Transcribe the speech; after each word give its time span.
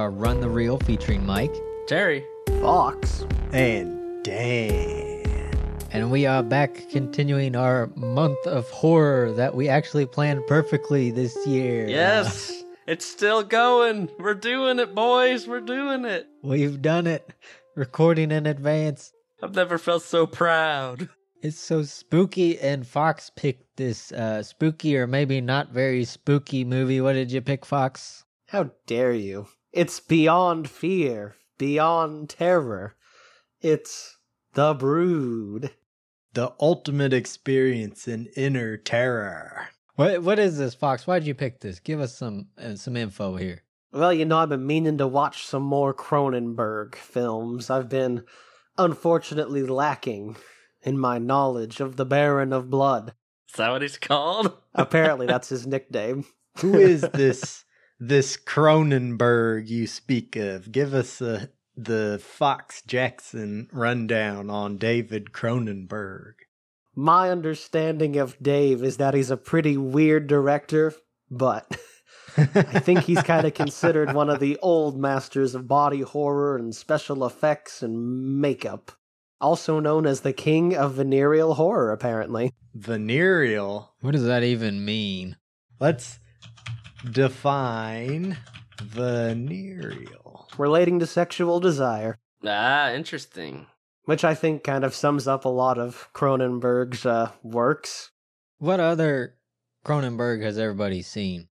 are 0.00 0.10
Run 0.10 0.40
the 0.40 0.48
Reel 0.48 0.78
featuring 0.78 1.26
Mike, 1.26 1.54
Terry. 1.86 2.24
Fox. 2.62 3.26
And 3.52 4.24
Dan. 4.24 5.52
and 5.92 6.10
we 6.10 6.24
are 6.24 6.42
back 6.42 6.88
continuing 6.90 7.54
our 7.54 7.88
month 7.96 8.46
of 8.46 8.66
horror 8.70 9.30
that 9.32 9.54
we 9.54 9.68
actually 9.68 10.06
planned 10.06 10.40
perfectly 10.46 11.10
this 11.10 11.36
year. 11.46 11.86
Yes, 11.86 12.62
it's 12.86 13.04
still 13.04 13.42
going. 13.42 14.08
We're 14.18 14.32
doing 14.32 14.78
it, 14.78 14.94
boys. 14.94 15.46
We're 15.46 15.60
doing 15.60 16.06
it. 16.06 16.26
We've 16.42 16.80
done 16.80 17.06
it. 17.06 17.28
Recording 17.76 18.30
in 18.30 18.46
advance. 18.46 19.12
I've 19.42 19.54
never 19.54 19.76
felt 19.76 20.02
so 20.02 20.26
proud. 20.26 21.10
It's 21.42 21.58
so 21.60 21.82
spooky, 21.82 22.58
and 22.58 22.86
Fox 22.86 23.30
picked 23.36 23.76
this 23.76 24.12
uh, 24.12 24.42
spooky 24.42 24.96
or 24.96 25.06
maybe 25.06 25.42
not 25.42 25.72
very 25.72 26.04
spooky 26.04 26.64
movie. 26.64 27.02
What 27.02 27.14
did 27.14 27.30
you 27.32 27.42
pick, 27.42 27.66
Fox? 27.66 28.24
How 28.48 28.70
dare 28.86 29.12
you? 29.12 29.46
It's 29.72 30.00
beyond 30.00 30.68
fear, 30.68 31.36
beyond 31.58 32.30
terror. 32.30 32.96
It's 33.60 34.16
The 34.54 34.74
Brood. 34.74 35.70
The 36.32 36.52
ultimate 36.60 37.12
experience 37.12 38.08
in 38.08 38.26
inner 38.36 38.76
terror. 38.76 39.68
What 39.94 40.22
What 40.22 40.38
is 40.38 40.58
this, 40.58 40.74
Fox? 40.74 41.06
Why'd 41.06 41.24
you 41.24 41.34
pick 41.34 41.60
this? 41.60 41.78
Give 41.78 42.00
us 42.00 42.16
some 42.16 42.48
uh, 42.58 42.74
some 42.74 42.96
info 42.96 43.36
here. 43.36 43.62
Well, 43.92 44.12
you 44.12 44.24
know, 44.24 44.38
I've 44.38 44.48
been 44.48 44.66
meaning 44.66 44.98
to 44.98 45.06
watch 45.06 45.44
some 45.46 45.64
more 45.64 45.92
Cronenberg 45.92 46.94
films. 46.94 47.70
I've 47.70 47.88
been 47.88 48.24
unfortunately 48.78 49.64
lacking 49.64 50.36
in 50.82 50.98
my 50.98 51.18
knowledge 51.18 51.80
of 51.80 51.96
the 51.96 52.06
Baron 52.06 52.52
of 52.52 52.70
Blood. 52.70 53.14
Is 53.48 53.56
that 53.56 53.70
what 53.70 53.82
he's 53.82 53.98
called? 53.98 54.56
Apparently, 54.74 55.26
that's 55.26 55.48
his 55.50 55.66
nickname. 55.66 56.24
Who 56.58 56.74
is 56.74 57.02
this 57.02 57.64
this 58.00 58.36
Cronenberg 58.36 59.68
you 59.68 59.86
speak 59.86 60.34
of? 60.34 60.72
Give 60.72 60.94
us 60.94 61.20
uh 61.22 61.46
the 61.76 62.20
Fox 62.22 62.82
Jackson 62.82 63.68
rundown 63.72 64.50
on 64.50 64.76
David 64.76 65.32
Cronenberg. 65.32 66.34
My 66.94 67.30
understanding 67.30 68.16
of 68.16 68.36
Dave 68.42 68.82
is 68.82 68.96
that 68.98 69.14
he's 69.14 69.30
a 69.30 69.36
pretty 69.36 69.76
weird 69.76 70.26
director, 70.26 70.92
but 71.30 71.78
I 72.36 72.80
think 72.80 73.00
he's 73.00 73.22
kind 73.22 73.46
of 73.46 73.54
considered 73.62 74.12
one 74.12 74.28
of 74.28 74.40
the 74.40 74.58
old 74.58 74.98
masters 74.98 75.54
of 75.54 75.68
body 75.68 76.00
horror 76.00 76.56
and 76.56 76.74
special 76.74 77.24
effects 77.24 77.82
and 77.82 78.40
makeup. 78.40 78.92
Also 79.40 79.80
known 79.80 80.06
as 80.06 80.20
the 80.20 80.34
king 80.34 80.76
of 80.76 80.94
venereal 80.94 81.54
horror, 81.54 81.92
apparently. 81.92 82.52
Venereal. 82.74 83.94
What 84.00 84.12
does 84.12 84.24
that 84.24 84.42
even 84.42 84.84
mean? 84.84 85.36
Let's 85.78 86.19
define 87.10 88.36
venereal. 88.82 90.48
Relating 90.58 90.98
to 91.00 91.06
sexual 91.06 91.60
desire, 91.60 92.16
Ah, 92.44 92.90
interesting. 92.92 93.66
which 94.04 94.24
I 94.24 94.34
think 94.34 94.64
kind 94.64 94.84
of 94.84 94.94
sums 94.94 95.28
up 95.28 95.44
a 95.44 95.48
lot 95.48 95.78
of 95.78 96.08
Cronenberg's 96.14 97.06
uh, 97.06 97.30
works. 97.42 98.10
What 98.58 98.80
other 98.80 99.36
Cronenberg 99.84 100.42
has 100.42 100.58
everybody 100.58 101.02
seen? 101.02 101.48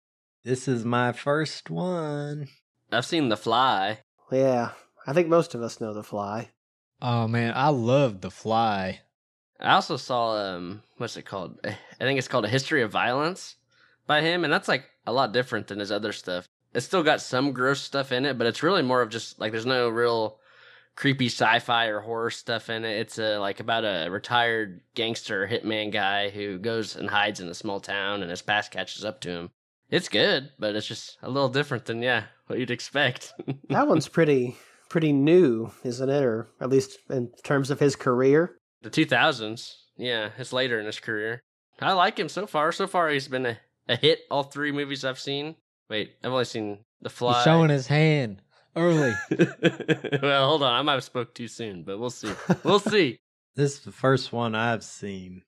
This 0.44 0.68
is 0.68 0.84
my 0.84 1.12
first 1.12 1.70
one. 1.70 2.48
I've 2.92 3.06
seen 3.06 3.28
The 3.28 3.36
Fly. 3.36 3.98
Yeah, 4.30 4.70
I 5.06 5.12
think 5.12 5.28
most 5.28 5.54
of 5.54 5.62
us 5.62 5.80
know 5.80 5.92
The 5.94 6.02
Fly. 6.02 6.50
Oh 7.02 7.26
man, 7.28 7.52
I 7.56 7.68
love 7.68 8.20
The 8.20 8.30
Fly. 8.30 9.00
I 9.60 9.74
also 9.74 9.96
saw 9.96 10.36
um, 10.36 10.82
what's 10.98 11.16
it 11.16 11.24
called? 11.24 11.58
I 11.64 11.76
think 11.98 12.18
it's 12.18 12.28
called 12.28 12.44
A 12.44 12.48
History 12.48 12.82
of 12.82 12.90
Violence 12.90 13.56
by 14.06 14.20
him, 14.20 14.44
and 14.44 14.52
that's 14.52 14.68
like 14.68 14.84
a 15.06 15.12
lot 15.12 15.32
different 15.32 15.66
than 15.66 15.78
his 15.78 15.92
other 15.92 16.12
stuff. 16.12 16.46
It's 16.72 16.86
still 16.86 17.02
got 17.02 17.20
some 17.20 17.52
gross 17.52 17.80
stuff 17.80 18.10
in 18.12 18.24
it, 18.24 18.36
but 18.36 18.46
it's 18.46 18.62
really 18.62 18.82
more 18.82 19.02
of 19.02 19.10
just 19.10 19.38
like 19.38 19.52
there's 19.52 19.66
no 19.66 19.88
real 19.88 20.38
creepy 20.96 21.26
sci-fi 21.26 21.86
or 21.86 22.00
horror 22.00 22.30
stuff 22.30 22.70
in 22.70 22.84
it. 22.84 22.98
It's 22.98 23.18
uh, 23.18 23.38
like 23.40 23.60
about 23.60 23.84
a 23.84 24.08
retired 24.10 24.80
gangster 24.94 25.46
hitman 25.46 25.92
guy 25.92 26.30
who 26.30 26.58
goes 26.58 26.96
and 26.96 27.10
hides 27.10 27.40
in 27.40 27.48
a 27.48 27.54
small 27.54 27.80
town, 27.80 28.22
and 28.22 28.30
his 28.30 28.42
past 28.42 28.70
catches 28.70 29.04
up 29.04 29.20
to 29.22 29.30
him. 29.30 29.50
It's 29.90 30.08
good, 30.08 30.50
but 30.58 30.74
it's 30.74 30.86
just 30.86 31.18
a 31.22 31.30
little 31.30 31.48
different 31.48 31.84
than 31.84 32.02
yeah 32.02 32.24
what 32.46 32.58
you'd 32.58 32.70
expect. 32.70 33.32
That 33.68 33.88
one's 33.88 34.08
pretty 34.08 34.56
pretty 34.88 35.12
new, 35.12 35.70
isn't 35.82 36.08
it? 36.08 36.22
Or 36.22 36.48
at 36.60 36.70
least 36.70 36.98
in 37.10 37.30
terms 37.42 37.70
of 37.70 37.80
his 37.80 37.96
career. 37.96 38.56
the 38.82 38.90
2000s, 38.90 39.74
yeah, 39.96 40.30
it's 40.38 40.52
later 40.52 40.78
in 40.78 40.86
his 40.86 41.00
career. 41.00 41.40
I 41.80 41.92
like 41.92 42.18
him 42.18 42.28
so 42.28 42.46
far. 42.46 42.70
So 42.70 42.86
far, 42.86 43.08
he's 43.08 43.26
been 43.26 43.46
a, 43.46 43.58
a 43.88 43.96
hit. 43.96 44.20
All 44.30 44.42
three 44.44 44.72
movies 44.72 45.04
I've 45.04 45.18
seen. 45.18 45.56
Wait, 45.90 46.14
I've 46.22 46.32
only 46.32 46.44
seen 46.44 46.78
The 47.02 47.10
Fly. 47.10 47.34
He's 47.34 47.44
showing 47.44 47.70
his 47.70 47.86
hand 47.86 48.42
early. 48.76 49.12
well, 50.22 50.48
hold 50.48 50.62
on. 50.62 50.72
I 50.72 50.82
might 50.82 50.94
have 50.94 51.04
spoke 51.04 51.34
too 51.34 51.48
soon, 51.48 51.82
but 51.84 51.98
we'll 51.98 52.10
see. 52.10 52.32
We'll 52.62 52.78
see. 52.80 53.18
This 53.56 53.74
is 53.74 53.80
the 53.80 53.92
first 53.92 54.32
one 54.32 54.54
I've 54.54 54.82
seen. 54.84 55.42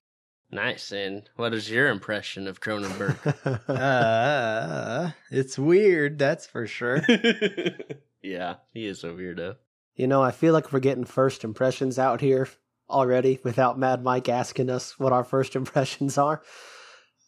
Nice. 0.51 0.91
And 0.93 1.29
what 1.35 1.53
is 1.53 1.69
your 1.69 1.89
impression 1.89 2.47
of 2.47 2.61
Cronenberg? 2.61 3.17
Uh, 3.67 5.11
it's 5.31 5.57
weird, 5.59 6.17
that's 6.19 6.45
for 6.45 6.65
sure. 6.67 7.01
yeah, 8.21 8.55
he 8.73 8.85
is 8.85 9.03
a 9.03 9.07
weirdo. 9.07 9.55
you 9.95 10.07
know, 10.07 10.21
I 10.23 10.31
feel 10.31 10.53
like 10.53 10.71
we're 10.71 10.79
getting 10.79 11.03
first 11.05 11.43
impressions 11.43 11.99
out 11.99 12.21
here 12.21 12.47
already 12.89 13.39
without 13.43 13.77
Mad 13.77 14.03
Mike 14.03 14.29
asking 14.29 14.69
us 14.69 14.97
what 14.97 15.11
our 15.13 15.23
first 15.25 15.55
impressions 15.55 16.17
are. 16.17 16.41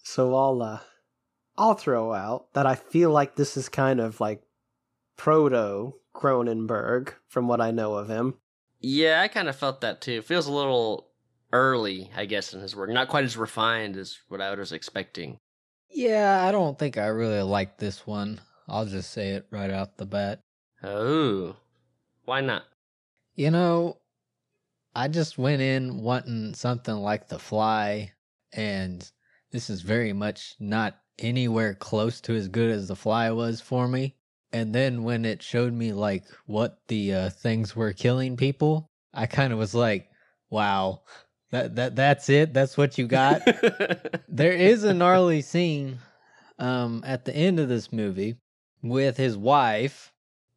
So 0.04 0.34
I'll 0.36 0.62
uh 0.62 0.80
I'll 1.60 1.76
throw 1.76 2.14
out 2.14 2.54
that 2.54 2.66
I 2.66 2.76
feel 2.76 3.12
like 3.12 3.36
this 3.36 3.58
is 3.58 3.68
kind 3.68 4.00
of 4.00 4.20
like 4.22 4.42
proto 5.18 5.94
Cronenberg 6.16 7.14
from 7.28 7.48
what 7.50 7.60
I 7.60 7.72
know 7.72 7.96
of 7.96 8.08
him. 8.08 8.36
Yeah, 8.80 9.22
I 9.22 9.28
kind 9.28 9.50
of 9.50 9.58
felt 9.58 9.82
that 9.82 10.00
too. 10.00 10.22
Feels 10.22 10.48
a 10.48 10.54
little 10.54 11.10
early, 11.52 12.10
I 12.16 12.26
guess, 12.26 12.54
in 12.54 12.62
his 12.62 12.78
work. 12.78 12.90
Not 12.90 13.10
quite 13.10 13.26
as 13.26 13.36
refined 13.36 13.98
as 13.98 14.18
what 14.30 14.40
I 14.40 14.56
was 14.56 14.72
expecting. 14.72 15.38
yeah, 15.92 16.46
I 16.48 16.52
don't 16.54 16.80
think 16.80 16.98
I 16.98 17.08
really 17.08 17.42
like 17.42 17.78
this 17.78 18.08
one. 18.08 18.40
I'll 18.70 18.86
just 18.86 19.12
say 19.12 19.32
it 19.32 19.46
right 19.52 19.70
out 19.70 19.98
the 19.98 20.06
bat. 20.06 20.40
Oh, 20.82 21.58
why 22.24 22.40
not? 22.40 22.64
You 23.36 23.52
know, 23.52 23.98
I 24.96 25.10
just 25.10 25.38
went 25.38 25.62
in 25.62 26.02
wanting 26.02 26.54
something 26.54 26.96
like 26.96 27.28
The 27.28 27.40
Fly, 27.40 28.14
and 28.54 29.12
this 29.52 29.70
is 29.70 29.82
very 29.82 30.14
much 30.14 30.56
not 30.60 30.98
anywhere 31.20 31.76
close 31.76 32.22
to 32.22 32.36
as 32.36 32.48
good 32.48 32.72
as 32.72 32.88
The 32.88 32.96
Fly 32.96 33.32
was 33.32 33.62
for 33.62 33.88
me. 33.88 34.16
And 34.52 34.74
then 34.74 35.04
when 35.04 35.26
it 35.26 35.44
showed 35.44 35.74
me 35.74 35.94
like 35.94 36.24
what 36.48 36.80
the 36.88 37.14
uh, 37.14 37.30
things 37.30 37.76
were 37.76 37.94
killing 37.94 38.36
people, 38.36 38.90
I 39.14 39.28
kind 39.28 39.54
of 39.54 39.60
was 39.60 39.76
like, 39.76 40.10
"Wow, 40.50 41.04
that 41.52 41.76
that 41.76 41.96
that's 41.96 42.30
it. 42.30 42.54
That's 42.54 42.76
what 42.76 42.98
you 42.98 43.08
got." 43.08 43.42
there 44.28 44.54
is 44.54 44.84
a 44.84 44.94
gnarly 44.94 45.42
scene 45.42 46.00
um 46.60 47.02
at 47.06 47.26
the 47.26 47.36
end 47.36 47.60
of 47.60 47.70
this 47.70 47.92
movie 47.92 48.36
with 48.84 49.18
his 49.18 49.38
wife 49.38 50.14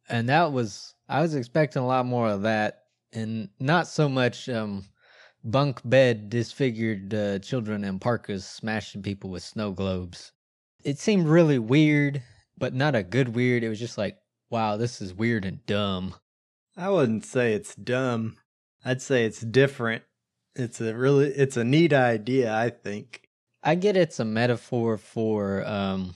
and 0.09 0.29
that 0.29 0.51
was 0.51 0.93
i 1.09 1.21
was 1.21 1.33
expecting 1.33 1.81
a 1.81 1.87
lot 1.87 2.05
more 2.05 2.27
of 2.27 2.43
that 2.43 2.83
and 3.13 3.49
not 3.59 3.87
so 3.87 4.07
much 4.07 4.49
um 4.49 4.83
bunk 5.45 5.81
bed 5.85 6.29
disfigured 6.29 7.13
uh, 7.13 7.39
children 7.39 7.83
in 7.83 7.99
parkas 7.99 8.45
smashing 8.45 9.01
people 9.01 9.29
with 9.29 9.43
snow 9.43 9.71
globes 9.71 10.32
it 10.83 10.99
seemed 10.99 11.27
really 11.27 11.59
weird 11.59 12.21
but 12.57 12.73
not 12.73 12.95
a 12.95 13.03
good 13.03 13.35
weird 13.35 13.63
it 13.63 13.69
was 13.69 13.79
just 13.79 13.97
like 13.97 14.17
wow 14.49 14.77
this 14.77 15.01
is 15.01 15.13
weird 15.13 15.45
and 15.45 15.65
dumb 15.65 16.13
I 16.75 16.89
wouldn't 16.89 17.25
say 17.25 17.53
it's 17.53 17.75
dumb. 17.75 18.37
I'd 18.83 19.01
say 19.01 19.25
it's 19.25 19.41
different. 19.41 20.03
It's 20.55 20.81
a 20.81 20.93
really 20.95 21.27
it's 21.27 21.57
a 21.57 21.63
neat 21.63 21.93
idea, 21.93 22.53
I 22.53 22.69
think. 22.69 23.29
I 23.63 23.75
get 23.75 23.95
it's 23.95 24.19
a 24.19 24.25
metaphor 24.25 24.97
for 24.97 25.65
um 25.65 26.15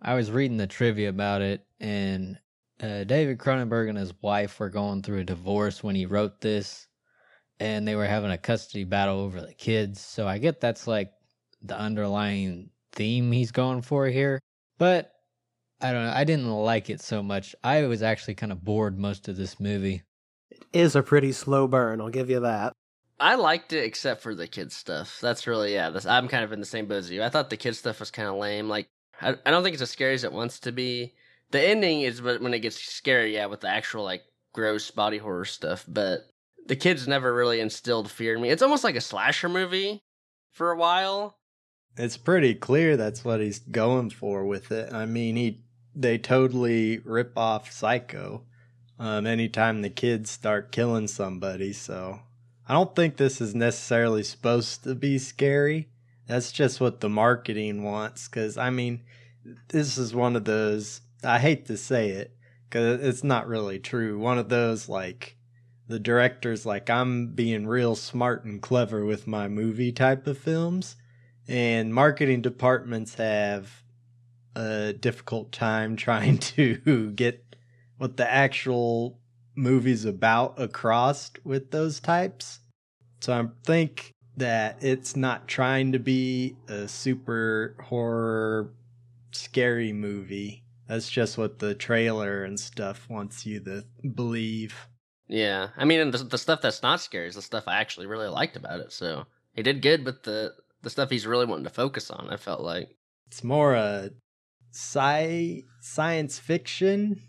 I 0.00 0.14
was 0.14 0.30
reading 0.30 0.56
the 0.56 0.66
trivia 0.66 1.08
about 1.08 1.42
it 1.42 1.66
and 1.80 2.38
uh, 2.80 3.04
David 3.04 3.38
Cronenberg 3.38 3.88
and 3.88 3.98
his 3.98 4.12
wife 4.22 4.58
were 4.58 4.68
going 4.68 5.02
through 5.02 5.20
a 5.20 5.24
divorce 5.24 5.84
when 5.84 5.94
he 5.94 6.06
wrote 6.06 6.40
this 6.40 6.88
and 7.60 7.86
they 7.86 7.94
were 7.94 8.06
having 8.06 8.32
a 8.32 8.38
custody 8.38 8.82
battle 8.82 9.20
over 9.20 9.40
the 9.40 9.54
kids. 9.54 10.00
So 10.00 10.26
I 10.26 10.38
get 10.38 10.60
that's 10.60 10.88
like 10.88 11.12
the 11.60 11.78
underlying 11.78 12.70
theme 12.92 13.32
he's 13.32 13.52
going 13.52 13.82
for 13.82 14.06
here. 14.06 14.40
But 14.78 15.12
I 15.80 15.92
don't 15.92 16.04
know, 16.06 16.12
I 16.14 16.24
didn't 16.24 16.50
like 16.50 16.90
it 16.90 17.00
so 17.00 17.22
much. 17.22 17.54
I 17.64 17.86
was 17.86 18.02
actually 18.02 18.34
kind 18.34 18.52
of 18.52 18.64
bored 18.64 18.98
most 18.98 19.28
of 19.28 19.36
this 19.36 19.58
movie. 19.58 20.02
It 20.50 20.64
is 20.72 20.96
a 20.96 21.02
pretty 21.02 21.32
slow 21.32 21.66
burn, 21.66 22.00
I'll 22.00 22.08
give 22.08 22.30
you 22.30 22.40
that. 22.40 22.72
I 23.22 23.36
liked 23.36 23.72
it 23.72 23.84
except 23.84 24.20
for 24.20 24.34
the 24.34 24.48
kids 24.48 24.74
stuff. 24.74 25.20
That's 25.20 25.46
really 25.46 25.74
yeah. 25.74 25.90
This, 25.90 26.06
I'm 26.06 26.26
kind 26.26 26.42
of 26.42 26.52
in 26.52 26.58
the 26.58 26.66
same 26.66 26.86
boat 26.86 26.96
as 26.96 27.10
you. 27.10 27.22
I 27.22 27.28
thought 27.28 27.50
the 27.50 27.56
kids 27.56 27.78
stuff 27.78 28.00
was 28.00 28.10
kind 28.10 28.28
of 28.28 28.34
lame. 28.34 28.68
Like 28.68 28.88
I, 29.20 29.36
I 29.46 29.50
don't 29.50 29.62
think 29.62 29.74
it's 29.74 29.82
as 29.82 29.90
scary 29.90 30.14
as 30.14 30.24
it 30.24 30.32
wants 30.32 30.58
to 30.60 30.72
be. 30.72 31.14
The 31.52 31.60
ending 31.62 32.00
is 32.00 32.20
when 32.20 32.42
when 32.42 32.52
it 32.52 32.60
gets 32.60 32.80
scary, 32.80 33.34
yeah, 33.34 33.46
with 33.46 33.60
the 33.60 33.68
actual 33.68 34.02
like 34.02 34.22
gross 34.52 34.90
body 34.90 35.18
horror 35.18 35.44
stuff. 35.44 35.84
But 35.86 36.28
the 36.66 36.74
kids 36.74 37.06
never 37.06 37.32
really 37.32 37.60
instilled 37.60 38.10
fear 38.10 38.34
in 38.34 38.42
me. 38.42 38.50
It's 38.50 38.62
almost 38.62 38.82
like 38.82 38.96
a 38.96 39.00
slasher 39.00 39.48
movie 39.48 40.02
for 40.50 40.72
a 40.72 40.76
while. 40.76 41.38
It's 41.96 42.16
pretty 42.16 42.54
clear 42.54 42.96
that's 42.96 43.24
what 43.24 43.40
he's 43.40 43.58
going 43.58 44.10
for 44.10 44.44
with 44.44 44.72
it. 44.72 44.92
I 44.92 45.06
mean, 45.06 45.36
he 45.36 45.60
they 45.94 46.18
totally 46.18 46.98
rip 46.98 47.36
off 47.36 47.70
Psycho. 47.70 48.42
Um, 48.98 49.26
anytime 49.26 49.82
the 49.82 49.90
kids 49.90 50.30
start 50.30 50.72
killing 50.72 51.08
somebody, 51.08 51.72
so 51.72 52.20
I 52.68 52.74
don't 52.74 52.94
think 52.94 53.16
this 53.16 53.40
is 53.40 53.54
necessarily 53.54 54.22
supposed 54.22 54.84
to 54.84 54.94
be 54.94 55.18
scary. 55.18 55.88
That's 56.26 56.52
just 56.52 56.80
what 56.80 57.00
the 57.00 57.08
marketing 57.08 57.82
wants. 57.82 58.28
Because 58.28 58.56
I 58.56 58.70
mean, 58.70 59.02
this 59.68 59.98
is 59.98 60.14
one 60.14 60.36
of 60.36 60.44
those. 60.44 61.00
I 61.24 61.38
hate 61.38 61.66
to 61.66 61.76
say 61.76 62.10
it 62.10 62.36
because 62.68 63.02
it's 63.02 63.24
not 63.24 63.46
really 63.46 63.78
true. 63.78 64.18
One 64.18 64.38
of 64.38 64.48
those 64.48 64.88
like 64.88 65.36
the 65.88 65.98
director's 65.98 66.64
like 66.64 66.88
I'm 66.88 67.28
being 67.34 67.66
real 67.66 67.94
smart 67.94 68.44
and 68.44 68.62
clever 68.62 69.04
with 69.04 69.26
my 69.26 69.48
movie 69.48 69.92
type 69.92 70.26
of 70.26 70.38
films, 70.38 70.96
and 71.48 71.92
marketing 71.94 72.42
departments 72.42 73.14
have 73.14 73.82
a 74.54 74.92
difficult 74.92 75.52
time 75.52 75.96
trying 76.08 76.38
to 76.38 77.10
get 77.12 77.56
what 77.98 78.16
the 78.16 78.30
actual 78.30 79.18
movie's 79.54 80.04
about 80.04 80.60
across 80.60 81.30
with 81.44 81.70
those 81.70 82.00
types. 82.00 82.60
So 83.20 83.32
I 83.32 83.46
think 83.64 84.12
that 84.36 84.82
it's 84.82 85.14
not 85.14 85.46
trying 85.46 85.92
to 85.92 85.98
be 85.98 86.56
a 86.68 86.88
super 86.88 87.76
horror 87.80 88.72
scary 89.32 89.92
movie. 89.92 90.64
That's 90.88 91.08
just 91.08 91.38
what 91.38 91.58
the 91.58 91.74
trailer 91.74 92.44
and 92.44 92.58
stuff 92.58 93.08
wants 93.08 93.46
you 93.46 93.60
to 93.60 93.84
believe. 94.14 94.88
Yeah, 95.28 95.68
I 95.76 95.84
mean, 95.84 96.10
the, 96.10 96.18
the 96.18 96.38
stuff 96.38 96.60
that's 96.60 96.82
not 96.82 97.00
scary 97.00 97.28
is 97.28 97.36
the 97.36 97.42
stuff 97.42 97.64
I 97.66 97.80
actually 97.80 98.06
really 98.06 98.28
liked 98.28 98.56
about 98.56 98.80
it. 98.80 98.92
So 98.92 99.26
he 99.54 99.62
did 99.62 99.82
good 99.82 100.04
with 100.04 100.22
the 100.24 100.54
the 100.82 100.90
stuff 100.90 101.10
he's 101.10 101.26
really 101.26 101.46
wanting 101.46 101.64
to 101.64 101.70
focus 101.70 102.10
on. 102.10 102.28
I 102.30 102.36
felt 102.36 102.60
like 102.60 102.88
It's 103.28 103.42
more 103.44 103.74
a 103.74 104.10
sci 104.72 105.62
science 105.80 106.38
fiction 106.38 107.22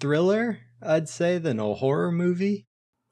thriller, 0.00 0.58
I'd 0.82 1.08
say, 1.08 1.38
than 1.38 1.58
a 1.60 1.74
horror 1.74 2.12
movie. 2.12 2.66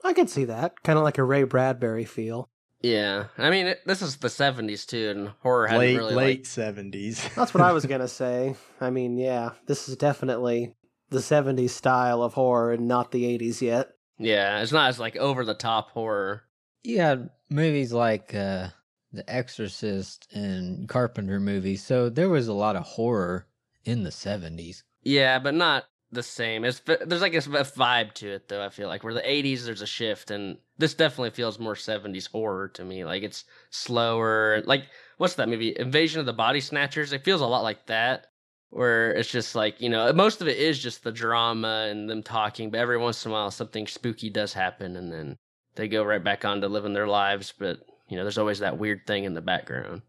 I 0.04 0.12
could 0.12 0.28
see 0.30 0.44
that. 0.46 0.82
Kind 0.82 0.98
of 0.98 1.04
like 1.04 1.18
a 1.18 1.24
Ray 1.24 1.44
Bradbury 1.44 2.04
feel. 2.04 2.48
yeah, 2.82 3.26
I 3.38 3.48
mean, 3.50 3.66
it, 3.68 3.80
this 3.86 4.02
is 4.02 4.16
the 4.16 4.28
'70s 4.28 4.86
too, 4.86 5.08
and 5.10 5.28
horror 5.42 5.66
hadn't 5.66 5.80
late 5.80 5.96
really 5.96 6.14
late 6.14 6.38
like 6.40 6.46
seventies. 6.46 7.26
That's 7.36 7.54
what 7.54 7.62
I 7.62 7.72
was 7.72 7.86
going 7.92 8.00
to 8.02 8.08
say. 8.08 8.54
I 8.80 8.90
mean, 8.90 9.16
yeah, 9.18 9.50
this 9.66 9.88
is 9.88 9.96
definitely 9.96 10.74
the 11.10 11.18
70s 11.20 11.70
style 11.70 12.22
of 12.22 12.34
horror 12.34 12.72
and 12.72 12.88
not 12.88 13.12
the 13.12 13.24
80s 13.38 13.60
yet. 13.60 13.90
yeah, 14.18 14.60
it's 14.60 14.72
not 14.72 14.88
as 14.88 14.98
like 14.98 15.16
over 15.16 15.44
the 15.44 15.54
top 15.54 15.90
horror. 15.90 16.42
You 16.82 17.00
had 17.00 17.30
movies 17.48 17.92
like 17.92 18.34
uh, 18.34 18.68
The 19.14 19.28
Exorcist 19.32 20.26
and 20.32 20.88
Carpenter 20.88 21.38
movies, 21.38 21.84
so 21.84 22.08
there 22.08 22.28
was 22.28 22.48
a 22.48 22.52
lot 22.52 22.74
of 22.74 22.82
horror 22.82 23.46
in 23.84 24.02
the 24.02 24.10
70s. 24.10 24.82
Yeah, 25.02 25.38
but 25.38 25.54
not 25.54 25.84
the 26.14 26.22
same. 26.22 26.64
It's 26.64 26.80
there's 26.80 27.20
like 27.20 27.34
a, 27.34 27.38
vibe 27.38 28.14
to 28.14 28.32
it 28.32 28.48
though. 28.48 28.64
I 28.64 28.70
feel 28.70 28.88
like 28.88 29.04
where 29.04 29.14
the 29.14 29.20
'80s 29.20 29.64
there's 29.64 29.82
a 29.82 29.86
shift, 29.86 30.30
and 30.30 30.56
this 30.78 30.94
definitely 30.94 31.30
feels 31.30 31.58
more 31.58 31.74
'70s 31.74 32.30
horror 32.30 32.68
to 32.68 32.84
me. 32.84 33.04
Like 33.04 33.22
it's 33.22 33.44
slower. 33.70 34.62
Like 34.64 34.84
what's 35.18 35.34
that 35.34 35.48
movie? 35.48 35.76
Invasion 35.78 36.20
of 36.20 36.26
the 36.26 36.32
Body 36.32 36.60
Snatchers. 36.60 37.12
It 37.12 37.24
feels 37.24 37.40
a 37.40 37.46
lot 37.46 37.62
like 37.62 37.86
that, 37.86 38.28
where 38.70 39.12
it's 39.12 39.30
just 39.30 39.54
like 39.54 39.80
you 39.80 39.90
know 39.90 40.12
most 40.12 40.40
of 40.40 40.48
it 40.48 40.56
is 40.56 40.78
just 40.78 41.04
the 41.04 41.12
drama 41.12 41.88
and 41.90 42.08
them 42.08 42.22
talking, 42.22 42.70
but 42.70 42.80
every 42.80 42.98
once 42.98 43.24
in 43.24 43.30
a 43.30 43.34
while 43.34 43.50
something 43.50 43.86
spooky 43.86 44.30
does 44.30 44.52
happen, 44.54 44.96
and 44.96 45.12
then 45.12 45.36
they 45.74 45.88
go 45.88 46.04
right 46.04 46.24
back 46.24 46.44
on 46.44 46.60
to 46.60 46.68
living 46.68 46.94
their 46.94 47.08
lives. 47.08 47.52
But 47.56 47.80
you 48.08 48.16
know 48.16 48.22
there's 48.22 48.38
always 48.38 48.58
that 48.60 48.78
weird 48.78 49.06
thing 49.06 49.24
in 49.24 49.34
the 49.34 49.40
background. 49.40 50.02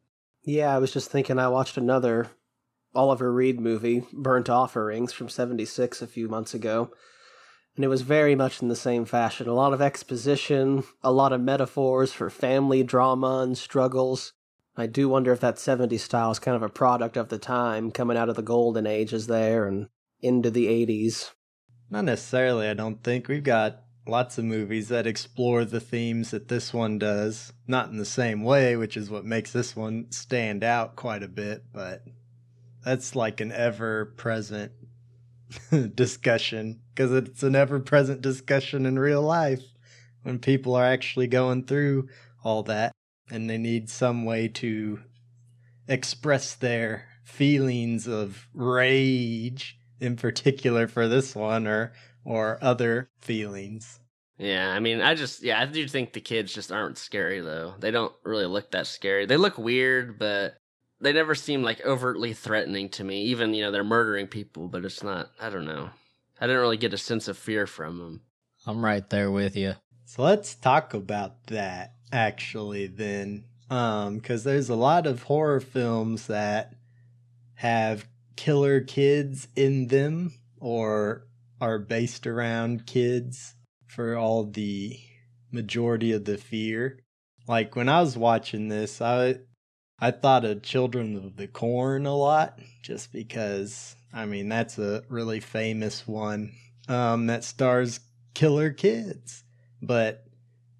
Yeah, 0.43 0.75
I 0.75 0.77
was 0.77 0.93
just 0.93 1.09
thinking 1.09 1.39
I 1.39 1.47
watched 1.47 1.77
another 1.77 2.29
Oliver 2.93 3.31
Reed 3.31 3.59
movie, 3.59 4.03
Burnt 4.13 4.49
Offerings, 4.49 5.11
from 5.11 5.27
76 5.27 6.01
a 6.01 6.07
few 6.07 6.27
months 6.27 6.53
ago. 6.53 6.91
And 7.75 7.83
it 7.83 7.89
was 7.89 8.03
very 8.03 8.35
much 8.35 8.61
in 8.61 8.69
the 8.69 8.75
same 8.75 9.03
fashion. 9.03 9.49
A 9.49 9.53
lot 9.53 9.73
of 9.73 9.81
exposition, 9.81 10.83
a 11.03 11.11
lot 11.11 11.33
of 11.33 11.41
metaphors 11.41 12.13
for 12.13 12.29
family 12.29 12.83
drama 12.83 13.41
and 13.43 13.57
struggles. 13.57 14.31
I 14.77 14.87
do 14.87 15.09
wonder 15.09 15.33
if 15.33 15.41
that 15.41 15.55
70s 15.55 15.99
style 15.99 16.31
is 16.31 16.39
kind 16.39 16.55
of 16.55 16.63
a 16.63 16.69
product 16.69 17.17
of 17.17 17.29
the 17.29 17.37
time, 17.37 17.91
coming 17.91 18.17
out 18.17 18.29
of 18.29 18.35
the 18.35 18.41
golden 18.41 18.87
ages 18.87 19.27
there 19.27 19.67
and 19.67 19.87
into 20.21 20.49
the 20.49 20.67
80s. 20.67 21.31
Not 21.89 22.05
necessarily, 22.05 22.67
I 22.67 22.73
don't 22.73 23.03
think. 23.03 23.27
We've 23.27 23.43
got 23.43 23.81
lots 24.07 24.37
of 24.37 24.45
movies 24.45 24.89
that 24.89 25.07
explore 25.07 25.65
the 25.65 25.79
themes 25.79 26.31
that 26.31 26.47
this 26.47 26.73
one 26.73 26.99
does. 26.99 27.53
Not 27.67 27.89
in 27.89 27.97
the 27.97 28.05
same 28.05 28.43
way, 28.43 28.75
which 28.75 28.97
is 28.97 29.09
what 29.09 29.25
makes 29.25 29.51
this 29.51 29.75
one 29.75 30.11
stand 30.11 30.63
out 30.63 30.95
quite 30.95 31.23
a 31.23 31.27
bit, 31.27 31.63
but 31.73 32.03
that's 32.83 33.15
like 33.15 33.41
an 33.41 33.51
ever 33.51 34.05
present 34.17 34.71
discussion 35.95 36.81
because 36.93 37.11
it's 37.11 37.43
an 37.43 37.55
ever 37.55 37.79
present 37.79 38.21
discussion 38.21 38.85
in 38.85 38.97
real 38.97 39.21
life 39.21 39.63
when 40.23 40.39
people 40.39 40.75
are 40.75 40.85
actually 40.85 41.27
going 41.27 41.63
through 41.63 42.07
all 42.43 42.63
that 42.63 42.91
and 43.29 43.49
they 43.49 43.57
need 43.57 43.89
some 43.89 44.25
way 44.25 44.47
to 44.47 44.99
express 45.87 46.55
their 46.55 47.07
feelings 47.23 48.07
of 48.07 48.47
rage 48.53 49.77
in 49.99 50.15
particular 50.15 50.87
for 50.87 51.07
this 51.07 51.35
one 51.35 51.67
or 51.67 51.93
or 52.25 52.57
other 52.61 53.09
feelings. 53.21 53.99
Yeah, 54.37 54.69
I 54.69 54.79
mean, 54.79 54.99
I 54.99 55.15
just 55.15 55.43
yeah, 55.43 55.61
I 55.61 55.65
do 55.65 55.87
think 55.87 56.11
the 56.11 56.19
kids 56.19 56.53
just 56.53 56.71
aren't 56.71 56.97
scary 56.97 57.39
though. 57.39 57.75
They 57.79 57.91
don't 57.91 58.13
really 58.23 58.47
look 58.47 58.71
that 58.71 58.87
scary. 58.87 59.25
They 59.25 59.37
look 59.37 59.57
weird, 59.57 60.19
but 60.19 60.57
they 60.99 61.13
never 61.13 61.35
seem 61.35 61.63
like 61.63 61.85
overtly 61.85 62.33
threatening 62.33 62.89
to 62.89 63.03
me. 63.03 63.23
Even 63.23 63.53
you 63.53 63.63
know 63.63 63.71
they're 63.71 63.85
murdering 63.85 64.27
people, 64.27 64.67
but 64.67 64.83
it's 64.83 65.03
not. 65.03 65.29
I 65.39 65.49
don't 65.49 65.65
know. 65.65 65.89
I 66.41 66.47
didn't 66.47 66.61
really 66.61 66.77
get 66.77 66.93
a 66.93 66.97
sense 66.97 67.29
of 67.29 67.37
fear 67.37 67.65
from 67.65 67.97
them. 67.97 68.21
I'm 68.67 68.83
right 68.83 69.09
there 69.09 69.31
with 69.31 69.55
you. 69.55 69.75
So 70.03 70.23
let's 70.23 70.55
talk 70.55 70.93
about 70.93 71.47
that 71.47 71.93
actually 72.11 72.87
then. 72.87 73.45
Um 73.69 74.19
cuz 74.19 74.43
there's 74.43 74.69
a 74.69 74.75
lot 74.75 75.07
of 75.07 75.23
horror 75.23 75.61
films 75.61 76.27
that 76.27 76.75
have 77.55 78.05
killer 78.35 78.81
kids 78.81 79.47
in 79.55 79.87
them 79.87 80.33
or 80.59 81.24
are 81.61 81.79
based 81.79 82.27
around 82.27 82.85
kids 82.85 83.55
for 83.87 84.15
all 84.15 84.43
the 84.43 84.99
majority 85.51 86.11
of 86.11 86.25
the 86.25 86.37
fear. 86.37 86.99
Like 87.47 87.75
when 87.75 87.89
I 87.89 88.01
was 88.01 88.17
watching 88.17 88.67
this, 88.67 89.01
I 89.01 89.35
I 89.99 90.11
thought 90.11 90.43
of 90.43 90.61
Children 90.61 91.15
of 91.15 91.37
the 91.37 91.47
Corn 91.47 92.05
a 92.05 92.15
lot 92.15 92.59
just 92.81 93.13
because 93.13 93.95
I 94.13 94.25
mean 94.25 94.49
that's 94.49 94.77
a 94.77 95.03
really 95.09 95.39
famous 95.39 96.07
one 96.07 96.51
um 96.87 97.27
that 97.27 97.43
stars 97.43 97.99
killer 98.33 98.71
kids, 98.71 99.43
but 99.81 100.25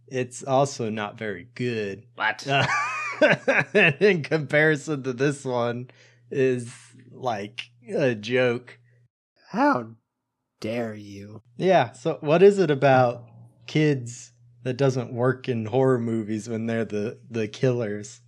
it's 0.08 0.44
also 0.44 0.90
not 0.90 1.18
very 1.18 1.48
good. 1.56 2.04
What? 2.16 2.46
Uh, 2.48 2.68
in 4.00 4.24
comparison 4.24 5.04
to 5.04 5.14
this 5.14 5.46
one 5.46 5.90
is 6.30 6.72
like 7.12 7.70
a 7.90 8.14
joke. 8.14 8.78
How 9.50 9.96
dare 10.66 10.94
you? 10.96 11.42
Yeah, 11.58 11.92
so 11.92 12.18
what 12.22 12.42
is 12.42 12.60
it 12.60 12.72
about 12.72 13.24
kids 13.68 14.32
that 14.64 14.78
doesn't 14.78 15.14
work 15.14 15.48
in 15.48 15.66
horror 15.66 16.00
movies 16.00 16.50
when 16.50 16.66
they're 16.66 16.86
the 16.86 17.20
the 17.30 17.48
killers? 17.48 18.22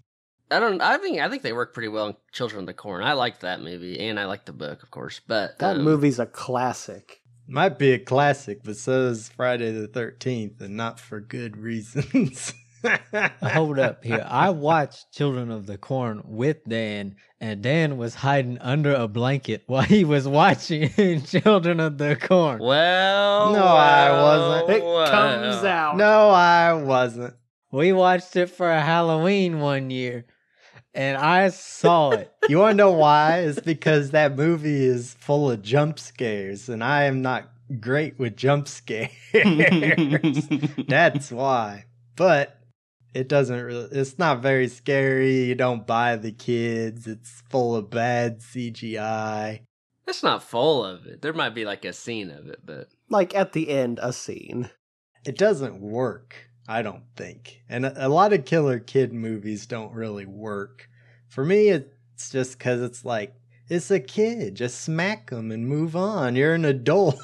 I 0.50 0.60
don't. 0.60 0.82
I 0.82 0.98
think 0.98 1.20
I 1.20 1.30
think 1.30 1.42
they 1.42 1.54
work 1.54 1.74
pretty 1.74 1.90
well 1.90 2.08
in 2.08 2.16
Children 2.32 2.62
of 2.62 2.68
the 2.68 2.74
Corn. 2.74 3.04
I 3.04 3.14
liked 3.14 3.42
that 3.42 3.62
movie, 3.62 4.00
and 4.00 4.20
I 4.20 4.26
liked 4.26 4.46
the 4.46 4.54
book, 4.54 4.84
of 4.84 4.92
course. 4.92 5.20
But 5.28 5.60
That 5.60 5.78
um, 5.78 5.84
movie's 5.84 6.20
a 6.20 6.26
classic. 6.26 7.22
Might 7.50 7.80
be 7.80 7.92
a 7.92 8.00
classic, 8.00 8.60
but 8.64 8.78
so 8.78 9.08
is 9.08 9.30
Friday 9.30 9.72
the 9.72 9.88
Thirteenth, 9.88 10.62
and 10.62 10.78
not 10.78 11.00
for 11.00 11.20
good 11.20 11.58
reasons. 11.58 12.54
Hold 13.42 13.80
up 13.80 14.04
here. 14.04 14.26
I 14.30 14.50
watched 14.52 15.12
Children 15.14 15.52
of 15.52 15.66
the 15.66 15.78
Corn 15.78 16.22
with 16.26 16.64
Dan, 16.68 17.16
and 17.40 17.62
Dan 17.62 17.98
was 17.98 18.16
hiding 18.16 18.58
under 18.60 18.94
a 18.94 19.08
blanket 19.08 19.64
while 19.68 19.84
he 19.84 20.04
was 20.06 20.28
watching 20.28 20.90
Children 21.24 21.80
of 21.80 21.98
the 21.98 22.16
Corn. 22.16 22.60
Well, 22.60 23.54
No, 23.54 23.64
I 23.66 24.12
wasn't. 24.22 24.70
It 24.78 24.84
well, 24.84 25.10
comes 25.10 25.64
out. 25.66 25.98
no, 25.98 26.30
I 26.30 26.74
wasn't. 26.74 27.34
We 27.72 27.94
watched 27.94 28.36
it 28.36 28.48
for 28.50 28.72
Halloween 28.72 29.60
one 29.60 29.90
year, 29.90 30.26
and 30.94 31.18
I 31.18 31.50
saw 31.50 32.12
it. 32.12 32.32
You 32.50 32.60
want 32.60 32.74
to 32.74 32.78
know 32.78 32.94
why? 32.94 33.40
It's 33.40 33.60
because 33.60 34.12
that 34.12 34.38
movie 34.38 34.86
is 34.86 35.14
full 35.20 35.52
of 35.52 35.62
jump 35.62 36.00
scares, 36.00 36.70
and 36.70 36.82
I 36.82 37.04
am 37.04 37.22
not 37.22 37.50
great 37.82 38.18
with 38.18 38.38
jump 38.38 38.70
scares. 38.70 39.10
That's 40.88 41.30
why. 41.30 41.86
But 42.16 42.57
it 43.14 43.28
doesn't 43.28 43.62
really, 43.62 43.88
it's 43.92 44.20
not 44.20 44.42
very 44.42 44.68
scary. 44.68 45.46
You 45.46 45.56
don't 45.56 45.88
buy 45.88 46.16
the 46.16 46.32
kids. 46.32 47.08
It's 47.08 47.42
full 47.50 47.76
of 47.76 47.90
bad 47.90 48.40
CGI. 48.42 49.62
It's 50.08 50.24
not 50.24 50.44
full 50.44 50.86
of 50.86 51.06
it. 51.06 51.22
There 51.22 51.34
might 51.34 51.54
be 51.56 51.66
like 51.66 51.84
a 51.84 51.94
scene 51.94 52.32
of 52.32 52.48
it, 52.48 52.60
but 52.66 52.90
Like 53.10 53.36
at 53.36 53.54
the 53.54 53.70
end, 53.70 54.00
a 54.02 54.14
scene. 54.14 54.70
It 55.26 55.38
doesn't 55.38 55.82
work, 55.82 56.50
I 56.68 56.82
don't 56.82 57.04
think. 57.18 57.64
And 57.68 57.86
a, 57.86 58.08
a 58.08 58.10
lot 58.10 58.32
of 58.32 58.46
killer 58.46 58.80
kid 58.80 59.12
movies 59.12 59.66
don't 59.66 59.94
really 59.94 60.26
work. 60.26 60.90
For 61.28 61.44
me, 61.44 61.68
it's 61.68 62.30
just 62.30 62.58
because 62.58 62.82
it's 62.82 63.04
like 63.04 63.36
it's 63.70 63.92
a 63.92 64.00
kid. 64.00 64.56
Just 64.56 64.80
smack 64.82 65.30
them 65.30 65.52
and 65.52 65.68
move 65.68 65.96
on. 65.96 66.36
You're 66.36 66.54
an 66.54 66.64
adult. 66.76 67.20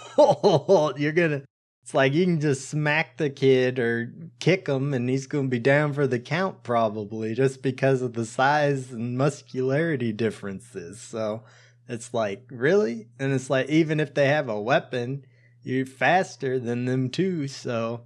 You're 0.99 1.13
gonna. 1.13 1.43
It's 1.83 1.93
like 1.93 2.13
you 2.13 2.23
can 2.23 2.39
just 2.39 2.69
smack 2.69 3.17
the 3.17 3.29
kid 3.29 3.77
or 3.77 4.13
kick 4.39 4.67
him, 4.67 4.93
and 4.93 5.09
he's 5.09 5.27
gonna 5.27 5.49
be 5.49 5.59
down 5.59 5.91
for 5.91 6.07
the 6.07 6.17
count 6.19 6.63
probably, 6.63 7.35
just 7.35 7.61
because 7.61 8.01
of 8.01 8.13
the 8.13 8.25
size 8.25 8.91
and 8.91 9.17
muscularity 9.17 10.13
differences. 10.13 11.01
So 11.01 11.43
it's 11.89 12.13
like 12.13 12.45
really, 12.49 13.07
and 13.19 13.33
it's 13.33 13.49
like 13.49 13.67
even 13.67 13.99
if 13.99 14.13
they 14.13 14.27
have 14.27 14.47
a 14.47 14.61
weapon, 14.61 15.25
you're 15.61 15.85
faster 15.85 16.57
than 16.57 16.85
them 16.85 17.09
too. 17.09 17.49
So 17.49 18.05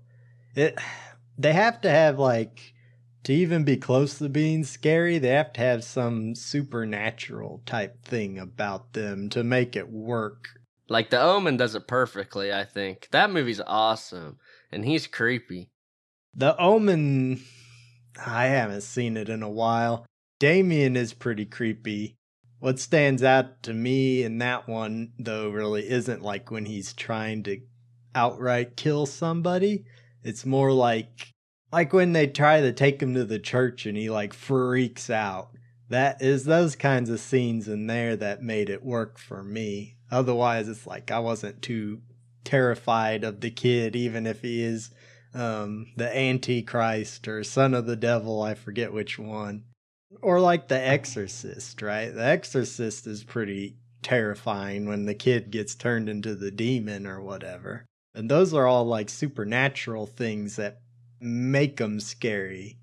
it 0.55 0.79
they 1.38 1.53
have 1.53 1.79
to 1.81 1.91
have 1.91 2.17
like 2.17 2.74
to 3.25 3.34
even 3.34 3.63
be 3.63 3.77
close 3.77 4.17
to 4.17 4.29
being 4.29 4.63
scary, 4.63 5.19
they 5.19 5.29
have 5.29 5.53
to 5.53 5.62
have 5.62 5.84
some 5.84 6.34
supernatural 6.34 7.62
type 7.67 8.03
thing 8.03 8.39
about 8.39 8.93
them 8.93 9.29
to 9.29 9.43
make 9.43 9.75
it 9.75 9.91
work. 9.91 10.56
Like 10.89 11.10
The 11.10 11.22
Omen 11.22 11.58
does 11.58 11.75
it 11.75 11.88
perfectly, 11.88 12.53
I 12.53 12.63
think. 12.63 13.10
That 13.12 13.32
movie's 13.32 13.62
awesome, 13.62 14.38
and 14.72 14.86
he's 14.86 15.08
creepy. 15.08 15.70
The 16.34 16.56
Omen, 16.58 17.41
I 18.25 18.46
haven't 18.46 18.82
seen 18.82 19.17
it 19.17 19.29
in 19.29 19.44
a 19.44 19.50
while. 19.50 20.06
Damien 20.39 20.96
is 20.96 21.13
pretty 21.13 21.46
creepy. 21.46 22.15
What 22.60 22.79
stands 22.79 23.22
out 23.22 23.63
to 23.63 23.74
me 23.74 24.24
in 24.24 24.38
that 24.39 24.67
one, 24.67 25.13
though, 25.20 25.50
really 25.50 25.88
isn't 25.89 26.22
like 26.22 26.50
when 26.50 26.65
he's 26.65 26.94
trying 26.94 27.44
to 27.44 27.60
outright 28.15 28.75
kill 28.77 29.06
somebody. 29.06 29.86
It's 30.24 30.46
more 30.46 30.72
like 30.72 31.34
like 31.72 31.94
when 31.94 32.13
they 32.13 32.27
try 32.27 32.62
to 32.62 32.72
take 32.72 33.01
him 33.01 33.13
to 33.13 33.25
the 33.25 33.39
church 33.39 33.86
and 33.86 33.98
he 33.98 34.10
like 34.10 34.34
freaks 34.34 35.10
out. 35.10 35.50
That 35.89 36.22
is 36.22 36.46
those 36.46 36.75
kinds 36.75 37.10
of 37.10 37.20
scenes 37.20 37.67
in 37.67 37.88
there 37.88 38.15
that 38.15 38.41
made 38.41 38.70
it 38.70 38.84
work 38.84 39.20
for 39.20 39.44
me. 39.44 39.97
Otherwise, 40.11 40.69
it's 40.69 40.87
like 40.87 41.11
I 41.11 41.19
wasn't 41.19 41.61
too 41.61 42.01
terrified 42.43 43.23
of 43.23 43.41
the 43.41 43.51
kid, 43.51 43.95
even 43.95 44.25
if 44.25 44.41
he 44.41 44.63
is 44.63 44.91
um, 45.33 45.87
the 45.97 46.15
Antichrist 46.17 47.27
or 47.27 47.43
son 47.43 47.73
of 47.73 47.85
the 47.85 47.95
devil. 47.95 48.41
I 48.41 48.53
forget 48.53 48.93
which 48.93 49.19
one. 49.19 49.63
Or 50.21 50.39
like 50.39 50.69
The 50.69 50.79
Exorcist, 50.79 51.81
right? 51.81 52.09
The 52.09 52.23
Exorcist 52.23 53.05
is 53.05 53.23
pretty 53.23 53.75
terrifying 54.01 54.87
when 54.87 55.05
the 55.05 55.13
kid 55.13 55.51
gets 55.51 55.75
turned 55.75 56.07
into 56.07 56.33
the 56.33 56.51
demon 56.51 57.05
or 57.05 57.21
whatever. 57.21 57.85
And 58.15 58.31
those 58.31 58.53
are 58.53 58.65
all 58.65 58.85
like 58.85 59.09
supernatural 59.09 60.07
things 60.07 60.55
that 60.55 60.79
make 61.19 61.77
them 61.77 61.99
scary. 61.99 62.77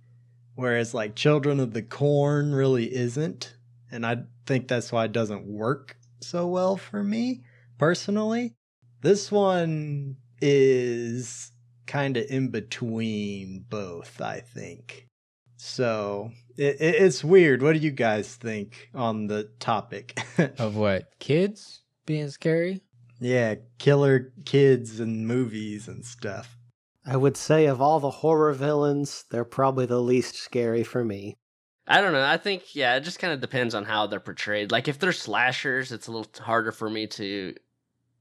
Whereas 0.54 0.92
like 0.92 1.16
Children 1.16 1.58
of 1.60 1.72
the 1.72 1.82
Corn 1.82 2.54
really 2.54 2.94
isn't. 2.94 3.56
And 3.90 4.04
I 4.04 4.24
think 4.46 4.68
that's 4.68 4.92
why 4.92 5.06
it 5.06 5.12
doesn't 5.12 5.46
work 5.46 5.96
so 6.21 6.47
well 6.47 6.76
for 6.76 7.02
me 7.02 7.42
personally. 7.78 8.54
This 9.00 9.30
one 9.30 10.16
is 10.40 11.52
kind 11.87 12.16
of 12.16 12.26
in 12.28 12.49
between 12.49 13.64
both, 13.68 14.21
I 14.21 14.40
think. 14.40 15.09
So 15.56 16.30
it, 16.56 16.80
it, 16.80 16.94
it's 16.97 17.25
weird. 17.25 17.62
What 17.62 17.75
do 17.75 17.78
you 17.78 17.90
guys 17.90 18.35
think 18.35 18.90
on 18.94 19.26
the 19.26 19.44
topic 19.59 20.18
of 20.59 20.76
what 20.76 21.11
kids 21.18 21.83
being 22.06 22.28
scary? 22.30 22.83
Yeah, 23.21 23.54
killer 23.78 24.33
kids 24.44 25.00
and 25.00 25.26
movies 25.26 25.88
and 25.88 26.04
stuff. 26.04 26.59
I 27.06 27.16
would 27.16 27.37
say 27.37 27.66
of 27.66 27.80
all 27.80 28.00
the 28.00 28.11
horror 28.11 28.52
villains, 28.52 29.25
they're 29.30 29.44
probably 29.44 29.87
the 29.87 30.00
least 30.00 30.37
scary 30.37 30.83
for 30.83 31.04
me. 31.04 31.37
I 31.86 32.00
don't 32.00 32.12
know. 32.12 32.24
I 32.24 32.36
think 32.36 32.74
yeah, 32.74 32.96
it 32.96 33.00
just 33.00 33.18
kind 33.18 33.32
of 33.32 33.40
depends 33.40 33.74
on 33.74 33.84
how 33.84 34.06
they're 34.06 34.20
portrayed. 34.20 34.72
Like 34.72 34.88
if 34.88 34.98
they're 34.98 35.12
slashers, 35.12 35.92
it's 35.92 36.06
a 36.06 36.12
little 36.12 36.30
harder 36.42 36.72
for 36.72 36.88
me 36.88 37.06
to 37.08 37.54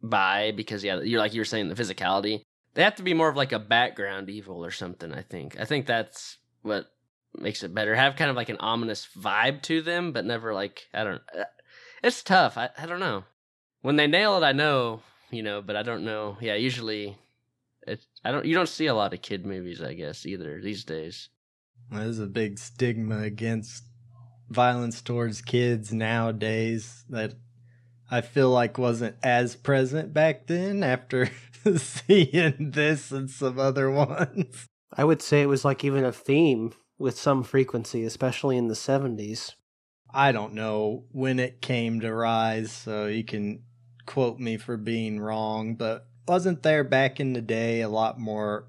buy 0.02 0.52
because 0.52 0.84
yeah, 0.84 1.00
you're 1.02 1.20
like 1.20 1.34
you 1.34 1.42
were 1.42 1.46
saying 1.46 1.70
the 1.70 1.76
physicality. 1.76 2.42
They 2.74 2.84
have 2.84 2.96
to 2.96 3.04
be 3.04 3.14
more 3.14 3.30
of 3.30 3.38
like 3.38 3.52
a 3.52 3.60
background 3.60 4.30
evil 4.30 4.66
or 4.66 4.72
something. 4.72 5.14
I 5.14 5.22
think. 5.22 5.60
I 5.60 5.66
think 5.66 5.86
that's 5.86 6.38
what 6.62 6.88
makes 7.38 7.64
it 7.64 7.74
better. 7.74 7.96
Have 7.96 8.16
kind 8.16 8.30
of 8.30 8.36
like 8.36 8.50
an 8.50 8.58
ominous 8.60 9.08
vibe 9.18 9.62
to 9.64 9.82
them, 9.82 10.12
but 10.12 10.26
never 10.26 10.54
like 10.54 10.88
I 10.94 11.04
don't. 11.04 11.22
Uh, 11.38 11.46
it's 12.04 12.24
tough. 12.24 12.58
I 12.58 12.70
I 12.78 12.86
don't 12.86 13.00
know. 13.00 13.24
When 13.82 13.96
they 13.96 14.08
nail 14.08 14.38
it, 14.38 14.46
I 14.46 14.52
know 14.52 15.02
you 15.34 15.42
know, 15.42 15.62
but 15.62 15.76
I 15.76 15.84
don't 15.84 16.06
know. 16.06 16.38
Yeah, 16.40 16.56
usually 16.56 17.18
it, 17.88 18.06
I 18.24 18.32
don't. 18.32 18.46
You 18.46 18.54
don't 18.54 18.70
see 18.70 18.86
a 18.86 18.94
lot 18.94 19.14
of 19.14 19.22
kid 19.22 19.46
movies, 19.46 19.82
I 19.82 19.94
guess, 19.94 20.26
either 20.26 20.62
these 20.62 20.84
days. 20.84 21.30
There's 21.92 22.20
a 22.20 22.26
big 22.26 22.60
stigma 22.60 23.20
against 23.20 23.84
violence 24.50 25.02
towards 25.02 25.42
kids 25.42 25.94
nowadays 25.94 27.06
that 27.10 27.34
I 28.10 28.22
feel 28.22 28.50
like 28.50 28.78
wasn't 28.78 29.16
as 29.24 29.56
present 29.56 30.14
back 30.14 30.48
then. 30.48 30.84
After 30.84 31.30
seeing 31.78 32.72
this 32.72 33.12
and 33.12 33.30
some 33.30 33.60
other 33.60 33.90
ones, 33.90 34.68
I 34.96 35.04
would 35.04 35.22
say 35.22 35.42
it 35.42 35.48
was 35.48 35.66
like 35.66 35.84
even 35.84 36.06
a 36.06 36.12
theme 36.12 36.74
with 36.98 37.18
some 37.18 37.44
frequency, 37.44 38.04
especially 38.04 38.58
in 38.58 38.68
the 38.68 38.76
seventies. 38.76 39.56
I 40.14 40.32
don't 40.32 40.54
know 40.54 41.06
when 41.12 41.40
it 41.40 41.62
came 41.62 42.00
to 42.02 42.14
rise, 42.14 42.72
so 42.72 43.08
you 43.08 43.24
can 43.24 43.64
quote 44.06 44.40
me 44.40 44.58
for 44.58 44.78
being 44.78 45.20
wrong, 45.20 45.76
but 45.76 46.06
wasn't 46.28 46.62
there 46.62 46.84
back 46.84 47.20
in 47.20 47.34
the 47.34 47.42
day 47.42 47.82
a 47.82 47.90
lot 47.90 48.20
more 48.20 48.68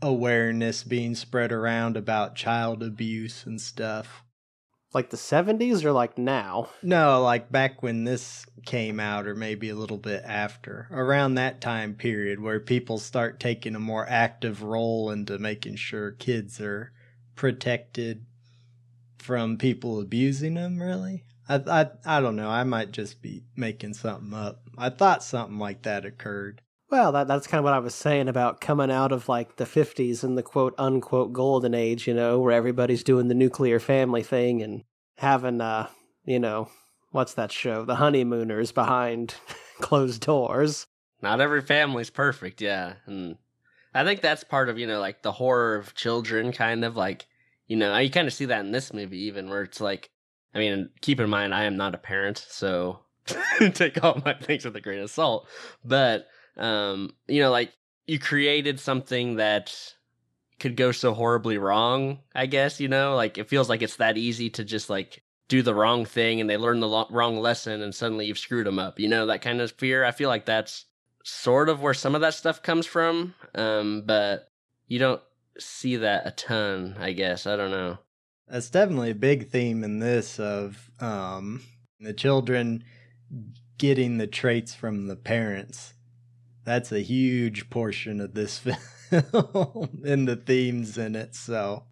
awareness 0.00 0.84
being 0.84 1.14
spread 1.14 1.52
around 1.52 1.96
about 1.96 2.36
child 2.36 2.82
abuse 2.82 3.44
and 3.46 3.60
stuff? 3.60 4.22
Like 4.94 5.10
the 5.10 5.18
70s 5.18 5.84
or 5.84 5.92
like 5.92 6.16
now? 6.16 6.70
No, 6.82 7.22
like 7.22 7.52
back 7.52 7.82
when 7.82 8.04
this 8.04 8.46
came 8.64 8.98
out, 8.98 9.26
or 9.26 9.34
maybe 9.34 9.68
a 9.68 9.74
little 9.74 9.98
bit 9.98 10.22
after. 10.24 10.88
Around 10.90 11.34
that 11.34 11.60
time 11.60 11.94
period 11.94 12.40
where 12.40 12.58
people 12.58 12.98
start 12.98 13.38
taking 13.38 13.74
a 13.74 13.80
more 13.80 14.06
active 14.08 14.62
role 14.62 15.10
into 15.10 15.38
making 15.38 15.76
sure 15.76 16.12
kids 16.12 16.58
are 16.60 16.92
protected 17.34 18.24
from 19.18 19.58
people 19.58 20.00
abusing 20.00 20.54
them, 20.54 20.80
really? 20.80 21.24
I, 21.48 21.56
I, 21.56 21.86
I 22.04 22.20
don't 22.20 22.36
know. 22.36 22.48
I 22.48 22.64
might 22.64 22.92
just 22.92 23.20
be 23.20 23.44
making 23.56 23.94
something 23.94 24.32
up. 24.32 24.62
I 24.76 24.88
thought 24.88 25.22
something 25.22 25.58
like 25.58 25.82
that 25.82 26.06
occurred. 26.06 26.62
Well, 26.90 27.12
that 27.12 27.28
that's 27.28 27.46
kind 27.46 27.58
of 27.58 27.64
what 27.64 27.74
I 27.74 27.80
was 27.80 27.94
saying 27.94 28.28
about 28.28 28.60
coming 28.60 28.90
out 28.90 29.12
of 29.12 29.28
like 29.28 29.56
the 29.56 29.64
50s 29.64 30.24
and 30.24 30.38
the 30.38 30.42
quote 30.42 30.74
unquote 30.78 31.32
golden 31.32 31.74
age, 31.74 32.06
you 32.06 32.14
know, 32.14 32.38
where 32.38 32.52
everybody's 32.52 33.02
doing 33.02 33.28
the 33.28 33.34
nuclear 33.34 33.78
family 33.78 34.22
thing 34.22 34.62
and 34.62 34.84
having 35.16 35.60
uh, 35.60 35.88
you 36.24 36.38
know, 36.38 36.68
what's 37.10 37.34
that 37.34 37.52
show? 37.52 37.84
The 37.84 37.96
honeymooners 37.96 38.72
behind 38.72 39.34
closed 39.80 40.22
doors. 40.22 40.86
Not 41.20 41.40
every 41.40 41.60
family's 41.60 42.10
perfect, 42.10 42.60
yeah. 42.60 42.94
And 43.06 43.36
I 43.92 44.04
think 44.04 44.20
that's 44.20 44.44
part 44.44 44.68
of, 44.68 44.78
you 44.78 44.86
know, 44.86 45.00
like 45.00 45.22
the 45.22 45.32
horror 45.32 45.74
of 45.76 45.94
children 45.94 46.52
kind 46.52 46.84
of 46.84 46.96
like, 46.96 47.26
you 47.66 47.76
know, 47.76 47.96
you 47.98 48.10
kind 48.10 48.28
of 48.28 48.32
see 48.32 48.46
that 48.46 48.64
in 48.64 48.72
this 48.72 48.94
movie 48.94 49.24
even 49.24 49.50
where 49.50 49.62
it's 49.62 49.80
like 49.80 50.10
I 50.54 50.58
mean, 50.58 50.88
keep 51.02 51.20
in 51.20 51.28
mind 51.28 51.54
I 51.54 51.64
am 51.64 51.76
not 51.76 51.94
a 51.94 51.98
parent, 51.98 52.46
so 52.48 53.00
take 53.74 54.02
all 54.02 54.22
my 54.24 54.32
things 54.32 54.64
with 54.64 54.76
a 54.76 54.80
grain 54.80 55.00
of 55.00 55.10
salt. 55.10 55.46
But 55.84 56.26
um, 56.58 57.12
you 57.26 57.40
know, 57.40 57.50
like 57.50 57.72
you 58.06 58.18
created 58.18 58.80
something 58.80 59.36
that 59.36 59.94
could 60.58 60.76
go 60.76 60.92
so 60.92 61.14
horribly 61.14 61.58
wrong, 61.58 62.18
I 62.34 62.46
guess, 62.46 62.80
you 62.80 62.88
know, 62.88 63.14
like 63.14 63.38
it 63.38 63.48
feels 63.48 63.68
like 63.68 63.82
it's 63.82 63.96
that 63.96 64.16
easy 64.16 64.50
to 64.50 64.64
just 64.64 64.90
like 64.90 65.22
do 65.48 65.62
the 65.62 65.74
wrong 65.74 66.04
thing 66.04 66.40
and 66.40 66.50
they 66.50 66.56
learn 66.56 66.80
the 66.80 66.88
lo- 66.88 67.06
wrong 67.10 67.38
lesson 67.38 67.80
and 67.80 67.94
suddenly 67.94 68.26
you've 68.26 68.38
screwed 68.38 68.66
them 68.66 68.78
up, 68.78 68.98
you 68.98 69.08
know, 69.08 69.26
that 69.26 69.42
kind 69.42 69.60
of 69.60 69.72
fear. 69.72 70.04
I 70.04 70.10
feel 70.10 70.28
like 70.28 70.44
that's 70.46 70.86
sort 71.24 71.68
of 71.68 71.80
where 71.80 71.94
some 71.94 72.14
of 72.14 72.20
that 72.22 72.34
stuff 72.34 72.62
comes 72.62 72.86
from. 72.86 73.34
Um, 73.54 74.02
but 74.04 74.50
you 74.88 74.98
don't 74.98 75.22
see 75.58 75.96
that 75.96 76.26
a 76.26 76.32
ton, 76.32 76.96
I 76.98 77.12
guess. 77.12 77.46
I 77.46 77.56
don't 77.56 77.70
know. 77.70 77.98
That's 78.48 78.70
definitely 78.70 79.10
a 79.10 79.16
big 79.16 79.50
theme 79.50 79.84
in 79.84 79.98
this 79.98 80.40
of 80.40 80.90
um, 81.00 81.62
the 82.00 82.14
children 82.14 82.82
getting 83.76 84.18
the 84.18 84.26
traits 84.26 84.74
from 84.74 85.06
the 85.06 85.16
parents 85.16 85.94
that's 86.68 86.92
a 86.92 87.00
huge 87.00 87.70
portion 87.70 88.20
of 88.20 88.34
this 88.34 88.58
film 89.08 90.02
and 90.04 90.28
the 90.28 90.36
themes 90.36 90.98
in 90.98 91.16
it. 91.16 91.34
So, 91.34 91.84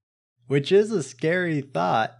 which 0.47 0.71
is 0.71 0.91
a 0.93 1.03
scary 1.03 1.63
thought. 1.63 2.19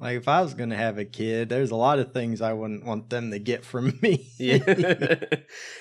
Like 0.00 0.16
if 0.16 0.28
I 0.28 0.40
was 0.42 0.54
going 0.54 0.70
to 0.70 0.76
have 0.76 0.96
a 0.96 1.04
kid, 1.04 1.48
there's 1.48 1.72
a 1.72 1.76
lot 1.76 1.98
of 1.98 2.12
things 2.12 2.40
I 2.40 2.52
wouldn't 2.52 2.84
want 2.86 3.10
them 3.10 3.32
to 3.32 3.38
get 3.38 3.64
from 3.64 3.98
me. 4.02 4.30
yeah. 4.38 4.58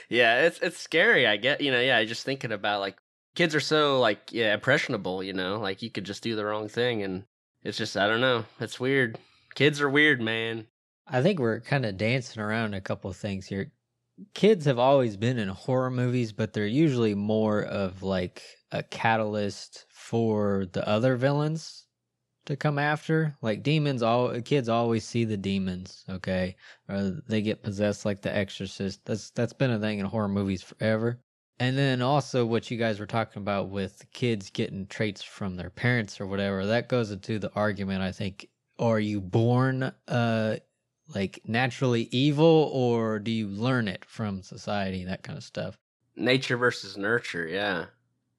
yeah, 0.09 0.41
it's 0.41 0.59
it's 0.59 0.79
scary. 0.79 1.27
I 1.27 1.37
get, 1.37 1.61
you 1.61 1.71
know, 1.71 1.79
yeah, 1.79 2.03
just 2.03 2.25
thinking 2.25 2.51
about 2.51 2.81
like 2.81 2.97
kids 3.35 3.53
are 3.55 3.59
so 3.59 3.99
like 3.99 4.31
yeah, 4.31 4.53
impressionable, 4.53 5.23
you 5.23 5.33
know, 5.33 5.59
like 5.59 5.81
you 5.81 5.91
could 5.91 6.03
just 6.03 6.23
do 6.23 6.35
the 6.35 6.45
wrong 6.45 6.67
thing 6.67 7.03
and 7.03 7.23
it's 7.63 7.77
just 7.77 7.95
I 7.95 8.07
don't 8.07 8.21
know. 8.21 8.45
It's 8.59 8.79
weird. 8.79 9.17
Kids 9.55 9.79
are 9.81 9.89
weird, 9.89 10.21
man. 10.21 10.67
I 11.07 11.21
think 11.21 11.39
we're 11.39 11.61
kind 11.61 11.85
of 11.85 11.95
dancing 11.95 12.41
around 12.41 12.73
a 12.73 12.81
couple 12.81 13.09
of 13.09 13.15
things 13.15 13.45
here 13.45 13.71
kids 14.33 14.65
have 14.65 14.79
always 14.79 15.17
been 15.17 15.37
in 15.37 15.49
horror 15.49 15.91
movies, 15.91 16.31
but 16.31 16.53
they're 16.53 16.67
usually 16.67 17.15
more 17.15 17.63
of 17.63 18.03
like 18.03 18.41
a 18.71 18.83
catalyst 18.83 19.85
for 19.89 20.65
the 20.73 20.87
other 20.87 21.15
villains 21.15 21.87
to 22.45 22.55
come 22.55 22.79
after. 22.79 23.35
Like 23.41 23.63
demons, 23.63 24.01
all 24.01 24.41
kids 24.41 24.69
always 24.69 25.05
see 25.05 25.25
the 25.25 25.37
demons, 25.37 26.05
okay, 26.09 26.55
or 26.89 27.21
they 27.27 27.41
get 27.41 27.63
possessed 27.63 28.05
like 28.05 28.21
The 28.21 28.35
Exorcist. 28.35 29.05
That's 29.05 29.31
that's 29.31 29.53
been 29.53 29.71
a 29.71 29.79
thing 29.79 29.99
in 29.99 30.05
horror 30.05 30.27
movies 30.27 30.63
forever. 30.63 31.21
And 31.59 31.77
then 31.77 32.01
also 32.01 32.45
what 32.45 32.69
you 32.69 32.77
guys 32.77 32.99
were 32.99 33.07
talking 33.07 33.41
about 33.41 33.69
with 33.69 34.05
kids 34.13 34.51
getting 34.51 34.85
traits 34.87 35.23
from 35.23 35.55
their 35.55 35.71
parents 35.71 36.21
or 36.21 36.27
whatever, 36.27 36.65
that 36.67 36.87
goes 36.87 37.11
into 37.11 37.39
the 37.39 37.51
argument. 37.53 38.01
I 38.01 38.11
think, 38.11 38.47
are 38.79 38.99
you 38.99 39.19
born 39.21 39.91
uh 40.07 40.57
like 41.13 41.41
naturally 41.45 42.09
evil, 42.11 42.69
or 42.73 43.19
do 43.19 43.31
you 43.31 43.47
learn 43.47 43.87
it 43.87 44.03
from 44.05 44.41
society, 44.41 45.05
that 45.05 45.23
kind 45.23 45.37
of 45.37 45.43
stuff? 45.43 45.77
Nature 46.15 46.57
versus 46.57 46.97
nurture, 46.97 47.47
yeah. 47.47 47.85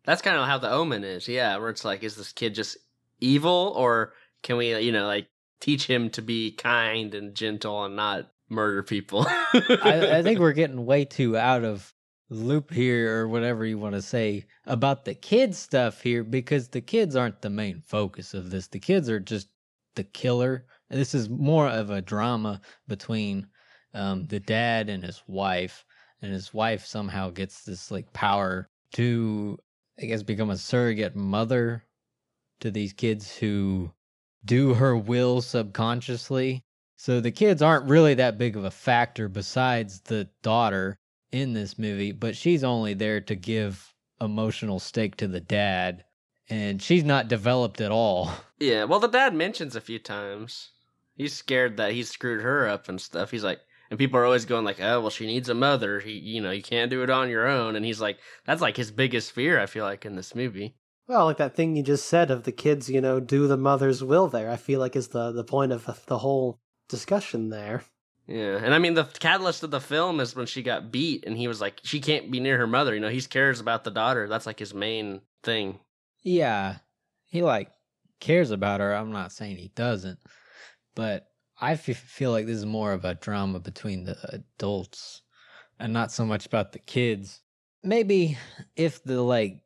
That's 0.04 0.22
kind 0.22 0.36
of 0.36 0.46
how 0.46 0.58
the 0.58 0.70
omen 0.70 1.04
is, 1.04 1.28
yeah, 1.28 1.56
where 1.56 1.70
it's 1.70 1.84
like, 1.84 2.02
is 2.02 2.16
this 2.16 2.32
kid 2.32 2.54
just 2.54 2.76
evil, 3.20 3.72
or 3.76 4.12
can 4.42 4.56
we, 4.56 4.78
you 4.78 4.92
know, 4.92 5.06
like 5.06 5.28
teach 5.60 5.86
him 5.86 6.10
to 6.10 6.22
be 6.22 6.52
kind 6.52 7.14
and 7.14 7.34
gentle 7.34 7.84
and 7.84 7.96
not 7.96 8.30
murder 8.48 8.82
people? 8.82 9.26
I, 9.28 10.18
I 10.18 10.22
think 10.22 10.38
we're 10.38 10.52
getting 10.54 10.86
way 10.86 11.04
too 11.04 11.36
out 11.36 11.64
of 11.64 11.92
loop 12.30 12.72
here 12.72 13.20
or 13.20 13.28
whatever 13.28 13.64
you 13.64 13.78
want 13.78 13.94
to 13.94 14.02
say 14.02 14.46
about 14.66 15.04
the 15.04 15.14
kids 15.14 15.58
stuff 15.58 16.02
here 16.02 16.22
because 16.22 16.68
the 16.68 16.80
kids 16.80 17.16
aren't 17.16 17.40
the 17.40 17.50
main 17.50 17.82
focus 17.86 18.34
of 18.34 18.50
this. 18.50 18.66
The 18.68 18.78
kids 18.78 19.08
are 19.08 19.20
just 19.20 19.48
the 19.94 20.04
killer. 20.04 20.66
This 20.90 21.14
is 21.14 21.28
more 21.28 21.68
of 21.68 21.90
a 21.90 22.00
drama 22.00 22.60
between 22.86 23.46
um, 23.94 24.26
the 24.26 24.40
dad 24.40 24.88
and 24.88 25.02
his 25.02 25.22
wife, 25.26 25.84
and 26.22 26.32
his 26.32 26.54
wife 26.54 26.86
somehow 26.86 27.30
gets 27.30 27.62
this 27.62 27.90
like 27.90 28.12
power 28.12 28.68
to, 28.92 29.58
I 30.00 30.06
guess, 30.06 30.22
become 30.22 30.50
a 30.50 30.56
surrogate 30.56 31.14
mother 31.14 31.84
to 32.60 32.70
these 32.70 32.92
kids 32.92 33.36
who 33.36 33.92
do 34.44 34.74
her 34.74 34.96
will 34.96 35.42
subconsciously. 35.42 36.64
So 36.96 37.20
the 37.20 37.30
kids 37.30 37.62
aren't 37.62 37.88
really 37.88 38.14
that 38.14 38.38
big 38.38 38.56
of 38.56 38.64
a 38.64 38.70
factor 38.70 39.28
besides 39.28 40.00
the 40.00 40.28
daughter 40.42 40.98
in 41.30 41.52
this 41.52 41.78
movie, 41.78 42.12
but 42.12 42.36
she's 42.36 42.64
only 42.64 42.94
there 42.94 43.20
to 43.20 43.36
give 43.36 43.94
emotional 44.20 44.80
stake 44.80 45.16
to 45.16 45.28
the 45.28 45.40
dad, 45.40 46.04
and 46.48 46.82
she's 46.82 47.04
not 47.04 47.28
developed 47.28 47.80
at 47.80 47.92
all. 47.92 48.32
yeah, 48.58 48.84
well, 48.84 48.98
the 49.00 49.06
dad 49.06 49.34
mentions 49.34 49.76
a 49.76 49.80
few 49.80 49.98
times. 49.98 50.70
He's 51.18 51.34
scared 51.34 51.76
that 51.76 51.92
he 51.92 52.04
screwed 52.04 52.42
her 52.42 52.66
up 52.66 52.88
and 52.88 52.98
stuff. 52.98 53.30
He's 53.30 53.44
like, 53.44 53.60
and 53.90 53.98
people 53.98 54.18
are 54.18 54.24
always 54.24 54.44
going 54.44 54.64
like, 54.64 54.80
"Oh, 54.80 55.00
well, 55.00 55.10
she 55.10 55.26
needs 55.26 55.48
a 55.48 55.54
mother. 55.54 56.00
He, 56.00 56.12
you 56.12 56.40
know, 56.40 56.50
you 56.50 56.62
can't 56.62 56.90
do 56.90 57.02
it 57.02 57.10
on 57.10 57.28
your 57.28 57.46
own." 57.46 57.76
And 57.76 57.84
he's 57.84 58.00
like, 58.00 58.18
that's 58.46 58.62
like 58.62 58.76
his 58.76 58.90
biggest 58.90 59.32
fear. 59.32 59.58
I 59.58 59.66
feel 59.66 59.84
like 59.84 60.06
in 60.06 60.16
this 60.16 60.34
movie. 60.34 60.76
Well, 61.08 61.24
like 61.24 61.38
that 61.38 61.56
thing 61.56 61.74
you 61.74 61.82
just 61.82 62.06
said 62.06 62.30
of 62.30 62.44
the 62.44 62.52
kids, 62.52 62.88
you 62.88 63.00
know, 63.00 63.18
do 63.18 63.46
the 63.48 63.56
mother's 63.56 64.04
will. 64.04 64.28
There, 64.28 64.50
I 64.50 64.56
feel 64.56 64.78
like 64.78 64.94
is 64.94 65.08
the 65.08 65.32
the 65.32 65.44
point 65.44 65.72
of 65.72 65.84
the, 65.86 65.96
the 66.06 66.18
whole 66.18 66.60
discussion 66.88 67.50
there. 67.50 67.82
Yeah, 68.26 68.58
and 68.62 68.74
I 68.74 68.78
mean 68.78 68.92
the 68.92 69.04
catalyst 69.04 69.62
of 69.62 69.70
the 69.70 69.80
film 69.80 70.20
is 70.20 70.36
when 70.36 70.44
she 70.44 70.62
got 70.62 70.92
beat, 70.92 71.24
and 71.26 71.36
he 71.36 71.48
was 71.48 71.62
like, 71.62 71.80
she 71.82 71.98
can't 71.98 72.30
be 72.30 72.40
near 72.40 72.58
her 72.58 72.66
mother. 72.66 72.94
You 72.94 73.00
know, 73.00 73.08
he 73.08 73.22
cares 73.22 73.58
about 73.58 73.84
the 73.84 73.90
daughter. 73.90 74.28
That's 74.28 74.44
like 74.44 74.58
his 74.58 74.74
main 74.74 75.22
thing. 75.42 75.80
Yeah, 76.22 76.76
he 77.24 77.42
like 77.42 77.70
cares 78.20 78.50
about 78.50 78.80
her. 78.80 78.92
I'm 78.94 79.12
not 79.12 79.32
saying 79.32 79.56
he 79.56 79.72
doesn't, 79.74 80.18
but 80.98 81.28
I 81.60 81.74
f- 81.74 81.84
feel 81.84 82.32
like 82.32 82.46
this 82.46 82.56
is 82.56 82.66
more 82.66 82.92
of 82.92 83.04
a 83.04 83.14
drama 83.14 83.60
between 83.60 84.02
the 84.02 84.16
adults 84.32 85.22
and 85.78 85.92
not 85.92 86.10
so 86.10 86.26
much 86.26 86.44
about 86.44 86.72
the 86.72 86.80
kids. 86.80 87.40
Maybe 87.84 88.36
if 88.74 89.04
the 89.04 89.22
like 89.22 89.60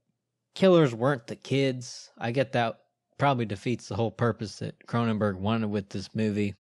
killers 0.54 0.94
weren't 0.94 1.26
the 1.26 1.36
kids, 1.36 2.10
I 2.18 2.32
get 2.32 2.52
that 2.52 2.80
probably 3.16 3.46
defeats 3.46 3.88
the 3.88 3.94
whole 3.94 4.10
purpose 4.10 4.58
that 4.58 4.86
Cronenberg 4.86 5.36
wanted 5.36 5.70
with 5.70 5.88
this 5.88 6.14
movie. 6.14 6.54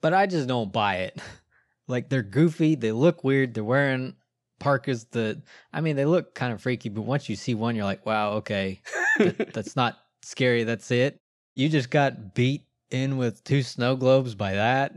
But 0.00 0.14
I 0.14 0.24
just 0.24 0.48
don't 0.48 0.72
buy 0.72 0.96
it. 0.96 1.20
like 1.86 2.08
they're 2.08 2.22
goofy, 2.22 2.74
they 2.74 2.92
look 2.92 3.22
weird, 3.22 3.52
they're 3.52 3.64
wearing 3.64 4.16
parkas 4.58 5.04
that 5.10 5.42
I 5.74 5.82
mean 5.82 5.94
they 5.94 6.06
look 6.06 6.34
kind 6.34 6.54
of 6.54 6.62
freaky, 6.62 6.88
but 6.88 7.02
once 7.02 7.28
you 7.28 7.36
see 7.36 7.54
one 7.54 7.76
you're 7.76 7.84
like, 7.84 8.06
"Wow, 8.06 8.32
okay. 8.36 8.80
that, 9.18 9.52
that's 9.52 9.76
not 9.76 9.98
scary, 10.22 10.64
that's 10.64 10.90
it." 10.90 11.20
You 11.54 11.68
just 11.68 11.90
got 11.90 12.34
beat 12.34 12.62
in 12.90 13.16
with 13.16 13.44
two 13.44 13.62
snow 13.62 13.96
globes 13.96 14.34
by 14.34 14.54
that. 14.54 14.96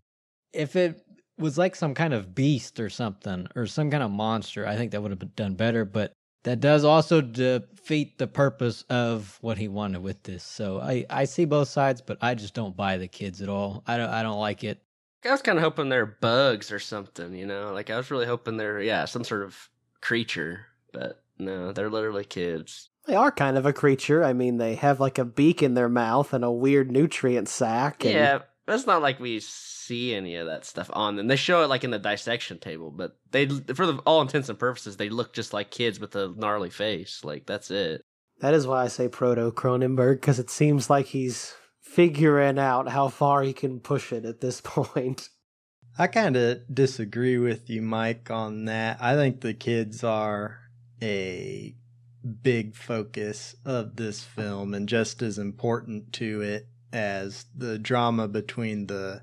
If 0.53 0.75
it 0.75 1.01
was 1.37 1.57
like 1.57 1.75
some 1.75 1.93
kind 1.93 2.13
of 2.13 2.35
beast 2.35 2.79
or 2.79 2.89
something 2.89 3.47
or 3.55 3.65
some 3.65 3.89
kind 3.89 4.03
of 4.03 4.11
monster, 4.11 4.67
I 4.67 4.75
think 4.75 4.91
that 4.91 5.01
would 5.01 5.11
have 5.11 5.35
done 5.35 5.55
better, 5.55 5.85
but 5.85 6.13
that 6.43 6.59
does 6.59 6.83
also 6.83 7.21
defeat 7.21 8.17
the 8.17 8.27
purpose 8.27 8.83
of 8.89 9.37
what 9.41 9.57
he 9.57 9.67
wanted 9.67 10.01
with 10.01 10.23
this. 10.23 10.43
So 10.43 10.79
I, 10.79 11.05
I 11.09 11.25
see 11.25 11.45
both 11.45 11.67
sides, 11.67 12.01
but 12.01 12.17
I 12.21 12.35
just 12.35 12.53
don't 12.53 12.75
buy 12.75 12.97
the 12.97 13.07
kids 13.07 13.41
at 13.41 13.49
all. 13.49 13.83
I 13.87 13.97
don't 13.97 14.09
I 14.09 14.23
don't 14.23 14.39
like 14.39 14.63
it. 14.63 14.81
I 15.25 15.31
was 15.31 15.41
kind 15.41 15.57
of 15.57 15.63
hoping 15.63 15.89
they're 15.89 16.05
bugs 16.05 16.71
or 16.71 16.79
something, 16.79 17.33
you 17.33 17.45
know. 17.45 17.73
Like 17.73 17.89
I 17.89 17.97
was 17.97 18.09
really 18.09 18.25
hoping 18.25 18.57
they're 18.57 18.81
yeah 18.81 19.05
some 19.05 19.23
sort 19.23 19.43
of 19.43 19.69
creature, 20.01 20.65
but 20.93 21.23
no, 21.37 21.71
they're 21.73 21.89
literally 21.89 22.25
kids. 22.25 22.88
They 23.05 23.15
are 23.15 23.31
kind 23.31 23.57
of 23.57 23.65
a 23.65 23.73
creature. 23.73 24.23
I 24.23 24.33
mean, 24.33 24.57
they 24.57 24.75
have 24.75 24.99
like 24.99 25.17
a 25.17 25.25
beak 25.25 25.63
in 25.63 25.73
their 25.73 25.89
mouth 25.89 26.33
and 26.33 26.43
a 26.43 26.51
weird 26.51 26.91
nutrient 26.91 27.47
sac. 27.47 28.05
And... 28.05 28.13
Yeah, 28.13 28.39
but 28.65 28.75
it's 28.75 28.85
not 28.85 29.01
like 29.01 29.19
we 29.19 29.39
see 29.39 30.13
any 30.13 30.35
of 30.35 30.47
that 30.47 30.65
stuff 30.65 30.89
on 30.93 31.15
them. 31.15 31.27
They 31.27 31.35
show 31.35 31.63
it 31.63 31.69
like 31.69 31.83
in 31.83 31.91
the 31.91 31.97
dissection 31.97 32.59
table, 32.59 32.91
but 32.91 33.17
they, 33.31 33.47
for 33.47 33.87
the, 33.87 33.97
all 34.05 34.21
intents 34.21 34.49
and 34.49 34.59
purposes, 34.59 34.97
they 34.97 35.09
look 35.09 35.33
just 35.33 35.53
like 35.53 35.71
kids 35.71 35.99
with 35.99 36.15
a 36.15 36.33
gnarly 36.35 36.69
face. 36.69 37.23
Like 37.23 37.45
that's 37.45 37.71
it. 37.71 38.03
That 38.41 38.53
is 38.53 38.67
why 38.67 38.83
I 38.83 38.87
say 38.87 39.07
proto 39.07 39.51
Cronenberg 39.51 40.21
because 40.21 40.39
it 40.39 40.49
seems 40.49 40.89
like 40.89 41.07
he's 41.07 41.55
figuring 41.81 42.59
out 42.59 42.89
how 42.89 43.07
far 43.07 43.41
he 43.41 43.53
can 43.53 43.79
push 43.79 44.13
it 44.13 44.25
at 44.25 44.41
this 44.41 44.61
point. 44.63 45.29
I 45.97 46.07
kind 46.07 46.37
of 46.37 46.61
disagree 46.73 47.37
with 47.37 47.69
you, 47.69 47.81
Mike, 47.81 48.31
on 48.31 48.65
that. 48.65 48.99
I 49.01 49.15
think 49.15 49.41
the 49.41 49.53
kids 49.53 50.03
are 50.03 50.59
a 51.01 51.75
big 52.41 52.75
focus 52.75 53.55
of 53.65 53.95
this 53.95 54.23
film 54.23 54.73
and 54.73 54.89
just 54.89 55.21
as 55.21 55.37
important 55.37 56.11
to 56.13 56.41
it 56.41 56.67
as 56.91 57.45
the 57.55 57.77
drama 57.79 58.27
between 58.27 58.87
the 58.87 59.21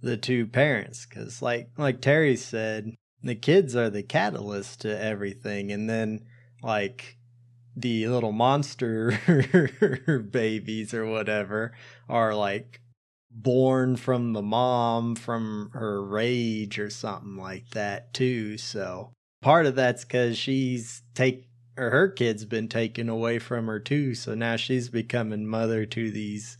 the 0.00 0.16
two 0.16 0.46
parents. 0.46 1.04
Cuz 1.06 1.42
like 1.42 1.70
like 1.76 2.00
Terry 2.00 2.36
said 2.36 2.94
the 3.22 3.34
kids 3.34 3.74
are 3.74 3.90
the 3.90 4.02
catalyst 4.02 4.80
to 4.82 5.02
everything. 5.02 5.72
And 5.72 5.88
then 5.88 6.24
like 6.62 7.18
the 7.76 8.08
little 8.08 8.32
monster 8.32 9.18
babies 10.30 10.94
or 10.94 11.06
whatever 11.06 11.72
are 12.08 12.34
like 12.34 12.80
born 13.30 13.96
from 13.96 14.32
the 14.32 14.42
mom 14.42 15.14
from 15.14 15.70
her 15.74 16.04
rage 16.04 16.78
or 16.78 16.90
something 16.90 17.36
like 17.36 17.70
that 17.70 18.12
too. 18.14 18.56
So 18.58 19.12
part 19.42 19.66
of 19.66 19.74
that's 19.74 20.04
cuz 20.04 20.38
she's 20.38 21.02
take 21.14 21.47
her 21.78 22.08
kid's 22.08 22.44
been 22.44 22.68
taken 22.68 23.08
away 23.08 23.38
from 23.38 23.66
her 23.66 23.80
too 23.80 24.14
so 24.14 24.34
now 24.34 24.56
she's 24.56 24.88
becoming 24.88 25.46
mother 25.46 25.86
to 25.86 26.10
these 26.10 26.58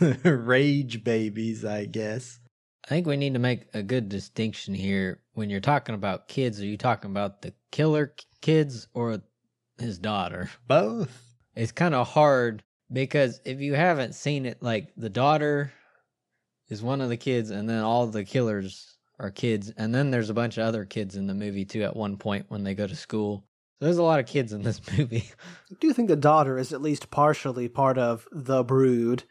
rage 0.24 1.04
babies, 1.04 1.64
I 1.64 1.86
guess. 1.86 2.40
I 2.84 2.88
think 2.88 3.06
we 3.06 3.16
need 3.16 3.34
to 3.34 3.40
make 3.40 3.66
a 3.72 3.82
good 3.82 4.08
distinction 4.08 4.74
here. 4.74 5.20
When 5.32 5.50
you're 5.50 5.60
talking 5.60 5.94
about 5.94 6.28
kids, 6.28 6.60
are 6.60 6.66
you 6.66 6.76
talking 6.76 7.10
about 7.10 7.42
the 7.42 7.54
killer 7.70 8.14
kids 8.40 8.88
or 8.94 9.22
his 9.78 9.98
daughter? 9.98 10.50
Both. 10.66 11.34
It's 11.56 11.72
kind 11.72 11.94
of 11.94 12.08
hard 12.08 12.62
because 12.92 13.40
if 13.44 13.60
you 13.60 13.74
haven't 13.74 14.14
seen 14.14 14.44
it, 14.46 14.62
like 14.62 14.92
the 14.96 15.08
daughter 15.08 15.72
is 16.68 16.82
one 16.82 17.00
of 17.00 17.08
the 17.08 17.16
kids, 17.16 17.50
and 17.50 17.68
then 17.68 17.82
all 17.82 18.06
the 18.06 18.24
killers 18.24 18.96
are 19.18 19.30
kids, 19.30 19.72
and 19.76 19.94
then 19.94 20.10
there's 20.10 20.30
a 20.30 20.34
bunch 20.34 20.58
of 20.58 20.66
other 20.66 20.84
kids 20.84 21.16
in 21.16 21.26
the 21.26 21.34
movie 21.34 21.64
too 21.64 21.82
at 21.82 21.96
one 21.96 22.16
point 22.16 22.46
when 22.48 22.64
they 22.64 22.74
go 22.74 22.86
to 22.86 22.96
school. 22.96 23.44
So 23.78 23.86
there's 23.86 23.98
a 23.98 24.02
lot 24.02 24.20
of 24.20 24.26
kids 24.26 24.52
in 24.52 24.62
this 24.62 24.80
movie. 24.98 25.30
I 25.70 25.74
do 25.80 25.92
think 25.92 26.08
the 26.08 26.16
daughter 26.16 26.58
is 26.58 26.72
at 26.72 26.82
least 26.82 27.10
partially 27.10 27.68
part 27.68 27.98
of 27.98 28.26
the 28.32 28.62
brood 28.62 29.24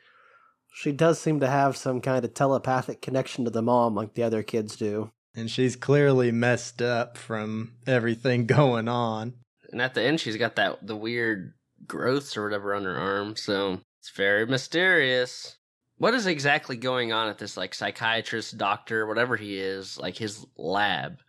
she 0.74 0.92
does 0.92 1.20
seem 1.20 1.40
to 1.40 1.48
have 1.48 1.78
some 1.78 2.02
kind 2.02 2.26
of 2.26 2.34
telepathic 2.34 3.02
connection 3.02 3.46
to 3.46 3.52
the 3.52 3.62
mom 3.62 3.94
like 3.96 4.16
the 4.16 4.24
other 4.24 4.44
kids 4.44 4.76
do. 4.76 5.12
And 5.36 5.50
she's 5.50 5.76
clearly 5.76 6.32
messed 6.32 6.82
up 6.82 7.18
from 7.18 7.74
everything 7.88 8.46
going 8.48 8.88
on. 8.88 9.34
And 9.72 9.82
at 9.82 9.94
the 9.94 10.02
end 10.02 10.20
she's 10.20 10.38
got 10.38 10.56
that 10.56 10.86
the 10.86 10.96
weird 10.96 11.54
growths 11.88 12.36
or 12.36 12.44
whatever 12.44 12.74
on 12.74 12.84
her 12.84 12.98
arm, 12.98 13.36
so 13.36 13.80
it's 14.00 14.10
very 14.10 14.46
mysterious. 14.46 15.58
What 15.98 16.16
is 16.16 16.26
exactly 16.26 16.76
going 16.76 17.14
on 17.14 17.30
at 17.30 17.38
this 17.38 17.56
like 17.56 17.74
psychiatrist, 17.74 18.58
doctor, 18.58 19.06
whatever 19.06 19.38
he 19.38 19.58
is, 19.58 19.98
like 19.98 20.18
his 20.18 20.46
lab 20.58 21.20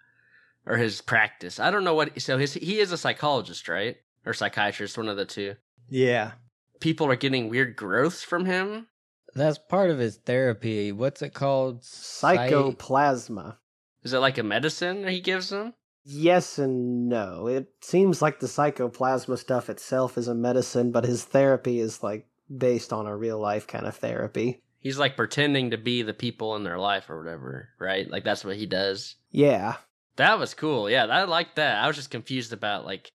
or 0.67 0.77
his 0.77 1.01
practice? 1.01 1.59
I 1.61 1.71
don't 1.71 1.85
know 1.85 1.95
what 1.95 2.21
so 2.21 2.39
his 2.39 2.55
he 2.55 2.79
is 2.79 2.93
a 2.93 2.99
psychologist, 2.99 3.69
right? 3.69 3.97
Or 4.27 4.33
psychiatrist, 4.33 4.97
one 4.97 5.09
of 5.09 5.17
the 5.17 5.25
two. 5.25 5.57
Yeah. 5.89 6.33
People 6.81 7.07
are 7.07 7.17
getting 7.17 7.49
weird 7.49 7.77
growths 7.77 8.23
from 8.23 8.47
him 8.47 8.87
that's 9.35 9.59
part 9.59 9.91
of 9.91 9.99
his 9.99 10.17
therapy. 10.17 10.93
What's 10.93 11.23
it 11.23 11.35
called? 11.35 11.83
Psychoplasma. 11.83 13.59
Is 14.03 14.13
it 14.13 14.19
like 14.19 14.39
a 14.39 14.43
medicine 14.43 15.07
he 15.09 15.21
gives 15.21 15.49
them? 15.49 15.75
Yes 16.05 16.59
and 16.59 17.09
no. 17.09 17.47
It 17.47 17.69
seems 17.81 18.21
like 18.21 18.39
the 18.39 18.47
psychoplasma 18.47 19.39
stuff 19.39 19.71
itself 19.71 20.19
is 20.19 20.29
a 20.29 20.35
medicine, 20.35 20.93
but 20.93 21.05
his 21.05 21.25
therapy 21.25 21.81
is 21.81 22.03
like 22.03 22.27
based 22.55 22.93
on 22.93 23.07
a 23.07 23.17
real 23.17 23.39
life 23.39 23.67
kind 23.67 23.87
of 23.87 23.97
therapy. 23.97 24.63
He's 24.79 24.99
like 24.99 25.17
pretending 25.17 25.71
to 25.71 25.79
be 25.79 26.03
the 26.03 26.13
people 26.13 26.57
in 26.57 26.63
their 26.63 26.79
life 26.79 27.09
or 27.09 27.19
whatever, 27.19 27.71
right? 27.81 28.09
Like 28.09 28.23
that's 28.23 28.45
what 28.45 28.57
he 28.57 28.67
does. 28.67 29.17
Yeah. 29.31 29.77
That 30.17 30.39
was 30.39 30.55
cool. 30.55 30.89
Yeah, 30.89 31.07
I 31.07 31.25
like 31.25 31.57
that. 31.57 31.83
I 31.83 31.87
was 31.87 31.97
just 31.97 32.11
confused 32.11 32.53
about 32.53 32.85
like 32.85 33.11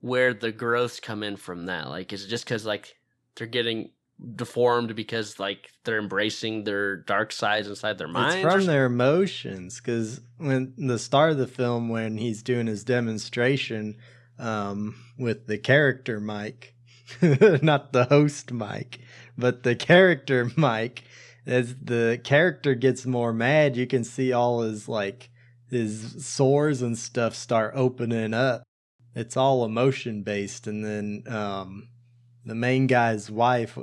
where 0.00 0.34
the 0.34 0.52
growths 0.52 1.00
come 1.00 1.22
in 1.22 1.36
from 1.36 1.66
that. 1.66 1.88
Like, 1.88 2.12
is 2.12 2.24
it 2.24 2.28
just 2.28 2.44
because 2.44 2.66
like 2.66 2.94
they're 3.36 3.46
getting 3.46 3.90
deformed 4.34 4.94
because 4.94 5.38
like 5.38 5.70
they're 5.84 5.98
embracing 5.98 6.64
their 6.64 6.96
dark 6.96 7.32
sides 7.32 7.68
inside 7.68 7.98
their 7.98 8.08
minds? 8.08 8.36
It's 8.36 8.54
from 8.54 8.66
their 8.66 8.86
emotions 8.86 9.80
because 9.80 10.20
when 10.38 10.74
the 10.76 10.98
start 10.98 11.32
of 11.32 11.38
the 11.38 11.46
film, 11.46 11.88
when 11.88 12.18
he's 12.18 12.42
doing 12.42 12.66
his 12.66 12.84
demonstration 12.84 13.96
um, 14.38 14.96
with 15.18 15.46
the 15.46 15.58
character 15.58 16.20
Mike, 16.20 16.74
not 17.22 17.92
the 17.92 18.06
host 18.06 18.52
Mike, 18.52 19.00
but 19.38 19.62
the 19.62 19.76
character 19.76 20.50
Mike, 20.56 21.04
as 21.46 21.76
the 21.76 22.20
character 22.24 22.74
gets 22.74 23.06
more 23.06 23.32
mad, 23.32 23.76
you 23.76 23.86
can 23.86 24.04
see 24.04 24.32
all 24.32 24.62
his 24.62 24.88
like 24.88 25.30
his 25.70 26.26
sores 26.26 26.82
and 26.82 26.98
stuff 26.98 27.34
start 27.34 27.72
opening 27.76 28.34
up. 28.34 28.62
It's 29.14 29.36
all 29.36 29.64
emotion 29.64 30.22
based, 30.22 30.66
and 30.66 30.84
then 30.84 31.24
um, 31.26 31.88
the 32.44 32.54
main 32.54 32.86
guy's 32.86 33.30
wife, 33.30 33.76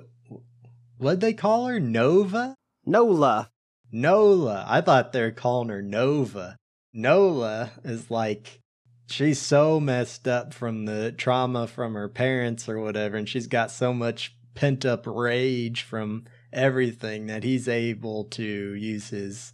what'd 0.97 1.21
they 1.21 1.33
call 1.33 1.67
her? 1.67 1.79
Nova. 1.79 2.55
Nola. 2.85 3.49
Nola. 3.91 4.65
I 4.67 4.81
thought 4.81 5.11
they 5.11 5.21
were 5.21 5.31
calling 5.31 5.69
her 5.69 5.81
Nova. 5.81 6.55
Nola 6.93 7.71
is 7.83 8.09
like 8.09 8.61
she's 9.09 9.41
so 9.41 9.79
messed 9.79 10.27
up 10.27 10.53
from 10.53 10.85
the 10.85 11.11
trauma 11.11 11.67
from 11.67 11.93
her 11.93 12.09
parents 12.09 12.67
or 12.67 12.79
whatever, 12.79 13.17
and 13.17 13.27
she's 13.27 13.47
got 13.47 13.71
so 13.71 13.93
much 13.93 14.35
pent 14.55 14.85
up 14.85 15.05
rage 15.05 15.81
from 15.83 16.25
everything 16.51 17.27
that 17.27 17.43
he's 17.43 17.67
able 17.67 18.23
to 18.23 18.43
use 18.43 19.09
his 19.09 19.53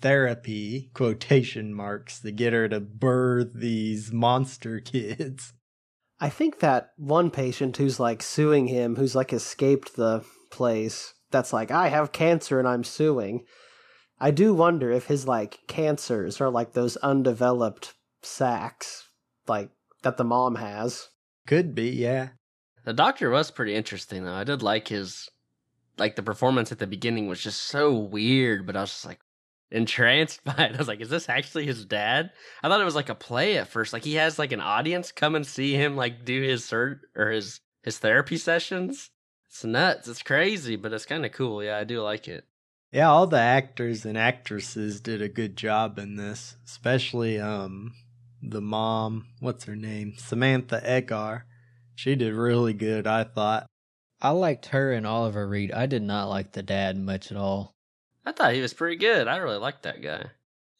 therapy 0.00 0.90
quotation 0.94 1.74
marks 1.74 2.20
to 2.20 2.32
get 2.32 2.52
her 2.52 2.68
to 2.68 2.80
birth 2.80 3.52
these 3.54 4.12
monster 4.12 4.80
kids. 4.80 5.52
I 6.20 6.28
think 6.28 6.58
that 6.60 6.90
one 6.96 7.30
patient 7.30 7.76
who's 7.76 8.00
like 8.00 8.22
suing 8.22 8.66
him, 8.66 8.96
who's 8.96 9.14
like 9.14 9.32
escaped 9.32 9.96
the 9.96 10.24
place, 10.50 11.14
that's 11.30 11.52
like, 11.52 11.70
I 11.70 11.88
have 11.88 12.12
cancer 12.12 12.58
and 12.58 12.66
I'm 12.66 12.84
suing. 12.84 13.44
I 14.20 14.30
do 14.30 14.52
wonder 14.52 14.90
if 14.90 15.06
his 15.06 15.28
like 15.28 15.60
cancers 15.68 16.40
are 16.40 16.50
like 16.50 16.72
those 16.72 16.96
undeveloped 16.96 17.94
sacs, 18.22 19.04
like 19.46 19.70
that 20.02 20.16
the 20.16 20.24
mom 20.24 20.56
has. 20.56 21.08
Could 21.46 21.74
be, 21.74 21.90
yeah. 21.90 22.30
The 22.84 22.92
doctor 22.92 23.30
was 23.30 23.50
pretty 23.50 23.74
interesting 23.74 24.24
though. 24.24 24.34
I 24.34 24.44
did 24.44 24.62
like 24.62 24.88
his 24.88 25.28
like 25.98 26.16
the 26.16 26.22
performance 26.22 26.72
at 26.72 26.78
the 26.78 26.86
beginning 26.86 27.28
was 27.28 27.42
just 27.42 27.62
so 27.62 27.92
weird, 27.92 28.66
but 28.66 28.76
I 28.76 28.80
was 28.80 28.90
just 28.90 29.06
like 29.06 29.20
entranced 29.70 30.44
by 30.44 30.52
it. 30.52 30.74
I 30.74 30.78
was 30.78 30.88
like, 30.88 31.00
is 31.00 31.10
this 31.10 31.28
actually 31.28 31.66
his 31.66 31.84
dad? 31.84 32.30
I 32.62 32.68
thought 32.68 32.80
it 32.80 32.84
was 32.84 32.94
like 32.94 33.08
a 33.08 33.14
play 33.14 33.58
at 33.58 33.68
first. 33.68 33.92
Like 33.92 34.04
he 34.04 34.14
has 34.14 34.38
like 34.38 34.52
an 34.52 34.60
audience 34.60 35.12
come 35.12 35.34
and 35.34 35.46
see 35.46 35.74
him 35.74 35.96
like 35.96 36.24
do 36.24 36.42
his 36.42 36.62
cert 36.62 37.00
or 37.16 37.30
his 37.30 37.60
his 37.82 37.98
therapy 37.98 38.36
sessions. 38.36 39.10
It's 39.48 39.64
nuts. 39.64 40.08
It's 40.08 40.22
crazy, 40.22 40.76
but 40.76 40.92
it's 40.92 41.06
kind 41.06 41.24
of 41.24 41.32
cool. 41.32 41.62
Yeah, 41.62 41.78
I 41.78 41.84
do 41.84 42.02
like 42.02 42.28
it. 42.28 42.44
Yeah, 42.92 43.10
all 43.10 43.26
the 43.26 43.40
actors 43.40 44.04
and 44.06 44.16
actresses 44.16 45.00
did 45.00 45.20
a 45.20 45.28
good 45.28 45.56
job 45.56 45.98
in 45.98 46.16
this, 46.16 46.56
especially 46.64 47.38
um 47.38 47.92
the 48.42 48.60
mom, 48.60 49.26
what's 49.40 49.64
her 49.64 49.76
name? 49.76 50.14
Samantha 50.16 50.80
Eggar. 50.84 51.42
She 51.94 52.14
did 52.14 52.34
really 52.34 52.72
good, 52.72 53.06
I 53.06 53.24
thought. 53.24 53.66
I 54.20 54.30
liked 54.30 54.66
her 54.66 54.92
and 54.92 55.06
Oliver 55.06 55.48
Reed. 55.48 55.72
I 55.72 55.86
did 55.86 56.02
not 56.02 56.28
like 56.28 56.52
the 56.52 56.62
dad 56.62 56.96
much 56.96 57.30
at 57.30 57.36
all. 57.36 57.74
I 58.28 58.32
thought 58.32 58.52
he 58.52 58.60
was 58.60 58.74
pretty 58.74 58.96
good. 58.96 59.26
I 59.26 59.38
really 59.38 59.56
liked 59.56 59.84
that 59.84 60.02
guy. 60.02 60.26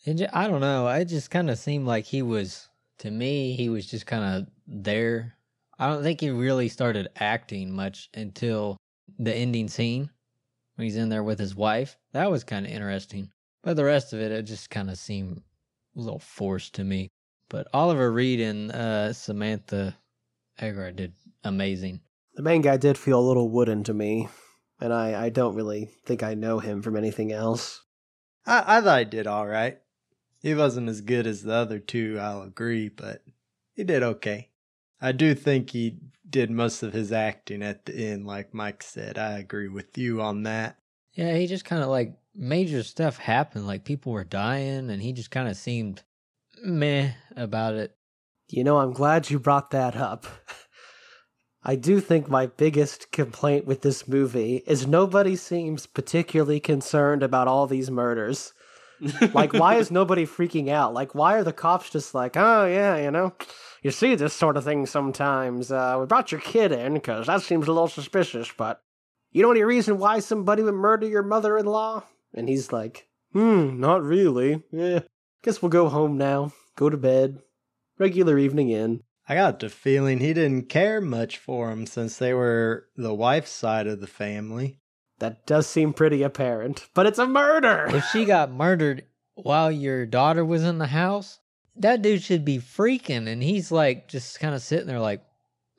It, 0.04 0.28
I 0.34 0.48
don't 0.48 0.60
know. 0.60 0.86
It 0.88 1.06
just 1.06 1.30
kind 1.30 1.48
of 1.48 1.58
seemed 1.58 1.86
like 1.86 2.04
he 2.04 2.20
was, 2.20 2.68
to 2.98 3.10
me, 3.10 3.54
he 3.54 3.70
was 3.70 3.86
just 3.86 4.04
kind 4.04 4.22
of 4.22 4.52
there. 4.66 5.34
I 5.78 5.88
don't 5.88 6.02
think 6.02 6.20
he 6.20 6.28
really 6.28 6.68
started 6.68 7.08
acting 7.16 7.74
much 7.74 8.10
until 8.12 8.76
the 9.18 9.34
ending 9.34 9.68
scene 9.68 10.10
when 10.76 10.84
he's 10.84 10.96
in 10.96 11.08
there 11.08 11.22
with 11.22 11.38
his 11.38 11.56
wife. 11.56 11.96
That 12.12 12.30
was 12.30 12.44
kind 12.44 12.66
of 12.66 12.72
interesting. 12.72 13.30
But 13.62 13.76
the 13.76 13.84
rest 13.84 14.12
of 14.12 14.20
it, 14.20 14.30
it 14.30 14.42
just 14.42 14.68
kind 14.68 14.90
of 14.90 14.98
seemed 14.98 15.40
a 15.96 16.00
little 16.00 16.18
forced 16.18 16.74
to 16.74 16.84
me. 16.84 17.08
But 17.48 17.66
Oliver 17.72 18.12
Reed 18.12 18.40
and 18.40 18.70
uh, 18.70 19.14
Samantha 19.14 19.96
Eggar 20.60 20.94
did 20.94 21.14
amazing. 21.44 22.02
The 22.34 22.42
main 22.42 22.60
guy 22.60 22.76
did 22.76 22.98
feel 22.98 23.18
a 23.18 23.26
little 23.26 23.48
wooden 23.48 23.84
to 23.84 23.94
me, 23.94 24.28
and 24.80 24.92
I, 24.92 25.26
I 25.26 25.28
don't 25.28 25.54
really 25.54 25.90
think 26.04 26.22
I 26.22 26.34
know 26.34 26.58
him 26.58 26.82
from 26.82 26.96
anything 26.96 27.32
else. 27.32 27.82
I, 28.46 28.78
I 28.78 28.80
thought 28.80 28.98
he 29.00 29.04
did 29.04 29.26
all 29.26 29.46
right. 29.46 29.78
He 30.40 30.54
wasn't 30.54 30.88
as 30.88 31.00
good 31.00 31.26
as 31.26 31.42
the 31.42 31.52
other 31.52 31.78
two, 31.78 32.18
I'll 32.20 32.42
agree, 32.42 32.88
but 32.88 33.22
he 33.74 33.84
did 33.84 34.02
okay. 34.02 34.50
I 35.00 35.12
do 35.12 35.34
think 35.34 35.70
he 35.70 35.98
did 36.28 36.50
most 36.50 36.82
of 36.82 36.92
his 36.92 37.12
acting 37.12 37.62
at 37.62 37.86
the 37.86 37.94
end, 37.94 38.26
like 38.26 38.54
Mike 38.54 38.82
said. 38.82 39.18
I 39.18 39.38
agree 39.38 39.68
with 39.68 39.96
you 39.96 40.20
on 40.20 40.42
that. 40.44 40.78
Yeah, 41.14 41.34
he 41.34 41.46
just 41.46 41.64
kind 41.64 41.82
of 41.82 41.88
like 41.88 42.16
major 42.34 42.82
stuff 42.82 43.18
happened. 43.18 43.66
Like 43.66 43.84
people 43.84 44.12
were 44.12 44.24
dying, 44.24 44.90
and 44.90 45.02
he 45.02 45.12
just 45.12 45.30
kind 45.30 45.48
of 45.48 45.56
seemed 45.56 46.02
meh 46.62 47.12
about 47.36 47.74
it. 47.74 47.96
You 48.48 48.64
know, 48.64 48.78
I'm 48.78 48.92
glad 48.92 49.30
you 49.30 49.38
brought 49.38 49.70
that 49.72 49.96
up. 49.96 50.26
I 51.64 51.74
do 51.74 52.00
think 52.00 52.28
my 52.28 52.46
biggest 52.46 53.10
complaint 53.10 53.66
with 53.66 53.82
this 53.82 54.06
movie 54.06 54.62
is 54.66 54.86
nobody 54.86 55.36
seems 55.36 55.86
particularly 55.86 56.60
concerned 56.60 57.22
about 57.22 57.48
all 57.48 57.66
these 57.66 57.90
murders. 57.90 58.52
like, 59.34 59.52
why 59.52 59.76
is 59.76 59.90
nobody 59.90 60.24
freaking 60.24 60.68
out? 60.68 60.94
Like, 60.94 61.14
why 61.14 61.34
are 61.34 61.44
the 61.44 61.52
cops 61.52 61.90
just 61.90 62.14
like, 62.14 62.36
oh, 62.36 62.64
yeah, 62.64 62.96
you 62.96 63.10
know, 63.10 63.34
you 63.82 63.90
see 63.90 64.14
this 64.14 64.34
sort 64.34 64.56
of 64.56 64.64
thing 64.64 64.86
sometimes. 64.86 65.70
Uh, 65.70 65.96
we 66.00 66.06
brought 66.06 66.32
your 66.32 66.40
kid 66.40 66.72
in 66.72 66.94
because 66.94 67.26
that 67.26 67.42
seems 67.42 67.68
a 67.68 67.72
little 67.72 67.88
suspicious, 67.88 68.50
but 68.56 68.82
you 69.30 69.42
know 69.42 69.50
any 69.50 69.62
reason 69.62 69.98
why 69.98 70.20
somebody 70.20 70.62
would 70.62 70.74
murder 70.74 71.06
your 71.06 71.22
mother 71.22 71.58
in 71.58 71.66
law? 71.66 72.04
And 72.34 72.48
he's 72.48 72.72
like, 72.72 73.08
hmm, 73.32 73.78
not 73.78 74.02
really. 74.02 74.62
Yeah, 74.72 75.00
guess 75.42 75.62
we'll 75.62 75.70
go 75.70 75.88
home 75.88 76.18
now, 76.18 76.52
go 76.76 76.88
to 76.88 76.96
bed. 76.96 77.40
Regular 77.98 78.38
evening 78.38 78.70
in. 78.70 79.02
I 79.30 79.34
got 79.34 79.60
the 79.60 79.68
feeling 79.68 80.20
he 80.20 80.32
didn't 80.32 80.70
care 80.70 81.02
much 81.02 81.36
for 81.36 81.70
him 81.70 81.84
since 81.84 82.16
they 82.16 82.32
were 82.32 82.86
the 82.96 83.12
wife's 83.12 83.50
side 83.50 83.86
of 83.86 84.00
the 84.00 84.06
family. 84.06 84.80
That 85.18 85.46
does 85.46 85.66
seem 85.66 85.92
pretty 85.92 86.22
apparent, 86.22 86.88
but 86.94 87.04
it's 87.04 87.18
a 87.18 87.26
murder! 87.26 87.88
If 87.90 88.06
she 88.06 88.24
got 88.24 88.50
murdered 88.50 89.04
while 89.34 89.70
your 89.70 90.06
daughter 90.06 90.44
was 90.44 90.62
in 90.62 90.78
the 90.78 90.86
house, 90.86 91.40
that 91.76 92.00
dude 92.00 92.22
should 92.22 92.44
be 92.44 92.58
freaking, 92.58 93.28
and 93.28 93.42
he's 93.42 93.70
like 93.70 94.08
just 94.08 94.40
kind 94.40 94.54
of 94.54 94.62
sitting 94.62 94.86
there 94.86 95.00
like, 95.00 95.22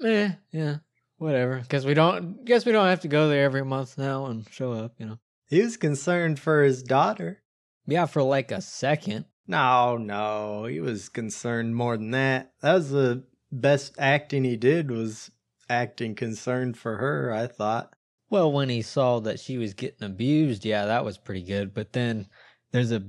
eh, 0.04 0.34
yeah, 0.52 0.78
whatever. 1.18 1.60
Because 1.60 1.88
we 1.88 1.96
don't, 1.96 2.46
guess 2.46 2.66
we 2.66 2.72
don't 2.72 2.88
have 2.88 3.02
to 3.02 3.08
go 3.08 3.30
there 3.30 3.46
every 3.46 3.66
month 3.66 3.98
now 3.98 4.28
and 4.28 4.48
show 4.52 4.74
up, 4.74 4.94
you 5.00 5.08
know. 5.08 5.18
He 5.48 5.62
was 5.62 5.76
concerned 5.76 6.40
for 6.40 6.64
his 6.64 6.84
daughter. 6.84 7.42
Yeah, 7.88 8.06
for 8.06 8.22
like 8.22 8.52
a 8.52 8.62
second. 8.62 9.26
No, 9.48 9.98
no, 9.98 10.66
he 10.66 10.80
was 10.80 11.10
concerned 11.10 11.76
more 11.76 11.98
than 11.98 12.12
that. 12.12 12.52
That 12.62 12.76
was 12.76 12.92
the 12.92 13.24
best 13.52 13.96
acting 13.98 14.44
he 14.44 14.58
did 14.58 14.92
was 14.92 15.32
acting 15.70 16.16
concerned 16.16 16.78
for 16.78 16.98
her, 16.98 17.34
I 17.34 17.48
thought. 17.48 17.94
Well, 18.30 18.52
when 18.52 18.70
he 18.70 18.82
saw 18.82 19.20
that 19.22 19.40
she 19.40 19.58
was 19.58 19.74
getting 19.74 20.06
abused, 20.06 20.66
yeah, 20.66 20.86
that 20.86 21.06
was 21.06 21.18
pretty 21.18 21.44
good. 21.44 21.74
But 21.74 21.94
then 21.94 22.28
there's 22.72 22.92
a 22.92 23.04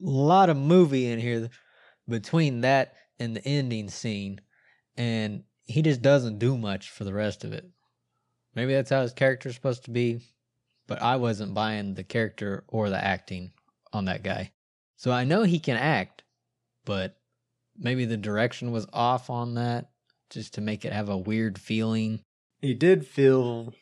lot 0.00 0.50
of 0.50 0.56
movie 0.56 1.06
in 1.06 1.18
here 1.18 1.48
between 2.08 2.60
that 2.60 2.94
and 3.18 3.36
the 3.36 3.44
ending 3.46 3.88
scene, 3.88 4.40
and 4.96 5.44
he 5.64 5.82
just 5.82 6.02
doesn't 6.02 6.38
do 6.38 6.56
much 6.58 6.90
for 6.90 7.04
the 7.04 7.14
rest 7.14 7.44
of 7.44 7.52
it. 7.52 7.66
Maybe 8.54 8.74
that's 8.74 8.90
how 8.90 9.02
his 9.02 9.12
character's 9.12 9.54
supposed 9.54 9.84
to 9.84 9.90
be, 9.90 10.20
but 10.86 11.00
I 11.02 11.16
wasn't 11.16 11.54
buying 11.54 11.94
the 11.94 12.04
character 12.04 12.64
or 12.68 12.90
the 12.90 13.02
acting 13.02 13.52
on 13.92 14.06
that 14.06 14.22
guy. 14.22 14.52
So 14.96 15.10
I 15.10 15.24
know 15.24 15.42
he 15.42 15.58
can 15.58 15.76
act, 15.76 16.22
but 16.84 17.18
maybe 17.78 18.04
the 18.04 18.16
direction 18.16 18.72
was 18.72 18.86
off 18.92 19.30
on 19.30 19.54
that 19.54 19.90
just 20.30 20.54
to 20.54 20.60
make 20.60 20.84
it 20.84 20.92
have 20.92 21.08
a 21.08 21.16
weird 21.16 21.58
feeling. 21.58 22.20
He 22.60 22.74
did 22.74 23.06
feel 23.06 23.74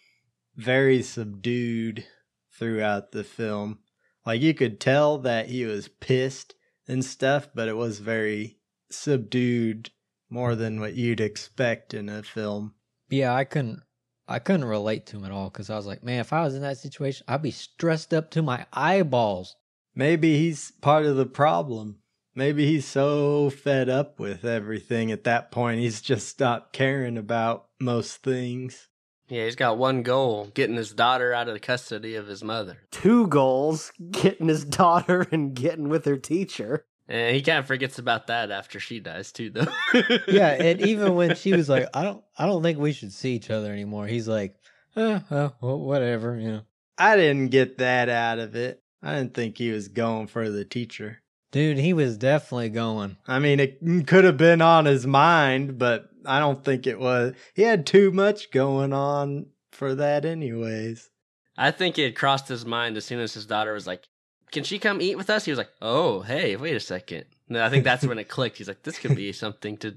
very 0.56 1.02
subdued 1.02 2.04
throughout 2.52 3.12
the 3.12 3.24
film. 3.24 3.78
Like 4.26 4.40
you 4.40 4.54
could 4.54 4.80
tell 4.80 5.18
that 5.18 5.48
he 5.48 5.64
was 5.64 5.88
pissed 5.88 6.54
and 6.86 7.04
stuff, 7.04 7.48
but 7.54 7.68
it 7.68 7.76
was 7.76 7.98
very 7.98 8.58
subdued 8.90 9.90
more 10.30 10.54
than 10.54 10.80
what 10.80 10.94
you'd 10.94 11.20
expect 11.20 11.94
in 11.94 12.08
a 12.08 12.22
film. 12.22 12.74
Yeah, 13.08 13.34
I 13.34 13.44
couldn't 13.44 13.82
I 14.26 14.38
couldn't 14.38 14.64
relate 14.64 15.04
to 15.06 15.18
him 15.18 15.24
at 15.24 15.30
all 15.30 15.50
cuz 15.50 15.68
I 15.68 15.76
was 15.76 15.86
like, 15.86 16.02
man, 16.02 16.20
if 16.20 16.32
I 16.32 16.42
was 16.42 16.54
in 16.54 16.62
that 16.62 16.78
situation, 16.78 17.24
I'd 17.28 17.42
be 17.42 17.50
stressed 17.50 18.14
up 18.14 18.30
to 18.30 18.42
my 18.42 18.66
eyeballs. 18.72 19.56
Maybe 19.94 20.38
he's 20.38 20.72
part 20.80 21.06
of 21.06 21.16
the 21.16 21.26
problem. 21.26 22.00
Maybe 22.34 22.66
he's 22.66 22.86
so 22.86 23.50
fed 23.50 23.88
up 23.88 24.18
with 24.18 24.44
everything 24.44 25.12
at 25.12 25.24
that 25.24 25.50
point, 25.50 25.80
he's 25.80 26.00
just 26.00 26.28
stopped 26.28 26.72
caring 26.72 27.16
about 27.16 27.66
most 27.80 28.22
things. 28.22 28.88
Yeah, 29.28 29.44
he's 29.44 29.56
got 29.56 29.78
one 29.78 30.02
goal: 30.02 30.50
getting 30.52 30.76
his 30.76 30.92
daughter 30.92 31.32
out 31.32 31.48
of 31.48 31.54
the 31.54 31.60
custody 31.60 32.14
of 32.14 32.26
his 32.26 32.44
mother. 32.44 32.78
Two 32.90 33.26
goals 33.28 33.92
getting 34.10 34.48
his 34.48 34.64
daughter 34.64 35.26
and 35.32 35.54
getting 35.54 35.88
with 35.88 36.04
her 36.04 36.16
teacher. 36.16 36.86
And 37.06 37.36
he 37.36 37.42
kind 37.42 37.58
of 37.58 37.66
forgets 37.66 37.98
about 37.98 38.28
that 38.28 38.50
after 38.50 38.80
she 38.80 38.98
dies 38.98 39.30
too, 39.30 39.50
though. 39.50 39.66
yeah, 40.26 40.48
and 40.48 40.80
even 40.86 41.14
when 41.14 41.36
she 41.36 41.52
was 41.52 41.68
like, 41.68 41.86
"I 41.94 42.02
don't, 42.02 42.24
I 42.36 42.46
don't 42.46 42.62
think 42.62 42.78
we 42.78 42.92
should 42.92 43.12
see 43.12 43.34
each 43.34 43.50
other 43.50 43.72
anymore," 43.72 44.06
he's 44.06 44.28
like, 44.28 44.56
eh, 44.96 45.20
well, 45.30 45.54
whatever, 45.60 46.36
you 46.38 46.50
know. 46.50 46.62
I 46.98 47.16
didn't 47.16 47.48
get 47.48 47.78
that 47.78 48.08
out 48.08 48.38
of 48.38 48.54
it. 48.54 48.82
I 49.02 49.16
didn't 49.16 49.34
think 49.34 49.58
he 49.58 49.70
was 49.70 49.88
going 49.88 50.28
for 50.28 50.48
the 50.48 50.64
teacher. 50.64 51.20
Dude, 51.54 51.78
he 51.78 51.92
was 51.92 52.18
definitely 52.18 52.70
going. 52.70 53.16
I 53.28 53.38
mean, 53.38 53.60
it 53.60 53.78
could 54.08 54.24
have 54.24 54.36
been 54.36 54.60
on 54.60 54.86
his 54.86 55.06
mind, 55.06 55.78
but 55.78 56.10
I 56.26 56.40
don't 56.40 56.64
think 56.64 56.84
it 56.84 56.98
was. 56.98 57.34
He 57.54 57.62
had 57.62 57.86
too 57.86 58.10
much 58.10 58.50
going 58.50 58.92
on 58.92 59.46
for 59.70 59.94
that, 59.94 60.24
anyways. 60.24 61.10
I 61.56 61.70
think 61.70 61.96
it 61.96 62.16
crossed 62.16 62.48
his 62.48 62.66
mind 62.66 62.96
as 62.96 63.04
soon 63.04 63.20
as 63.20 63.34
his 63.34 63.46
daughter 63.46 63.72
was 63.72 63.86
like, 63.86 64.02
Can 64.50 64.64
she 64.64 64.80
come 64.80 65.00
eat 65.00 65.16
with 65.16 65.30
us? 65.30 65.44
He 65.44 65.52
was 65.52 65.58
like, 65.58 65.70
Oh, 65.80 66.22
hey, 66.22 66.56
wait 66.56 66.74
a 66.74 66.80
second. 66.80 67.26
And 67.48 67.58
I 67.58 67.70
think 67.70 67.84
that's 67.84 68.04
when 68.04 68.18
it 68.18 68.28
clicked. 68.28 68.58
He's 68.58 68.66
like, 68.66 68.82
This 68.82 68.98
could 68.98 69.14
be 69.14 69.30
something 69.30 69.76
to 69.76 69.96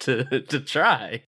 to 0.00 0.40
to 0.40 0.58
try. 0.58 1.22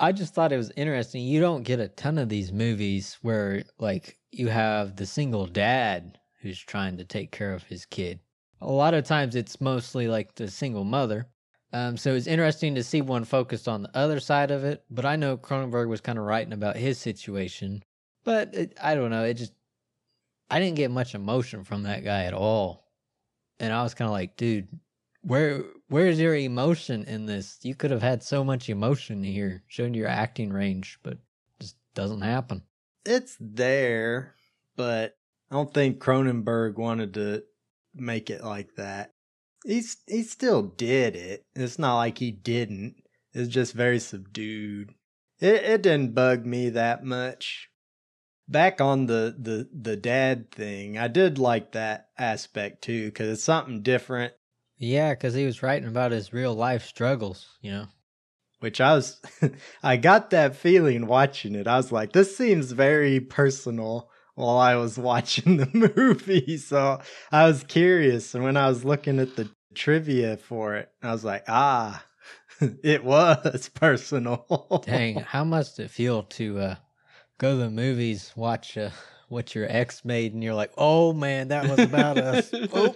I 0.00 0.12
just 0.12 0.32
thought 0.32 0.52
it 0.52 0.56
was 0.56 0.72
interesting. 0.74 1.22
You 1.22 1.42
don't 1.42 1.64
get 1.64 1.80
a 1.80 1.88
ton 1.88 2.16
of 2.16 2.30
these 2.30 2.50
movies 2.50 3.18
where 3.20 3.64
like 3.78 4.16
you 4.32 4.48
have 4.48 4.96
the 4.96 5.04
single 5.04 5.44
dad 5.44 6.16
who's 6.40 6.58
trying 6.58 6.96
to 6.96 7.04
take 7.04 7.30
care 7.30 7.52
of 7.52 7.64
his 7.64 7.84
kid. 7.84 8.20
A 8.60 8.70
lot 8.70 8.94
of 8.94 9.04
times 9.04 9.36
it's 9.36 9.60
mostly 9.60 10.08
like 10.08 10.34
the 10.34 10.48
single 10.48 10.84
mother. 10.84 11.28
Um, 11.72 11.96
so 11.96 12.14
it's 12.14 12.26
interesting 12.26 12.74
to 12.74 12.82
see 12.82 13.02
one 13.02 13.24
focused 13.24 13.68
on 13.68 13.82
the 13.82 13.96
other 13.96 14.20
side 14.20 14.50
of 14.50 14.64
it. 14.64 14.84
But 14.90 15.04
I 15.04 15.16
know 15.16 15.36
Cronenberg 15.36 15.88
was 15.88 16.00
kind 16.00 16.18
of 16.18 16.24
writing 16.24 16.52
about 16.52 16.76
his 16.76 16.98
situation. 16.98 17.82
But 18.24 18.54
it, 18.54 18.76
I 18.82 18.94
don't 18.94 19.10
know. 19.10 19.24
It 19.24 19.34
just, 19.34 19.52
I 20.50 20.58
didn't 20.58 20.76
get 20.76 20.90
much 20.90 21.14
emotion 21.14 21.64
from 21.64 21.84
that 21.84 22.04
guy 22.04 22.24
at 22.24 22.34
all. 22.34 22.86
And 23.60 23.72
I 23.72 23.82
was 23.82 23.94
kind 23.94 24.08
of 24.08 24.12
like, 24.12 24.36
dude, 24.36 24.68
where 25.22 25.64
where's 25.88 26.20
your 26.20 26.34
emotion 26.34 27.04
in 27.04 27.26
this? 27.26 27.58
You 27.62 27.74
could 27.74 27.90
have 27.90 28.02
had 28.02 28.22
so 28.22 28.44
much 28.44 28.68
emotion 28.68 29.22
here, 29.22 29.62
showing 29.66 29.94
your 29.94 30.08
acting 30.08 30.52
range, 30.52 30.98
but 31.02 31.18
just 31.60 31.76
doesn't 31.94 32.20
happen. 32.20 32.62
It's 33.04 33.36
there, 33.40 34.34
but 34.76 35.16
I 35.50 35.54
don't 35.54 35.72
think 35.72 35.98
Cronenberg 35.98 36.76
wanted 36.76 37.14
to 37.14 37.42
make 37.94 38.30
it 38.30 38.44
like 38.44 38.74
that. 38.76 39.12
He's 39.64 39.96
he 40.06 40.22
still 40.22 40.62
did 40.62 41.16
it. 41.16 41.44
It's 41.54 41.78
not 41.78 41.96
like 41.96 42.18
he 42.18 42.30
didn't. 42.30 42.96
It's 43.32 43.48
just 43.48 43.74
very 43.74 43.98
subdued. 43.98 44.94
It 45.40 45.62
it 45.64 45.82
didn't 45.82 46.14
bug 46.14 46.46
me 46.46 46.70
that 46.70 47.04
much. 47.04 47.70
Back 48.48 48.80
on 48.80 49.06
the 49.06 49.34
the 49.38 49.68
the 49.72 49.96
dad 49.96 50.50
thing, 50.50 50.96
I 50.96 51.08
did 51.08 51.38
like 51.38 51.72
that 51.72 52.08
aspect 52.16 52.82
too 52.82 53.06
because 53.06 53.28
it's 53.28 53.44
something 53.44 53.82
different. 53.82 54.32
Yeah, 54.78 55.12
because 55.12 55.34
he 55.34 55.44
was 55.44 55.62
writing 55.62 55.88
about 55.88 56.12
his 56.12 56.32
real 56.32 56.54
life 56.54 56.84
struggles, 56.84 57.58
you 57.60 57.72
know. 57.72 57.86
Which 58.60 58.80
I 58.80 58.94
was, 58.94 59.20
I 59.82 59.96
got 59.96 60.30
that 60.30 60.56
feeling 60.56 61.06
watching 61.06 61.54
it. 61.54 61.66
I 61.66 61.76
was 61.76 61.92
like, 61.92 62.12
this 62.12 62.36
seems 62.36 62.72
very 62.72 63.20
personal 63.20 64.10
while 64.38 64.58
I 64.58 64.76
was 64.76 64.96
watching 65.10 65.56
the 65.56 65.68
movie. 65.96 66.56
So 66.58 67.00
I 67.32 67.46
was 67.46 67.64
curious. 67.64 68.34
And 68.34 68.44
when 68.44 68.56
I 68.56 68.68
was 68.68 68.84
looking 68.84 69.18
at 69.18 69.36
the 69.36 69.50
trivia 69.74 70.36
for 70.36 70.76
it, 70.76 70.90
I 71.02 71.12
was 71.12 71.24
like, 71.24 71.44
ah, 71.48 72.04
it 72.82 73.04
was 73.04 73.68
personal. 73.74 74.82
Dang, 74.86 75.16
how 75.16 75.44
must 75.44 75.80
it 75.80 75.90
feel 75.90 76.22
to 76.22 76.58
uh, 76.58 76.74
go 77.38 77.52
to 77.52 77.64
the 77.64 77.70
movies, 77.70 78.32
watch 78.36 78.78
uh, 78.78 78.90
what 79.28 79.54
your 79.54 79.66
ex 79.68 80.04
made, 80.04 80.34
and 80.34 80.42
you're 80.42 80.54
like, 80.54 80.72
oh 80.78 81.12
man, 81.12 81.48
that 81.48 81.68
was 81.68 81.80
about 81.80 82.18
us. 82.18 82.50
Oh. 82.72 82.94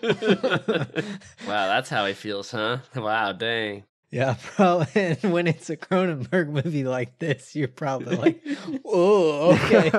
wow, 1.46 1.66
that's 1.66 1.90
how 1.90 2.06
he 2.06 2.14
feels, 2.14 2.50
huh? 2.50 2.78
Wow, 2.94 3.32
dang. 3.32 3.84
Yeah, 4.12 4.36
probably. 4.54 5.16
And 5.22 5.32
when 5.32 5.48
it's 5.48 5.70
a 5.70 5.76
Cronenberg 5.76 6.50
movie 6.50 6.84
like 6.84 7.18
this, 7.18 7.56
you're 7.56 7.66
probably 7.66 8.16
like, 8.16 8.42
"Oh, 8.84 9.54
okay." 9.54 9.90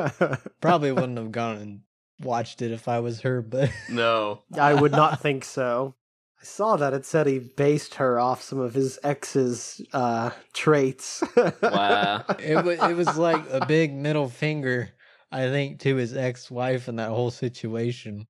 probably 0.62 0.92
wouldn't 0.92 1.18
have 1.18 1.32
gone 1.32 1.58
and 1.58 1.82
watched 2.22 2.62
it 2.62 2.72
if 2.72 2.88
I 2.88 3.00
was 3.00 3.22
her, 3.22 3.42
but 3.42 3.72
no, 3.90 4.44
I 4.58 4.76
would 4.76 4.92
not 4.92 5.20
think 5.20 5.44
so. 5.44 5.96
I 6.40 6.46
saw 6.46 6.76
that 6.76 6.94
it 6.94 7.06
said 7.06 7.26
he 7.26 7.40
based 7.40 7.96
her 7.96 8.20
off 8.20 8.44
some 8.44 8.60
of 8.60 8.76
his 8.76 9.00
ex's 9.04 9.82
uh, 9.94 10.30
traits. 10.54 11.24
wow, 11.64 12.24
it 12.38 12.64
was 12.64 12.80
it 12.84 12.96
was 12.96 13.18
like 13.18 13.44
a 13.50 13.66
big 13.66 13.94
middle 13.94 14.30
finger, 14.30 14.92
I 15.32 15.50
think, 15.50 15.80
to 15.82 15.96
his 15.96 16.16
ex-wife 16.16 16.88
and 16.88 17.00
that 17.00 17.10
whole 17.10 17.32
situation. 17.32 18.28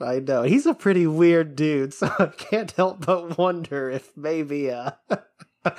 I 0.00 0.18
know 0.18 0.42
he's 0.42 0.66
a 0.66 0.74
pretty 0.74 1.06
weird 1.06 1.56
dude, 1.56 1.94
so 1.94 2.10
I 2.18 2.26
can't 2.26 2.70
help 2.72 3.06
but 3.06 3.38
wonder 3.38 3.90
if 3.90 4.16
maybe 4.16 4.70
uh 4.70 4.92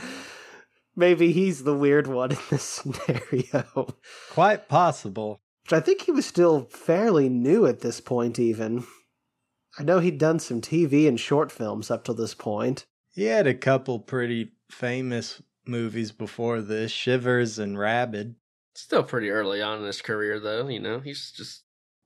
maybe 0.95 1.31
he's 1.31 1.63
the 1.63 1.75
weird 1.75 2.07
one 2.07 2.31
in 2.31 2.37
this 2.49 2.63
scenario. 2.95 3.95
Quite 4.31 4.67
possible. 4.67 5.41
Which 5.63 5.73
I 5.73 5.79
think 5.81 6.01
he 6.01 6.11
was 6.11 6.25
still 6.25 6.67
fairly 6.71 7.29
new 7.29 7.65
at 7.65 7.81
this 7.81 7.99
point 7.99 8.39
even. 8.39 8.85
I 9.77 9.83
know 9.83 9.99
he'd 9.99 10.17
done 10.17 10.39
some 10.39 10.61
TV 10.61 11.07
and 11.07 11.19
short 11.19 11.51
films 11.51 11.91
up 11.91 12.03
to 12.05 12.13
this 12.13 12.33
point. 12.33 12.85
He 13.13 13.25
had 13.25 13.45
a 13.45 13.53
couple 13.53 13.99
pretty 13.99 14.53
famous 14.71 15.41
movies 15.67 16.11
before 16.11 16.61
this, 16.61 16.91
Shivers 16.91 17.59
and 17.59 17.77
Rabid. 17.77 18.35
Still 18.73 19.03
pretty 19.03 19.29
early 19.29 19.61
on 19.61 19.79
in 19.79 19.85
his 19.85 20.01
career 20.01 20.39
though, 20.39 20.67
you 20.67 20.79
know. 20.79 20.99
He's 20.99 21.31
just 21.31 21.63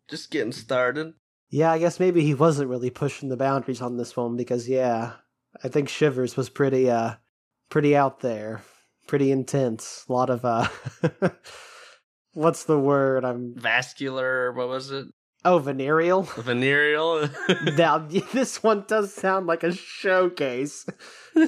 just 0.09 0.31
getting 0.31 0.51
started. 0.51 1.13
Yeah, 1.51 1.71
I 1.73 1.79
guess 1.79 1.99
maybe 1.99 2.21
he 2.23 2.33
wasn't 2.33 2.69
really 2.69 2.89
pushing 2.89 3.27
the 3.27 3.35
boundaries 3.35 3.81
on 3.81 3.97
this 3.97 4.15
one 4.15 4.37
because 4.37 4.69
yeah, 4.69 5.11
I 5.61 5.67
think 5.67 5.89
Shivers 5.89 6.37
was 6.37 6.49
pretty 6.49 6.89
uh 6.89 7.15
pretty 7.69 7.95
out 7.95 8.21
there, 8.21 8.61
pretty 9.05 9.31
intense. 9.31 10.05
A 10.07 10.13
lot 10.13 10.29
of 10.29 10.45
uh 10.45 10.69
what's 12.33 12.63
the 12.63 12.79
word? 12.79 13.25
I'm 13.25 13.53
vascular, 13.55 14.53
what 14.53 14.69
was 14.69 14.91
it? 14.91 15.07
Oh, 15.43 15.57
venereal. 15.57 16.21
Venereal. 16.37 17.27
now 17.75 17.97
this 17.97 18.61
one 18.61 18.85
does 18.87 19.11
sound 19.11 19.47
like 19.47 19.63
a 19.63 19.73
showcase 19.73 20.85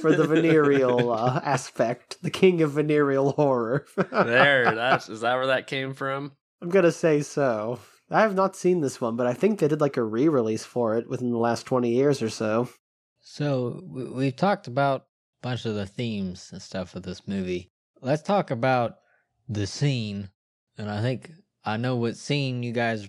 for 0.00 0.16
the 0.16 0.26
venereal 0.26 1.12
uh, 1.12 1.40
aspect, 1.44 2.18
the 2.20 2.30
king 2.30 2.60
of 2.60 2.72
venereal 2.72 3.32
horror. 3.32 3.86
there, 3.96 4.74
that's 4.74 5.08
is 5.08 5.20
that 5.20 5.36
where 5.36 5.46
that 5.46 5.68
came 5.68 5.94
from? 5.94 6.32
I'm 6.60 6.70
gonna 6.70 6.90
say 6.90 7.22
so. 7.22 7.78
I 8.10 8.20
have 8.20 8.34
not 8.34 8.56
seen 8.56 8.80
this 8.80 9.00
one, 9.00 9.16
but 9.16 9.26
I 9.26 9.32
think 9.32 9.58
they 9.58 9.68
did 9.68 9.80
like 9.80 9.96
a 9.96 10.02
re-release 10.02 10.64
for 10.64 10.96
it 10.96 11.08
within 11.08 11.30
the 11.30 11.38
last 11.38 11.64
20 11.64 11.90
years 11.90 12.22
or 12.22 12.28
so. 12.28 12.68
So 13.20 13.82
we've 13.86 14.36
talked 14.36 14.66
about 14.66 15.00
a 15.02 15.04
bunch 15.42 15.64
of 15.64 15.74
the 15.74 15.86
themes 15.86 16.50
and 16.52 16.60
stuff 16.60 16.94
of 16.94 17.02
this 17.02 17.26
movie. 17.26 17.70
Let's 18.02 18.22
talk 18.22 18.50
about 18.50 18.96
the 19.48 19.66
scene. 19.66 20.28
And 20.76 20.90
I 20.90 21.00
think 21.00 21.30
I 21.64 21.78
know 21.78 21.96
what 21.96 22.16
scene 22.16 22.62
you 22.62 22.72
guys 22.72 23.08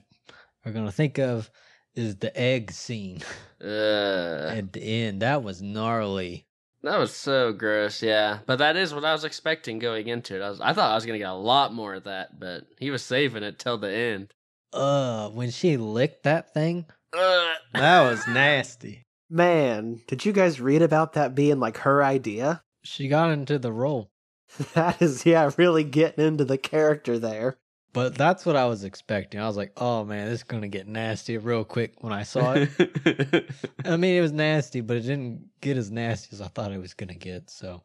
are 0.66 0.72
going 0.72 0.86
to 0.86 0.92
think 0.92 1.20
of 1.20 1.52
is 1.96 2.16
the 2.16 2.36
egg 2.40 2.72
scene 2.72 3.22
uh, 3.62 4.52
at 4.54 4.72
the 4.72 4.82
end. 4.82 5.22
That 5.22 5.44
was 5.44 5.62
gnarly. 5.62 6.48
That 6.84 7.00
was 7.00 7.14
so 7.14 7.52
gross, 7.52 8.04
yeah. 8.04 8.40
But 8.46 8.60
that 8.60 8.78
is 8.78 8.94
what 8.94 9.04
I 9.04 9.12
was 9.12 9.24
expecting 9.24 9.80
going 9.80 10.08
into 10.08 10.36
it. 10.36 10.42
I 10.42 10.50
was 10.50 10.62
I 10.62 10.72
thought 10.72 10.92
I 10.92 10.96
was 10.96 11.06
gonna 11.06 11.18
get 11.18 11.30
a 11.30 11.34
lot 11.34 11.74
more 11.74 11.96
of 11.96 12.04
that, 12.04 12.40
but 12.40 12.66
he 12.80 12.92
was 12.92 13.04
saving 13.04 13.44
it 13.44 13.58
till 13.58 13.80
the 13.80 13.92
end 13.92 14.35
uh 14.76 15.30
when 15.30 15.50
she 15.52 15.78
licked 15.78 16.24
that 16.24 16.54
thing? 16.54 16.86
That 17.14 18.10
was 18.10 18.28
nasty. 18.28 19.04
Man 19.30 20.02
did 20.08 20.26
you 20.26 20.32
guys 20.32 20.62
read 20.62 20.82
about 20.82 21.14
that 21.14 21.34
being 21.34 21.60
like 21.60 21.78
her 21.78 22.04
idea? 22.04 22.62
She 22.84 23.08
got 23.08 23.32
into 23.32 23.58
the 23.58 23.72
role. 23.72 24.12
That 24.74 25.02
is 25.02 25.26
yeah 25.26 25.50
really 25.58 25.84
getting 25.84 26.26
into 26.26 26.46
the 26.46 26.58
character 26.58 27.18
there. 27.18 27.58
But 27.94 28.16
that's 28.16 28.46
what 28.46 28.58
i 28.58 28.66
was 28.66 28.84
expecting. 28.84 29.40
I 29.40 29.48
was 29.48 29.58
like 29.58 29.72
oh 29.78 30.04
man 30.04 30.28
this 30.28 30.42
is 30.42 30.44
gonna 30.44 30.68
get 30.68 30.88
nasty 30.88 31.38
real 31.38 31.64
quick 31.64 32.04
when 32.04 32.14
i 32.14 32.24
saw 32.24 32.54
it. 32.54 33.50
I 33.86 33.98
mean 33.98 34.18
it 34.18 34.22
was 34.22 34.32
nasty 34.34 34.82
but 34.82 34.98
it 34.98 35.02
didn't 35.02 35.50
get 35.62 35.78
as 35.78 35.90
nasty 35.92 36.30
as 36.34 36.42
i 36.42 36.48
thought 36.48 36.72
it 36.72 36.82
was 36.82 36.94
gonna 36.94 37.16
get 37.16 37.50
so. 37.50 37.82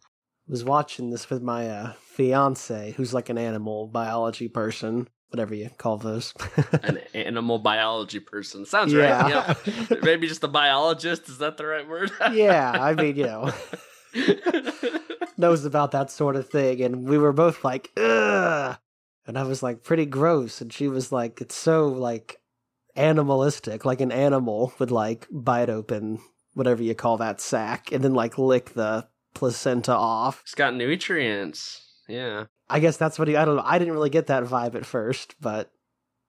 I 0.49 0.51
was 0.51 0.65
watching 0.65 1.11
this 1.11 1.31
with 1.31 1.43
my 1.43 1.69
uh, 1.69 1.93
fiance 2.01 2.93
who's 2.97 3.15
like 3.15 3.29
an 3.29 3.39
animal 3.39 3.87
biology 3.87 4.49
person 4.49 5.07
whatever 5.31 5.55
you 5.55 5.71
call 5.79 5.97
those. 5.97 6.35
An 6.83 6.99
animal 7.15 7.59
biology 7.59 8.21
person. 8.21 8.67
Sounds 8.67 8.93
yeah. 8.93 9.23
right. 9.23 9.59
Yeah. 9.67 9.97
Maybe 10.03 10.27
just 10.27 10.45
a 10.45 10.49
biologist. 10.49 11.29
Is 11.29 11.39
that 11.39 11.57
the 11.57 11.67
right 11.67 11.89
word? 11.89 12.11
yeah. 12.33 12.71
I 12.73 12.95
mean, 12.95 13.17
you 13.17 13.25
know, 13.25 13.53
knows 15.37 15.65
about 15.65 15.93
that 15.93 16.11
sort 16.11 16.37
of 16.37 16.49
thing. 16.49 16.83
And 16.83 17.09
we 17.09 17.19
were 17.19 17.33
both 17.33 17.65
like, 17.65 17.91
ugh. 17.97 18.77
And 19.27 19.39
I 19.39 19.45
was 19.45 19.63
like, 19.63 19.85
pretty 19.85 20.07
gross. 20.07 20.61
And 20.61 20.73
she 20.73 20.89
was 20.89 21.13
like, 21.13 21.41
it's 21.41 21.55
so 21.55 21.87
like 21.87 22.41
animalistic. 22.97 23.85
Like 23.85 24.01
an 24.01 24.13
animal 24.13 24.73
would 24.79 24.91
like 24.91 25.29
bite 25.31 25.71
open 25.71 26.21
whatever 26.55 26.83
you 26.83 26.95
call 26.95 27.17
that 27.19 27.41
sack 27.41 27.93
and 27.93 28.03
then 28.03 28.13
like 28.13 28.37
lick 28.37 28.75
the 28.75 29.07
placenta 29.35 29.93
off. 29.93 30.41
It's 30.43 30.55
got 30.57 30.75
nutrients 30.75 31.90
Yeah. 32.11 32.45
I 32.69 32.81
guess 32.81 32.97
that's 32.97 33.19
what 33.19 33.29
he. 33.29 33.37
I 33.37 33.45
don't 33.45 33.57
know. 33.57 33.65
I 33.65 33.79
didn't 33.79 33.95
really 33.95 34.11
get 34.11 34.29
that 34.29 34.45
vibe 34.45 34.75
at 34.75 34.87
first, 34.87 35.35
but 35.41 35.71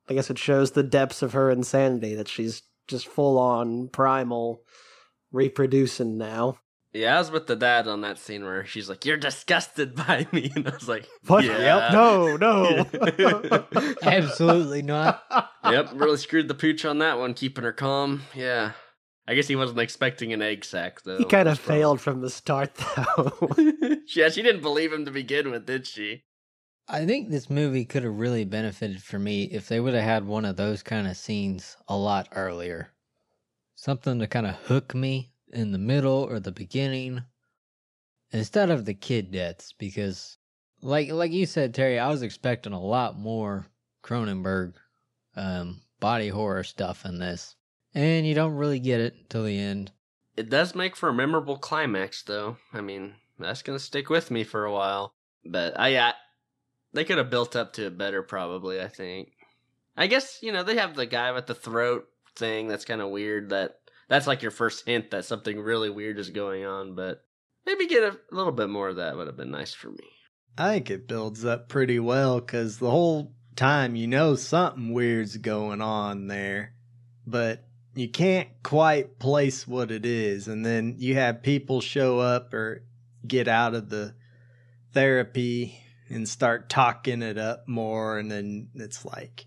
I 0.09 0.13
guess 0.13 0.29
it 0.29 0.37
shows 0.39 0.71
the 0.71 0.83
depths 0.83 1.21
of 1.21 1.33
her 1.33 1.51
insanity 1.51 2.15
that 2.15 2.27
she's 2.27 2.63
just 2.87 3.07
full 3.07 3.37
on 3.37 3.89
primal 3.89 4.63
reproducing 5.31 6.17
now. 6.17 6.57
Yeah, 6.93 7.15
I 7.15 7.19
was 7.19 7.31
with 7.31 7.47
the 7.47 7.55
dad 7.55 7.87
on 7.87 8.01
that 8.01 8.17
scene 8.17 8.43
where 8.43 8.65
she's 8.65 8.89
like, 8.89 9.05
"You're 9.05 9.17
disgusted 9.17 9.95
by 10.07 10.27
me," 10.31 10.51
and 10.55 10.67
I 10.67 10.71
was 10.73 10.89
like, 10.89 11.07
What? 11.27 11.45
Yeah. 11.45 11.89
No, 11.93 12.35
no. 12.35 12.85
Absolutely 14.03 14.81
not. 14.81 15.23
"Yep, 15.63 15.91
really 15.93 16.17
screwed 16.17 16.47
the 16.47 16.53
pooch 16.53 16.83
on 16.83 16.99
that 16.99 17.17
one, 17.17 17.33
keeping 17.33 17.63
her 17.63 17.71
calm." 17.71 18.23
Yeah, 18.35 18.71
I 19.31 19.33
guess 19.33 19.47
he 19.47 19.55
wasn't 19.55 19.79
expecting 19.79 20.33
an 20.33 20.41
egg 20.41 20.65
sac 20.65 21.03
though. 21.03 21.17
he 21.17 21.23
kind 21.23 21.47
of 21.47 21.57
failed 21.57 22.01
from 22.01 22.19
the 22.19 22.29
start, 22.29 22.75
though. 22.75 23.49
yeah, 24.13 24.27
she 24.27 24.41
didn't 24.41 24.61
believe 24.61 24.91
him 24.91 25.05
to 25.05 25.11
begin 25.11 25.51
with, 25.51 25.65
did 25.65 25.87
she? 25.87 26.25
I 26.85 27.05
think 27.05 27.29
this 27.29 27.49
movie 27.49 27.85
could 27.85 28.03
have 28.03 28.19
really 28.19 28.43
benefited 28.43 29.01
for 29.01 29.17
me 29.17 29.43
if 29.43 29.69
they 29.69 29.79
would 29.79 29.93
have 29.93 30.03
had 30.03 30.27
one 30.27 30.43
of 30.43 30.57
those 30.57 30.83
kind 30.83 31.07
of 31.07 31.15
scenes 31.15 31.77
a 31.87 31.95
lot 31.95 32.27
earlier. 32.33 32.91
Something 33.75 34.19
to 34.19 34.27
kind 34.27 34.45
of 34.45 34.55
hook 34.55 34.93
me 34.93 35.31
in 35.53 35.71
the 35.71 35.77
middle 35.77 36.27
or 36.29 36.41
the 36.41 36.51
beginning 36.51 37.23
instead 38.33 38.69
of 38.69 38.83
the 38.83 38.93
kid 38.93 39.31
deaths 39.31 39.73
because 39.77 40.39
like 40.81 41.09
like 41.09 41.31
you 41.31 41.45
said 41.45 41.73
Terry, 41.73 41.97
I 41.99 42.09
was 42.09 42.21
expecting 42.21 42.73
a 42.73 42.81
lot 42.81 43.17
more 43.17 43.65
Cronenberg 44.03 44.73
um 45.37 45.83
body 46.01 46.27
horror 46.27 46.65
stuff 46.65 47.05
in 47.05 47.17
this. 47.17 47.55
And 47.93 48.25
you 48.25 48.33
don't 48.33 48.55
really 48.55 48.79
get 48.79 49.01
it 49.01 49.29
till 49.29 49.43
the 49.43 49.59
end. 49.59 49.91
It 50.37 50.49
does 50.49 50.75
make 50.75 50.95
for 50.95 51.09
a 51.09 51.13
memorable 51.13 51.57
climax, 51.57 52.23
though. 52.23 52.57
I 52.73 52.81
mean, 52.81 53.15
that's 53.37 53.61
gonna 53.61 53.79
stick 53.79 54.09
with 54.09 54.31
me 54.31 54.43
for 54.43 54.65
a 54.65 54.71
while. 54.71 55.13
But 55.45 55.79
I, 55.79 55.89
yeah, 55.89 56.13
they 56.93 57.03
could 57.03 57.17
have 57.17 57.29
built 57.29 57.55
up 57.55 57.73
to 57.73 57.87
it 57.87 57.97
better, 57.97 58.23
probably. 58.23 58.81
I 58.81 58.87
think. 58.87 59.33
I 59.97 60.07
guess 60.07 60.39
you 60.41 60.51
know 60.51 60.63
they 60.63 60.77
have 60.77 60.95
the 60.95 61.05
guy 61.05 61.31
with 61.31 61.47
the 61.47 61.55
throat 61.55 62.07
thing. 62.35 62.67
That's 62.67 62.85
kind 62.85 63.01
of 63.01 63.09
weird. 63.09 63.49
That 63.49 63.75
that's 64.07 64.27
like 64.27 64.41
your 64.41 64.51
first 64.51 64.85
hint 64.85 65.11
that 65.11 65.25
something 65.25 65.59
really 65.59 65.89
weird 65.89 66.17
is 66.17 66.29
going 66.29 66.65
on. 66.65 66.95
But 66.95 67.23
maybe 67.65 67.87
get 67.87 68.03
a 68.03 68.17
little 68.31 68.53
bit 68.53 68.69
more 68.69 68.89
of 68.89 68.95
that 68.97 69.17
would 69.17 69.27
have 69.27 69.37
been 69.37 69.51
nice 69.51 69.73
for 69.73 69.89
me. 69.89 70.07
I 70.57 70.73
think 70.73 70.89
it 70.89 71.07
builds 71.07 71.45
up 71.45 71.69
pretty 71.69 71.99
well 71.99 72.39
because 72.39 72.77
the 72.77 72.91
whole 72.91 73.33
time 73.55 73.95
you 73.95 74.07
know 74.07 74.35
something 74.35 74.93
weird's 74.93 75.37
going 75.37 75.81
on 75.81 76.27
there, 76.27 76.73
but 77.25 77.65
you 77.93 78.09
can't 78.09 78.49
quite 78.63 79.19
place 79.19 79.67
what 79.67 79.91
it 79.91 80.05
is. 80.05 80.47
And 80.47 80.65
then 80.65 80.95
you 80.97 81.15
have 81.15 81.43
people 81.43 81.81
show 81.81 82.19
up 82.19 82.53
or 82.53 82.83
get 83.27 83.47
out 83.47 83.75
of 83.75 83.89
the 83.89 84.15
therapy 84.93 85.77
and 86.09 86.27
start 86.27 86.69
talking 86.69 87.21
it 87.21 87.37
up 87.37 87.67
more. 87.67 88.17
And 88.17 88.31
then 88.31 88.69
it's 88.75 89.05
like, 89.05 89.45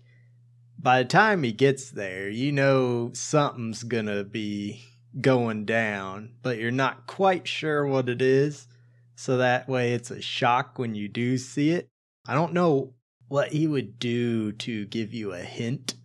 by 0.77 1.01
the 1.01 1.09
time 1.09 1.43
he 1.43 1.51
gets 1.51 1.89
there, 1.91 2.29
you 2.29 2.51
know 2.51 3.11
something's 3.13 3.83
going 3.83 4.07
to 4.07 4.23
be 4.23 4.83
going 5.19 5.65
down, 5.65 6.33
but 6.41 6.57
you're 6.57 6.71
not 6.71 7.07
quite 7.07 7.47
sure 7.47 7.85
what 7.85 8.09
it 8.09 8.21
is 8.21 8.67
so 9.15 9.37
that 9.37 9.67
way 9.67 9.93
it's 9.93 10.11
a 10.11 10.21
shock 10.21 10.77
when 10.77 10.93
you 10.93 11.07
do 11.07 11.37
see 11.37 11.71
it. 11.71 11.89
I 12.27 12.33
don't 12.33 12.53
know 12.53 12.93
what 13.27 13.53
he 13.53 13.65
would 13.65 13.97
do 13.97 14.51
to 14.51 14.85
give 14.85 15.13
you 15.13 15.31
a 15.31 15.39
hint 15.39 15.95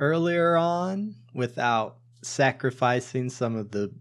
earlier 0.00 0.56
on 0.56 1.14
without 1.34 1.98
sacrificing 2.22 3.30
some 3.30 3.56
of 3.56 3.70
the 3.70 3.92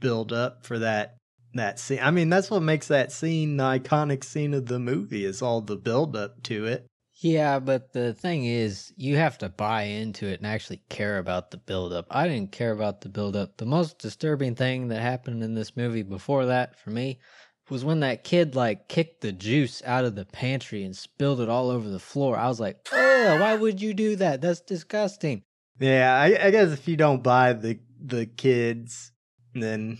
build 0.00 0.32
up 0.32 0.64
for 0.64 0.78
that 0.78 1.16
that 1.54 1.78
scene. 1.78 2.00
I 2.02 2.10
mean, 2.10 2.30
that's 2.30 2.50
what 2.50 2.62
makes 2.62 2.88
that 2.88 3.12
scene 3.12 3.56
the 3.56 3.64
iconic 3.64 4.24
scene 4.24 4.54
of 4.54 4.66
the 4.66 4.80
movie 4.80 5.24
is 5.24 5.40
all 5.40 5.60
the 5.60 5.76
build 5.76 6.16
up 6.16 6.42
to 6.44 6.66
it. 6.66 6.86
Yeah, 7.20 7.60
but 7.60 7.92
the 7.92 8.12
thing 8.12 8.44
is, 8.44 8.92
you 8.96 9.16
have 9.16 9.38
to 9.38 9.48
buy 9.48 9.82
into 9.84 10.26
it 10.26 10.40
and 10.40 10.46
actually 10.46 10.82
care 10.88 11.18
about 11.18 11.52
the 11.52 11.56
build 11.56 11.92
up. 11.92 12.06
I 12.10 12.26
didn't 12.26 12.50
care 12.50 12.72
about 12.72 13.02
the 13.02 13.08
build 13.08 13.36
up. 13.36 13.56
The 13.56 13.66
most 13.66 13.98
disturbing 13.98 14.56
thing 14.56 14.88
that 14.88 15.00
happened 15.00 15.44
in 15.44 15.54
this 15.54 15.76
movie 15.76 16.02
before 16.02 16.46
that 16.46 16.78
for 16.78 16.90
me 16.90 17.20
was 17.70 17.84
when 17.84 18.00
that 18.00 18.24
kid 18.24 18.54
like 18.54 18.88
kicked 18.88 19.20
the 19.20 19.32
juice 19.32 19.82
out 19.84 20.04
of 20.04 20.14
the 20.14 20.24
pantry 20.24 20.84
and 20.84 20.96
spilled 20.96 21.40
it 21.40 21.48
all 21.48 21.70
over 21.70 21.88
the 21.88 21.98
floor. 21.98 22.36
I 22.36 22.48
was 22.48 22.60
like, 22.60 22.86
"Ugh, 22.92 23.40
why 23.40 23.54
would 23.56 23.80
you 23.80 23.94
do 23.94 24.16
that? 24.16 24.40
That's 24.40 24.60
disgusting." 24.60 25.42
Yeah, 25.80 26.14
I, 26.14 26.46
I 26.46 26.50
guess 26.50 26.72
if 26.72 26.86
you 26.86 26.96
don't 26.96 27.22
buy 27.22 27.52
the 27.52 27.78
the 28.00 28.26
kids, 28.26 29.12
then 29.54 29.98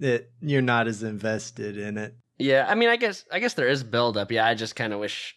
it 0.00 0.30
you're 0.40 0.62
not 0.62 0.88
as 0.88 1.02
invested 1.02 1.76
in 1.76 1.98
it. 1.98 2.14
Yeah, 2.38 2.66
I 2.68 2.74
mean, 2.74 2.88
I 2.88 2.96
guess 2.96 3.24
I 3.30 3.38
guess 3.38 3.54
there 3.54 3.68
is 3.68 3.82
buildup. 3.82 4.30
Yeah, 4.30 4.46
I 4.46 4.54
just 4.54 4.76
kind 4.76 4.92
of 4.92 5.00
wish 5.00 5.36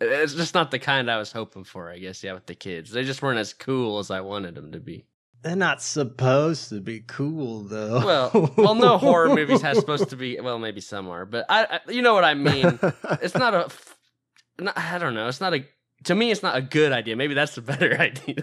it's 0.00 0.34
just 0.34 0.54
not 0.54 0.70
the 0.70 0.78
kind 0.78 1.10
I 1.10 1.18
was 1.18 1.32
hoping 1.32 1.64
for. 1.64 1.90
I 1.90 1.98
guess 1.98 2.22
yeah, 2.22 2.32
with 2.32 2.46
the 2.46 2.54
kids, 2.54 2.90
they 2.90 3.04
just 3.04 3.22
weren't 3.22 3.38
as 3.38 3.54
cool 3.54 3.98
as 3.98 4.10
I 4.10 4.20
wanted 4.20 4.54
them 4.54 4.72
to 4.72 4.80
be. 4.80 5.06
They're 5.42 5.56
not 5.56 5.82
supposed 5.82 6.68
to 6.68 6.80
be 6.80 7.00
cool 7.00 7.64
though. 7.64 8.04
Well, 8.04 8.52
well, 8.56 8.74
no 8.76 8.96
horror 8.98 9.34
movies 9.34 9.60
has 9.62 9.76
supposed 9.78 10.10
to 10.10 10.16
be. 10.16 10.38
Well, 10.42 10.58
maybe 10.58 10.80
some 10.80 11.08
are, 11.08 11.26
but 11.26 11.46
I, 11.48 11.64
I 11.86 11.90
you 11.90 12.00
know 12.02 12.14
what 12.14 12.24
I 12.24 12.34
mean. 12.34 12.78
It's 13.20 13.34
not 13.34 13.52
a, 13.54 13.64
f- 13.66 13.96
not, 14.60 14.78
I 14.78 14.98
don't 14.98 15.14
know. 15.14 15.26
It's 15.28 15.40
not 15.40 15.52
a. 15.54 15.64
To 16.04 16.14
me, 16.14 16.30
it's 16.32 16.42
not 16.42 16.56
a 16.56 16.62
good 16.62 16.90
idea. 16.92 17.14
Maybe 17.16 17.34
that's 17.34 17.54
the 17.56 17.60
better 17.62 17.92
idea 18.00 18.36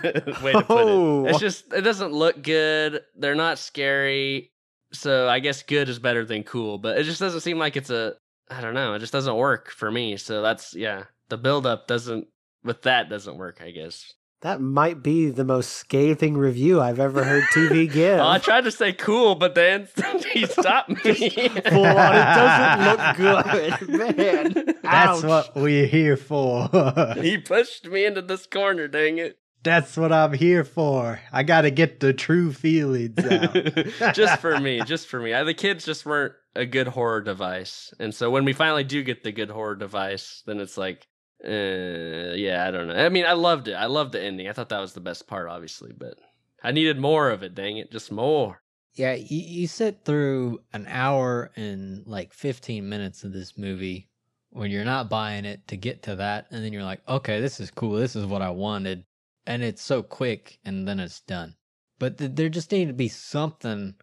way 0.43 0.51
to 0.53 0.61
put 0.61 0.65
Oh. 0.69 1.25
it. 1.25 1.31
It's 1.31 1.39
just 1.39 1.71
it 1.73 1.81
doesn't 1.81 2.11
look 2.13 2.41
good. 2.43 3.01
They're 3.15 3.35
not 3.35 3.59
scary, 3.59 4.51
so 4.93 5.27
I 5.29 5.39
guess 5.39 5.63
good 5.63 5.87
is 5.89 5.99
better 5.99 6.25
than 6.25 6.43
cool. 6.43 6.77
But 6.77 6.97
it 6.97 7.03
just 7.03 7.19
doesn't 7.19 7.41
seem 7.41 7.57
like 7.59 7.77
it's 7.77 7.89
a. 7.89 8.15
I 8.49 8.61
don't 8.61 8.73
know. 8.73 8.93
It 8.95 8.99
just 8.99 9.13
doesn't 9.13 9.35
work 9.35 9.71
for 9.71 9.89
me. 9.91 10.17
So 10.17 10.41
that's 10.41 10.73
yeah. 10.73 11.03
The 11.29 11.37
build 11.37 11.65
up 11.65 11.87
doesn't 11.87 12.27
with 12.63 12.81
that 12.83 13.09
doesn't 13.09 13.37
work. 13.37 13.61
I 13.61 13.71
guess. 13.71 14.13
That 14.41 14.61
might 14.61 15.03
be 15.03 15.29
the 15.29 15.43
most 15.43 15.73
scathing 15.73 16.37
review 16.37 16.79
I've 16.79 16.99
ever 16.99 17.23
heard 17.23 17.43
TV 17.53 17.91
give. 17.91 18.19
I 18.19 18.37
tried 18.37 18.63
to 18.63 18.71
say 18.71 18.93
cool, 18.93 19.35
but 19.35 19.53
then 19.53 19.87
he 20.31 20.45
stopped 20.47 20.89
me. 20.89 21.13
Full 21.49 21.85
on, 21.85 22.15
it 22.15 22.25
doesn't 22.35 22.85
look 22.85 23.17
good, 23.17 23.89
man. 23.89 24.53
That's 24.81 25.23
Ouch. 25.23 25.23
what 25.23 25.55
we're 25.55 25.87
here 25.87 26.15
for. 26.15 26.69
he 27.17 27.37
pushed 27.37 27.87
me 27.87 28.05
into 28.05 28.21
this 28.21 28.45
corner. 28.45 28.87
Dang 28.87 29.17
it. 29.17 29.37
That's 29.61 29.97
what 29.97 30.13
I'm 30.13 30.31
here 30.31 30.63
for. 30.63 31.19
I 31.33 31.43
gotta 31.43 31.69
get 31.69 31.99
the 31.99 32.13
true 32.13 32.53
feelings 32.53 33.19
out. 33.19 34.13
just 34.13 34.39
for 34.39 34.57
me, 34.57 34.81
just 34.85 35.07
for 35.07 35.19
me. 35.19 35.33
I, 35.33 35.43
the 35.43 35.53
kids 35.53 35.83
just 35.83 36.05
weren't 36.05 36.33
a 36.55 36.65
good 36.65 36.87
horror 36.87 37.19
device, 37.19 37.93
and 37.99 38.15
so 38.15 38.31
when 38.31 38.45
we 38.45 38.53
finally 38.53 38.85
do 38.85 39.03
get 39.03 39.21
the 39.21 39.33
good 39.33 39.49
horror 39.49 39.75
device, 39.75 40.43
then 40.45 40.61
it's 40.61 40.77
like, 40.77 41.05
uh, 41.43 42.33
yeah, 42.35 42.65
I 42.67 42.71
don't 42.71 42.87
know. 42.87 42.95
I 42.95 43.09
mean, 43.09 43.25
I 43.25 43.33
loved 43.33 43.67
it. 43.67 43.73
I 43.73 43.85
loved 43.85 44.11
the 44.11 44.21
ending. 44.21 44.49
I 44.49 44.53
thought 44.53 44.69
that 44.69 44.81
was 44.81 44.93
the 44.93 44.99
best 44.99 45.27
part, 45.27 45.49
obviously, 45.49 45.93
but 45.97 46.17
I 46.63 46.71
needed 46.71 46.99
more 46.99 47.29
of 47.29 47.43
it. 47.43 47.55
Dang 47.55 47.77
it, 47.77 47.91
just 47.91 48.11
more. 48.11 48.61
Yeah, 48.95 49.13
you, 49.13 49.39
you 49.39 49.67
sit 49.67 50.03
through 50.03 50.59
an 50.73 50.85
hour 50.89 51.51
and 51.55 52.05
like 52.05 52.33
15 52.33 52.87
minutes 52.87 53.23
of 53.23 53.31
this 53.31 53.57
movie 53.57 54.09
when 54.49 54.71
you're 54.71 54.83
not 54.83 55.09
buying 55.09 55.45
it 55.45 55.67
to 55.69 55.77
get 55.77 56.03
to 56.03 56.17
that. 56.17 56.47
And 56.51 56.63
then 56.63 56.73
you're 56.73 56.83
like, 56.83 57.01
okay, 57.07 57.39
this 57.39 57.59
is 57.59 57.71
cool. 57.71 57.93
This 57.93 58.15
is 58.15 58.25
what 58.25 58.41
I 58.41 58.49
wanted. 58.49 59.05
And 59.45 59.63
it's 59.63 59.81
so 59.81 60.03
quick 60.03 60.59
and 60.65 60.87
then 60.87 60.99
it's 60.99 61.21
done. 61.21 61.55
But 61.99 62.17
th- 62.17 62.31
there 62.33 62.49
just 62.49 62.71
needed 62.71 62.87
to 62.87 62.93
be 62.93 63.07
something 63.07 63.95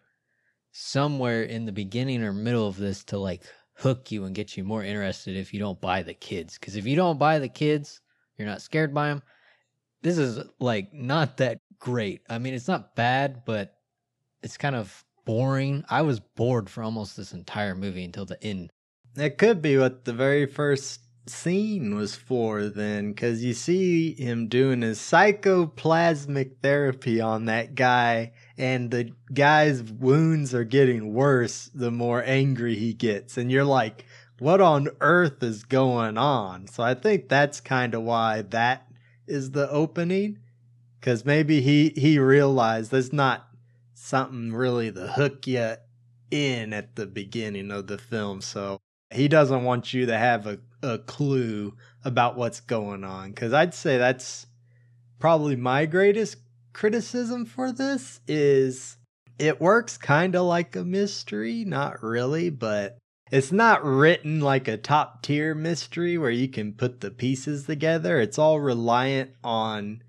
somewhere 0.71 1.43
in 1.43 1.65
the 1.65 1.71
beginning 1.71 2.23
or 2.23 2.33
middle 2.33 2.67
of 2.67 2.77
this 2.77 3.03
to 3.05 3.17
like 3.17 3.43
hook 3.77 4.11
you 4.11 4.25
and 4.25 4.35
get 4.35 4.57
you 4.57 4.63
more 4.63 4.83
interested 4.83 5.35
if 5.35 5.53
you 5.53 5.59
don't 5.59 5.79
buy 5.79 6.03
the 6.03 6.13
kids. 6.13 6.57
Because 6.57 6.75
if 6.75 6.85
you 6.85 6.95
don't 6.95 7.19
buy 7.19 7.39
the 7.39 7.49
kids, 7.49 8.01
you're 8.37 8.47
not 8.47 8.61
scared 8.61 8.93
by 8.93 9.09
them. 9.09 9.21
This 10.01 10.17
is 10.17 10.39
like 10.59 10.93
not 10.93 11.37
that 11.37 11.59
great. 11.79 12.21
I 12.29 12.39
mean, 12.39 12.53
it's 12.53 12.67
not 12.67 12.95
bad, 12.95 13.43
but 13.45 13.75
it's 14.41 14.57
kind 14.57 14.75
of 14.75 15.03
boring. 15.25 15.83
I 15.89 16.01
was 16.01 16.19
bored 16.19 16.69
for 16.69 16.83
almost 16.83 17.17
this 17.17 17.33
entire 17.33 17.75
movie 17.75 18.03
until 18.03 18.25
the 18.25 18.41
end. 18.43 18.69
That 19.15 19.37
could 19.37 19.61
be 19.61 19.77
what 19.77 20.05
the 20.05 20.13
very 20.13 20.45
first 20.45 21.01
scene 21.27 21.95
was 21.95 22.15
for, 22.15 22.69
then, 22.69 23.09
because 23.11 23.43
you 23.43 23.53
see 23.53 24.13
him 24.13 24.47
doing 24.47 24.81
his 24.81 24.99
psychoplasmic 24.99 26.61
therapy 26.61 27.19
on 27.19 27.45
that 27.45 27.75
guy, 27.75 28.31
and 28.57 28.89
the 28.89 29.11
guy's 29.33 29.83
wounds 29.83 30.53
are 30.53 30.63
getting 30.63 31.13
worse 31.13 31.69
the 31.73 31.91
more 31.91 32.23
angry 32.23 32.75
he 32.75 32.93
gets. 32.93 33.37
And 33.37 33.51
you're 33.51 33.63
like, 33.63 34.05
what 34.39 34.61
on 34.61 34.89
earth 34.99 35.43
is 35.43 35.63
going 35.63 36.17
on? 36.17 36.67
So 36.67 36.83
I 36.83 36.95
think 36.95 37.29
that's 37.29 37.59
kind 37.59 37.93
of 37.93 38.03
why 38.03 38.43
that 38.43 38.87
is 39.27 39.51
the 39.51 39.69
opening. 39.69 40.39
Because 40.99 41.23
maybe 41.23 41.61
he, 41.61 41.93
he 41.95 42.17
realized 42.17 42.91
there's 42.91 43.13
not 43.13 43.47
something 43.93 44.53
really 44.53 44.91
to 44.91 45.07
hook 45.07 45.45
you 45.45 45.75
in 46.31 46.73
at 46.73 46.95
the 46.95 47.05
beginning 47.05 47.71
of 47.71 47.87
the 47.87 47.97
film. 47.97 48.41
So 48.41 48.81
he 49.11 49.27
doesn't 49.27 49.63
want 49.63 49.93
you 49.93 50.07
to 50.07 50.17
have 50.17 50.47
a, 50.47 50.59
a 50.81 50.97
clue 50.97 51.75
about 52.03 52.37
what's 52.37 52.59
going 52.59 53.03
on. 53.03 53.29
Because 53.29 53.53
I'd 53.53 53.75
say 53.75 53.97
that's 53.97 54.47
probably 55.19 55.55
my 55.55 55.85
greatest 55.85 56.37
criticism 56.77 57.43
for 57.43 57.71
this 57.71 58.21
is 58.27 58.97
it 59.39 59.59
works 59.59 59.97
kind 59.97 60.35
of 60.35 60.45
like 60.45 60.75
a 60.75 60.85
mystery, 60.85 61.65
not 61.65 62.03
really, 62.03 62.51
but 62.51 62.99
it's 63.31 63.51
not 63.51 63.83
written 63.83 64.39
like 64.39 64.67
a 64.67 64.77
top 64.77 65.23
tier 65.23 65.55
mystery 65.55 66.19
where 66.19 66.29
you 66.29 66.47
can 66.47 66.71
put 66.71 67.01
the 67.01 67.09
pieces 67.09 67.65
together. 67.65 68.21
It's 68.21 68.37
all 68.37 68.59
reliant 68.59 69.31
on 69.43 70.03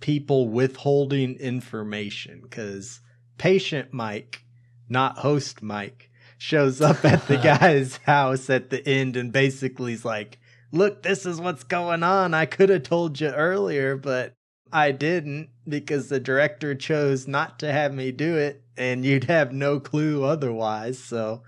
people 0.00 0.48
withholding 0.48 1.34
information 1.36 2.40
because 2.40 3.00
patient 3.36 3.92
Mike, 3.92 4.44
not 4.88 5.18
host 5.18 5.62
Mike, 5.62 6.10
shows 6.38 6.80
up 6.80 7.04
at 7.04 7.28
the 7.28 7.36
guy's 7.42 7.98
house 7.98 8.48
at 8.48 8.70
the 8.70 8.86
end 8.88 9.14
and 9.14 9.30
basically 9.30 9.92
is 9.92 10.06
like, 10.06 10.38
Look, 10.72 11.02
this 11.02 11.26
is 11.26 11.38
what's 11.38 11.64
going 11.64 12.02
on. 12.02 12.32
I 12.32 12.46
could 12.46 12.70
have 12.70 12.82
told 12.82 13.20
you 13.20 13.28
earlier, 13.28 13.96
but 13.96 14.34
I 14.72 14.92
didn't 14.92 15.50
because 15.66 16.08
the 16.08 16.20
director 16.20 16.74
chose 16.74 17.26
not 17.26 17.58
to 17.60 17.72
have 17.72 17.94
me 17.94 18.12
do 18.12 18.36
it 18.36 18.62
and 18.76 19.04
you'd 19.04 19.24
have 19.24 19.52
no 19.52 19.80
clue 19.80 20.24
otherwise. 20.24 20.98
So 20.98 21.42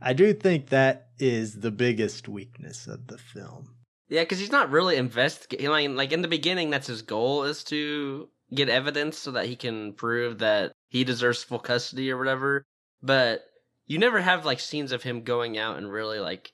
I 0.00 0.12
do 0.12 0.32
think 0.34 0.68
that 0.68 1.08
is 1.18 1.60
the 1.60 1.70
biggest 1.70 2.28
weakness 2.28 2.86
of 2.86 3.06
the 3.06 3.18
film. 3.18 3.74
Yeah, 4.08 4.22
because 4.22 4.38
he's 4.38 4.52
not 4.52 4.70
really 4.70 4.96
investigating. 4.96 5.70
Like, 5.70 5.88
like 5.90 6.12
in 6.12 6.22
the 6.22 6.28
beginning, 6.28 6.70
that's 6.70 6.86
his 6.86 7.02
goal 7.02 7.44
is 7.44 7.64
to 7.64 8.28
get 8.52 8.68
evidence 8.68 9.18
so 9.18 9.32
that 9.32 9.46
he 9.46 9.56
can 9.56 9.92
prove 9.94 10.38
that 10.38 10.72
he 10.88 11.04
deserves 11.04 11.42
full 11.42 11.58
custody 11.58 12.10
or 12.10 12.18
whatever. 12.18 12.64
But 13.02 13.44
you 13.86 13.98
never 13.98 14.20
have 14.20 14.44
like 14.44 14.60
scenes 14.60 14.92
of 14.92 15.02
him 15.02 15.22
going 15.22 15.58
out 15.58 15.78
and 15.78 15.90
really 15.90 16.18
like 16.18 16.52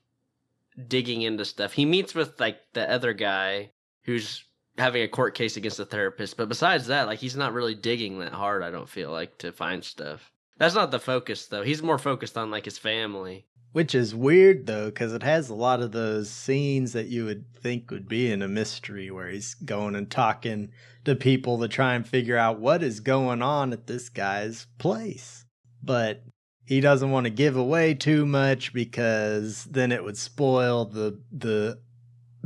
digging 0.89 1.23
into 1.23 1.45
stuff. 1.45 1.73
He 1.73 1.85
meets 1.85 2.15
with 2.15 2.39
like 2.41 2.59
the 2.73 2.91
other 2.91 3.13
guy 3.13 3.73
who's 4.05 4.45
having 4.81 5.03
a 5.03 5.09
court 5.09 5.35
case 5.35 5.57
against 5.57 5.77
the 5.77 5.87
therapist, 5.87 6.37
but 6.37 6.49
besides 6.49 6.87
that, 6.89 7.07
like 7.07 7.19
he's 7.19 7.37
not 7.37 7.53
really 7.53 7.75
digging 7.75 8.19
that 8.19 8.33
hard. 8.33 8.63
I 8.63 8.71
don't 8.71 8.89
feel 8.89 9.11
like 9.11 9.39
to 9.39 9.53
find 9.53 9.85
stuff. 9.85 10.33
That's 10.59 10.75
not 10.75 10.91
the 10.91 10.99
focus 10.99 11.47
though. 11.47 11.63
He's 11.63 11.83
more 11.83 11.99
focused 11.99 12.37
on 12.37 12.51
like 12.51 12.65
his 12.65 12.79
family. 12.79 13.47
Which 13.73 13.95
is 13.95 14.15
weird 14.15 14.67
though, 14.67 14.87
because 14.87 15.15
it 15.15 15.23
has 15.23 15.49
a 15.49 15.55
lot 15.55 15.81
of 15.81 15.93
those 15.93 16.29
scenes 16.29 16.93
that 16.93 17.07
you 17.07 17.25
would 17.25 17.45
think 17.55 17.91
would 17.91 18.09
be 18.09 18.33
in 18.33 18.43
a 18.43 18.49
mystery 18.49 19.11
where 19.11 19.29
he's 19.29 19.55
going 19.55 19.95
and 19.95 20.11
talking 20.11 20.73
to 21.05 21.15
people 21.15 21.59
to 21.61 21.69
try 21.69 21.95
and 21.95 22.07
figure 22.07 22.37
out 22.37 22.59
what 22.59 22.83
is 22.83 22.99
going 22.99 23.43
on 23.43 23.73
at 23.73 23.87
this 23.87 24.09
guy's 24.09 24.67
place. 24.79 25.45
But 25.83 26.25
he 26.67 26.81
doesn't 26.81 27.11
want 27.11 27.25
to 27.25 27.31
give 27.31 27.57
away 27.57 27.95
too 27.95 28.27
much 28.27 28.73
because 28.73 29.65
then 29.65 29.93
it 29.93 30.05
would 30.05 30.17
spoil 30.19 30.85
the 30.85 31.21
the 31.33 31.81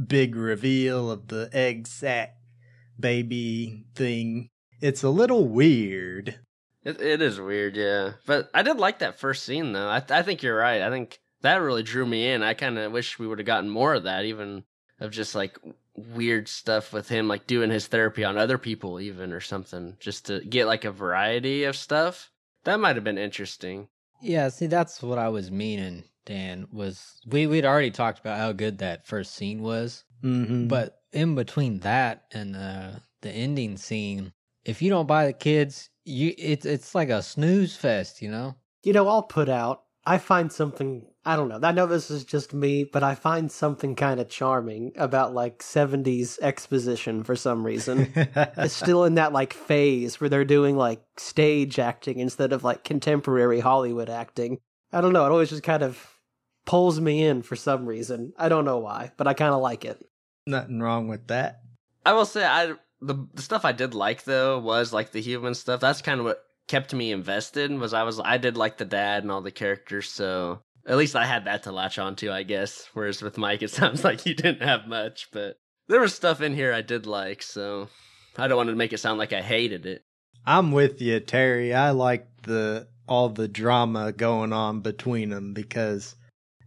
big 0.02 0.36
reveal 0.36 1.10
of 1.10 1.28
the 1.28 1.48
egg 1.52 1.86
sac 1.86 2.36
baby 2.98 3.84
thing. 3.94 4.48
It's 4.80 5.02
a 5.02 5.10
little 5.10 5.48
weird. 5.48 6.40
It, 6.84 7.00
it 7.00 7.22
is 7.22 7.40
weird, 7.40 7.76
yeah. 7.76 8.12
But 8.26 8.50
I 8.52 8.62
did 8.62 8.78
like 8.78 8.98
that 8.98 9.18
first 9.18 9.44
scene, 9.44 9.72
though. 9.72 9.88
I, 9.88 10.02
I 10.10 10.22
think 10.22 10.42
you're 10.42 10.56
right. 10.56 10.82
I 10.82 10.90
think 10.90 11.20
that 11.42 11.56
really 11.56 11.82
drew 11.82 12.06
me 12.06 12.28
in. 12.28 12.42
I 12.42 12.54
kind 12.54 12.78
of 12.78 12.92
wish 12.92 13.18
we 13.18 13.26
would 13.26 13.38
have 13.38 13.46
gotten 13.46 13.70
more 13.70 13.94
of 13.94 14.04
that, 14.04 14.24
even 14.24 14.64
of 15.00 15.10
just 15.10 15.34
like 15.34 15.58
weird 15.96 16.48
stuff 16.48 16.92
with 16.92 17.08
him, 17.08 17.28
like 17.28 17.46
doing 17.46 17.70
his 17.70 17.86
therapy 17.86 18.24
on 18.24 18.36
other 18.36 18.58
people, 18.58 19.00
even 19.00 19.32
or 19.32 19.40
something, 19.40 19.96
just 20.00 20.26
to 20.26 20.40
get 20.40 20.66
like 20.66 20.84
a 20.84 20.90
variety 20.90 21.64
of 21.64 21.76
stuff. 21.76 22.30
That 22.64 22.80
might 22.80 22.96
have 22.96 23.04
been 23.04 23.18
interesting. 23.18 23.88
Yeah, 24.24 24.48
see, 24.48 24.66
that's 24.66 25.02
what 25.02 25.18
I 25.18 25.28
was 25.28 25.50
meaning. 25.50 26.04
Dan 26.26 26.66
was 26.72 27.20
we 27.26 27.46
we'd 27.46 27.66
already 27.66 27.90
talked 27.90 28.18
about 28.18 28.38
how 28.38 28.52
good 28.52 28.78
that 28.78 29.06
first 29.06 29.34
scene 29.34 29.62
was, 29.62 30.04
Mm-hmm. 30.22 30.68
but 30.68 31.02
in 31.12 31.34
between 31.34 31.80
that 31.80 32.24
and 32.32 32.56
uh, 32.56 32.92
the 33.20 33.30
ending 33.30 33.76
scene, 33.76 34.32
if 34.64 34.80
you 34.80 34.88
don't 34.88 35.06
buy 35.06 35.26
the 35.26 35.34
kids, 35.34 35.90
you 36.06 36.32
it's 36.38 36.64
it's 36.64 36.94
like 36.94 37.10
a 37.10 37.22
snooze 37.22 37.76
fest, 37.76 38.22
you 38.22 38.30
know. 38.30 38.54
You 38.82 38.94
know, 38.94 39.06
I'll 39.06 39.22
put 39.22 39.48
out. 39.50 39.82
I 40.06 40.16
find 40.18 40.50
something. 40.50 41.06
I 41.26 41.36
don't 41.36 41.48
know. 41.48 41.58
I 41.62 41.72
know 41.72 41.86
this 41.86 42.10
is 42.10 42.24
just 42.24 42.52
me, 42.52 42.84
but 42.84 43.02
I 43.02 43.14
find 43.14 43.50
something 43.50 43.94
kind 43.94 44.20
of 44.20 44.28
charming 44.28 44.92
about 44.96 45.32
like 45.32 45.60
70s 45.60 46.38
exposition 46.40 47.24
for 47.24 47.34
some 47.34 47.64
reason. 47.64 48.12
it's 48.16 48.74
still 48.74 49.04
in 49.04 49.14
that 49.14 49.32
like 49.32 49.54
phase 49.54 50.20
where 50.20 50.28
they're 50.28 50.44
doing 50.44 50.76
like 50.76 51.02
stage 51.16 51.78
acting 51.78 52.18
instead 52.18 52.52
of 52.52 52.62
like 52.62 52.84
contemporary 52.84 53.60
Hollywood 53.60 54.10
acting. 54.10 54.58
I 54.92 55.00
don't 55.00 55.14
know. 55.14 55.24
It 55.24 55.30
always 55.30 55.50
just 55.50 55.62
kind 55.62 55.82
of 55.82 56.14
pulls 56.66 57.00
me 57.00 57.24
in 57.24 57.42
for 57.42 57.56
some 57.56 57.86
reason. 57.86 58.32
I 58.38 58.50
don't 58.50 58.66
know 58.66 58.78
why, 58.78 59.12
but 59.16 59.26
I 59.26 59.34
kind 59.34 59.54
of 59.54 59.62
like 59.62 59.84
it. 59.84 60.04
Nothing 60.46 60.80
wrong 60.80 61.08
with 61.08 61.28
that. 61.28 61.60
I 62.04 62.12
will 62.12 62.26
say, 62.26 62.44
I 62.44 62.74
the, 63.00 63.26
the 63.34 63.42
stuff 63.42 63.64
I 63.64 63.72
did 63.72 63.94
like 63.94 64.24
though 64.24 64.58
was 64.58 64.92
like 64.92 65.12
the 65.12 65.20
human 65.20 65.54
stuff. 65.54 65.80
That's 65.80 66.02
kind 66.02 66.20
of 66.20 66.26
what 66.26 66.42
kept 66.68 66.92
me 66.94 67.12
invested. 67.12 67.70
Was 67.72 67.94
I 67.94 68.02
was 68.02 68.20
I 68.20 68.36
did 68.38 68.56
like 68.56 68.76
the 68.76 68.84
dad 68.84 69.22
and 69.22 69.32
all 69.32 69.40
the 69.40 69.50
characters, 69.50 70.10
so 70.10 70.60
at 70.86 70.96
least 70.96 71.16
I 71.16 71.24
had 71.24 71.46
that 71.46 71.62
to 71.64 71.72
latch 71.72 71.98
onto, 71.98 72.30
I 72.30 72.42
guess. 72.42 72.88
Whereas 72.92 73.22
with 73.22 73.38
Mike, 73.38 73.62
it 73.62 73.70
sounds 73.72 74.04
like 74.04 74.26
you 74.26 74.34
didn't 74.34 74.66
have 74.66 74.86
much, 74.86 75.28
but 75.32 75.56
there 75.88 76.00
was 76.00 76.14
stuff 76.14 76.40
in 76.40 76.54
here 76.54 76.72
I 76.72 76.82
did 76.82 77.06
like, 77.06 77.42
so 77.42 77.88
I 78.36 78.48
don't 78.48 78.56
want 78.56 78.70
to 78.70 78.76
make 78.76 78.92
it 78.92 78.98
sound 78.98 79.18
like 79.18 79.32
I 79.32 79.42
hated 79.42 79.86
it. 79.86 80.02
I'm 80.46 80.72
with 80.72 81.00
you, 81.00 81.20
Terry. 81.20 81.72
I 81.72 81.90
like 81.90 82.26
the 82.42 82.88
all 83.06 83.28
the 83.28 83.48
drama 83.48 84.12
going 84.12 84.52
on 84.52 84.80
between 84.80 85.30
them 85.30 85.52
because 85.52 86.16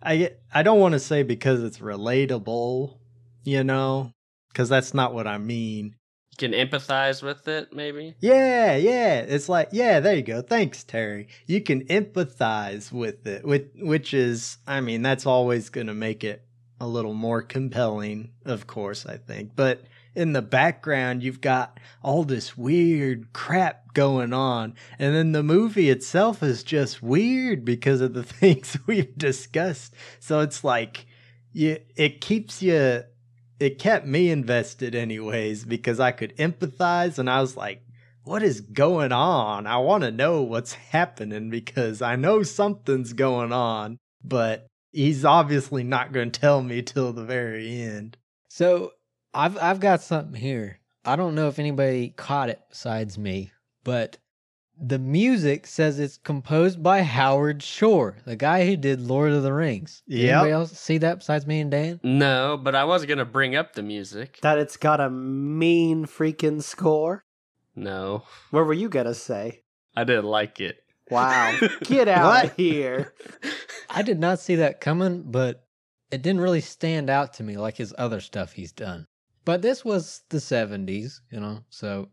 I 0.02 0.32
I 0.54 0.64
don't 0.64 0.80
want 0.80 0.94
to 0.94 1.00
say 1.00 1.24
because 1.24 1.64
it's 1.64 1.80
relatable, 1.80 2.98
you 3.44 3.64
know, 3.64 4.12
because 4.50 4.70
that's 4.70 4.94
not 4.94 5.14
what 5.14 5.28
I 5.28 5.38
mean. 5.38 5.96
Can 6.38 6.52
empathize 6.52 7.24
with 7.24 7.48
it, 7.48 7.74
maybe. 7.74 8.16
Yeah, 8.20 8.76
yeah. 8.76 9.20
It's 9.22 9.50
like, 9.50 9.70
yeah, 9.72 10.00
there 10.00 10.16
you 10.16 10.22
go. 10.22 10.42
Thanks, 10.42 10.84
Terry. 10.84 11.28
You 11.48 11.62
can 11.62 11.86
empathize 11.86 12.92
with 12.92 13.26
it, 13.26 13.44
which, 13.44 13.68
which 13.76 14.14
is, 14.14 14.58
I 14.68 14.82
mean, 14.82 15.02
that's 15.02 15.26
always 15.26 15.70
going 15.70 15.88
to 15.88 15.96
make 15.96 16.24
it 16.24 16.44
a 16.80 16.88
little 16.88 17.14
more 17.14 17.42
compelling, 17.42 18.32
of 18.46 18.68
course, 18.68 19.06
I 19.06 19.18
think. 19.18 19.56
But 19.56 19.86
in 20.16 20.34
the 20.34 20.42
background, 20.42 21.24
you've 21.24 21.42
got 21.42 21.80
all 22.04 22.24
this 22.24 22.58
weird 22.58 23.34
crap 23.34 23.94
going 23.94 24.34
on. 24.34 24.76
And 24.98 25.16
then 25.16 25.32
the 25.32 25.44
movie 25.44 25.90
itself 25.90 26.42
is 26.44 26.64
just 26.64 27.04
weird 27.04 27.64
because 27.66 28.02
of 28.02 28.14
the 28.14 28.24
things 28.40 28.78
we've 28.86 29.18
discussed. 29.18 29.94
So 30.20 30.40
it's 30.42 30.64
like, 30.64 31.06
you, 31.54 31.78
it 31.96 32.22
keeps 32.22 32.62
you 32.62 33.04
it 33.60 33.80
kept 33.80 34.06
me 34.06 34.30
invested 34.30 34.96
anyways 34.96 35.66
because 35.66 36.00
I 36.00 36.12
could 36.12 36.36
empathize 36.38 37.18
and 37.18 37.30
I 37.30 37.42
was 37.42 37.58
like, 37.58 37.84
what 38.24 38.44
is 38.44 38.62
going 38.62 39.12
on? 39.12 39.66
I 39.66 39.78
want 39.78 40.04
to 40.04 40.12
know 40.12 40.42
what's 40.42 40.74
happening 40.74 41.50
because 41.50 42.02
I 42.02 42.16
know 42.16 42.44
something's 42.44 43.14
going 43.14 43.54
on, 43.54 43.98
but 44.24 44.68
he's 44.92 45.24
obviously 45.24 45.84
not 45.84 46.12
going 46.12 46.32
to 46.32 46.40
tell 46.40 46.62
me 46.62 46.82
till 46.82 47.14
the 47.14 47.24
very 47.24 47.82
end. 47.82 48.18
So 48.50 48.94
I've 49.34 49.58
I've 49.58 49.80
got 49.80 50.02
something 50.02 50.40
here. 50.40 50.80
I 51.06 51.16
don't 51.16 51.36
know 51.36 51.48
if 51.48 51.58
anybody 51.58 52.10
caught 52.10 52.50
it 52.50 52.60
besides 52.70 53.18
me, 53.18 53.52
but 53.84 54.18
the 54.80 55.00
music 55.00 55.66
says 55.66 56.00
it's 56.00 56.18
composed 56.18 56.82
by 56.84 57.02
Howard 57.02 57.64
Shore, 57.64 58.18
the 58.26 58.36
guy 58.36 58.66
who 58.66 58.78
did 58.78 59.02
Lord 59.02 59.32
of 59.32 59.44
the 59.44 59.54
Rings. 59.54 60.04
Yeah. 60.06 60.18
Yep. 60.18 60.30
Anybody 60.34 60.52
else 60.52 60.72
see 60.80 60.98
that 61.00 61.20
besides 61.20 61.48
me 61.48 61.60
and 61.60 61.72
Dan? 61.72 62.00
No, 62.04 62.58
but 62.62 62.76
I 62.76 62.84
was 62.84 63.06
gonna 63.06 63.26
bring 63.26 63.56
up 63.56 63.74
the 63.74 63.82
music. 63.84 64.40
That 64.42 64.58
it's 64.60 64.78
got 64.78 65.00
a 65.00 65.10
mean 65.10 66.06
freaking 66.06 66.62
score. 66.62 67.24
No, 67.76 68.24
What 68.52 68.66
were 68.66 68.74
you 68.74 68.90
gonna 68.90 69.14
say? 69.14 69.64
I 69.96 70.04
didn't 70.04 70.26
like 70.26 70.60
it. 70.60 70.78
Wow. 71.10 71.58
Get 71.84 72.08
out 72.08 72.46
of 72.46 72.56
here. 72.56 73.14
I 73.90 74.02
did 74.02 74.20
not 74.20 74.40
see 74.40 74.56
that 74.56 74.82
coming, 74.82 75.24
but 75.26 75.64
it 76.12 76.22
didn't 76.22 76.42
really 76.42 76.62
stand 76.62 77.10
out 77.10 77.34
to 77.36 77.44
me 77.44 77.58
like 77.58 77.78
his 77.78 77.94
other 77.98 78.20
stuff 78.20 78.54
he's 78.54 78.72
done. 78.72 79.06
But 79.46 79.62
this 79.62 79.86
was 79.86 80.24
the 80.30 80.40
70s, 80.40 81.22
you 81.32 81.40
know, 81.40 81.64
so 81.70 82.10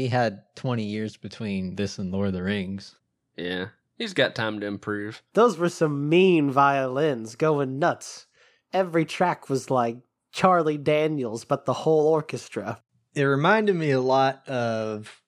he 0.00 0.08
had 0.08 0.42
20 0.56 0.82
years 0.82 1.16
between 1.16 1.76
this 1.76 1.98
and 1.98 2.10
Lord 2.10 2.28
of 2.28 2.32
the 2.32 2.42
Rings. 2.42 2.96
Yeah, 3.36 3.66
he's 3.98 4.14
got 4.14 4.34
time 4.34 4.60
to 4.60 4.66
improve. 4.66 5.22
Those 5.34 5.58
were 5.58 5.68
some 5.68 6.08
mean 6.08 6.50
violins 6.50 7.36
going 7.36 7.78
nuts. 7.78 8.26
Every 8.72 9.04
track 9.04 9.50
was 9.50 9.70
like 9.70 9.98
Charlie 10.32 10.78
Daniels, 10.78 11.44
but 11.44 11.66
the 11.66 11.72
whole 11.72 12.06
orchestra. 12.08 12.82
It 13.14 13.24
reminded 13.24 13.76
me 13.76 13.90
a 13.90 14.00
lot 14.00 14.48
of. 14.48 15.22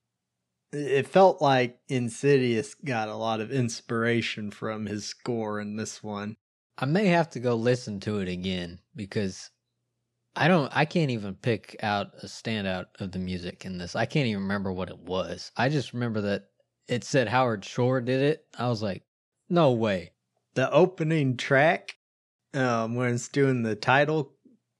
It 0.72 1.06
felt 1.06 1.42
like 1.42 1.78
Insidious 1.88 2.74
got 2.74 3.08
a 3.08 3.14
lot 3.14 3.40
of 3.42 3.52
inspiration 3.52 4.50
from 4.50 4.86
his 4.86 5.04
score 5.04 5.60
in 5.60 5.76
this 5.76 6.02
one. 6.02 6.36
I 6.78 6.86
may 6.86 7.08
have 7.08 7.28
to 7.30 7.40
go 7.40 7.56
listen 7.56 8.00
to 8.00 8.20
it 8.20 8.28
again 8.28 8.78
because 8.96 9.50
I 10.34 10.48
don't 10.48 10.70
I 10.74 10.84
can't 10.84 11.10
even 11.10 11.34
pick 11.34 11.76
out 11.82 12.12
a 12.22 12.26
standout 12.26 12.86
of 13.00 13.12
the 13.12 13.18
music 13.18 13.64
in 13.64 13.78
this. 13.78 13.94
I 13.94 14.06
can't 14.06 14.26
even 14.26 14.42
remember 14.42 14.72
what 14.72 14.88
it 14.88 14.98
was. 14.98 15.52
I 15.56 15.68
just 15.68 15.92
remember 15.92 16.22
that 16.22 16.44
it 16.88 17.04
said 17.04 17.28
Howard 17.28 17.64
Shore 17.64 18.00
did 18.00 18.20
it. 18.22 18.44
I 18.58 18.68
was 18.68 18.82
like, 18.82 19.02
no 19.48 19.72
way. 19.72 20.12
the 20.54 20.70
opening 20.72 21.36
track 21.36 21.96
um 22.54 22.94
when 22.94 23.14
it's 23.14 23.28
doing 23.28 23.62
the 23.62 23.74
title 23.74 24.32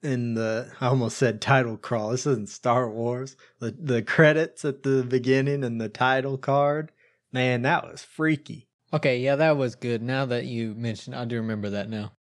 in 0.03 0.35
the 0.35 0.71
I 0.81 0.87
almost 0.89 1.19
said 1.19 1.41
title 1.41 1.77
crawl. 1.77 2.11
This 2.11 2.27
isn't 2.27 2.49
Star 2.49 2.89
Wars. 2.91 3.37
The 3.61 3.71
the 3.79 4.03
credits 4.03 4.65
at 4.65 4.83
the 4.83 5.03
beginning 5.05 5.65
and 5.65 5.81
the 5.81 5.89
title 5.89 6.39
card. 6.39 6.93
Man, 7.31 7.63
that 7.63 7.85
was 7.85 8.03
freaky. 8.03 8.69
Okay, 8.93 9.21
yeah, 9.21 9.37
that 9.37 9.57
was 9.57 9.75
good. 9.75 10.03
Now 10.03 10.27
that 10.27 10.45
you 10.45 10.75
mentioned, 10.75 11.17
I 11.17 11.25
do 11.25 11.37
remember 11.37 11.71
that 11.71 11.89
now. 11.89 12.13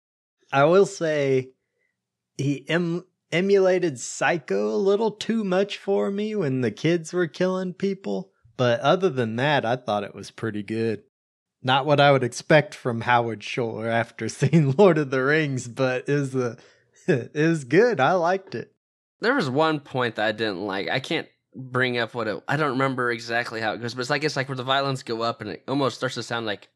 I 0.53 0.63
will 0.65 0.86
say 0.86 1.49
he 2.38 2.65
em- 2.69 3.03
emulated 3.32 3.99
Psycho 3.99 4.69
a 4.69 4.77
little 4.77 5.11
too 5.11 5.43
much 5.43 5.77
for 5.77 6.11
me 6.11 6.36
when 6.36 6.61
the 6.61 6.71
kids 6.71 7.13
were 7.13 7.27
killing 7.27 7.73
people. 7.73 8.32
But 8.57 8.79
other 8.82 9.09
than 9.09 9.38
that, 9.38 9.65
I 9.65 9.75
thought 9.75 10.03
it 10.03 10.15
was 10.15 10.32
pretty 10.32 10.63
good. 10.63 11.03
Not 11.63 11.86
what 11.86 11.99
I 11.99 12.11
would 12.11 12.23
expect 12.23 12.73
from 12.73 13.01
Howard 13.01 13.43
Shore 13.43 13.88
after 13.88 14.29
seeing 14.29 14.71
Lord 14.71 14.97
of 14.97 15.11
the 15.11 15.23
Rings, 15.23 15.67
but 15.67 16.07
is 16.09 16.36
uh, 16.36 16.55
it 17.07 17.34
was 17.36 17.63
good. 17.63 17.99
I 17.99 18.13
liked 18.13 18.55
it. 18.55 18.73
There 19.19 19.36
was 19.36 19.49
one 19.49 19.79
point 19.79 20.15
that 20.15 20.27
I 20.27 20.32
didn't 20.32 20.65
like. 20.65 20.89
I 20.89 20.99
can't 20.99 21.27
bring 21.55 21.97
up 21.97 22.13
what 22.13 22.27
it. 22.27 22.43
I 22.47 22.57
don't 22.57 22.71
remember 22.71 23.11
exactly 23.11 23.61
how 23.61 23.73
it 23.73 23.82
goes, 23.82 23.93
but 23.93 24.01
it's 24.01 24.09
like 24.09 24.23
it's 24.23 24.36
like 24.36 24.49
where 24.49 24.55
the 24.55 24.63
violins 24.63 25.03
go 25.03 25.21
up 25.21 25.41
and 25.41 25.51
it 25.51 25.63
almost 25.67 25.97
starts 25.97 26.15
to 26.15 26.23
sound 26.23 26.45
like 26.45 26.69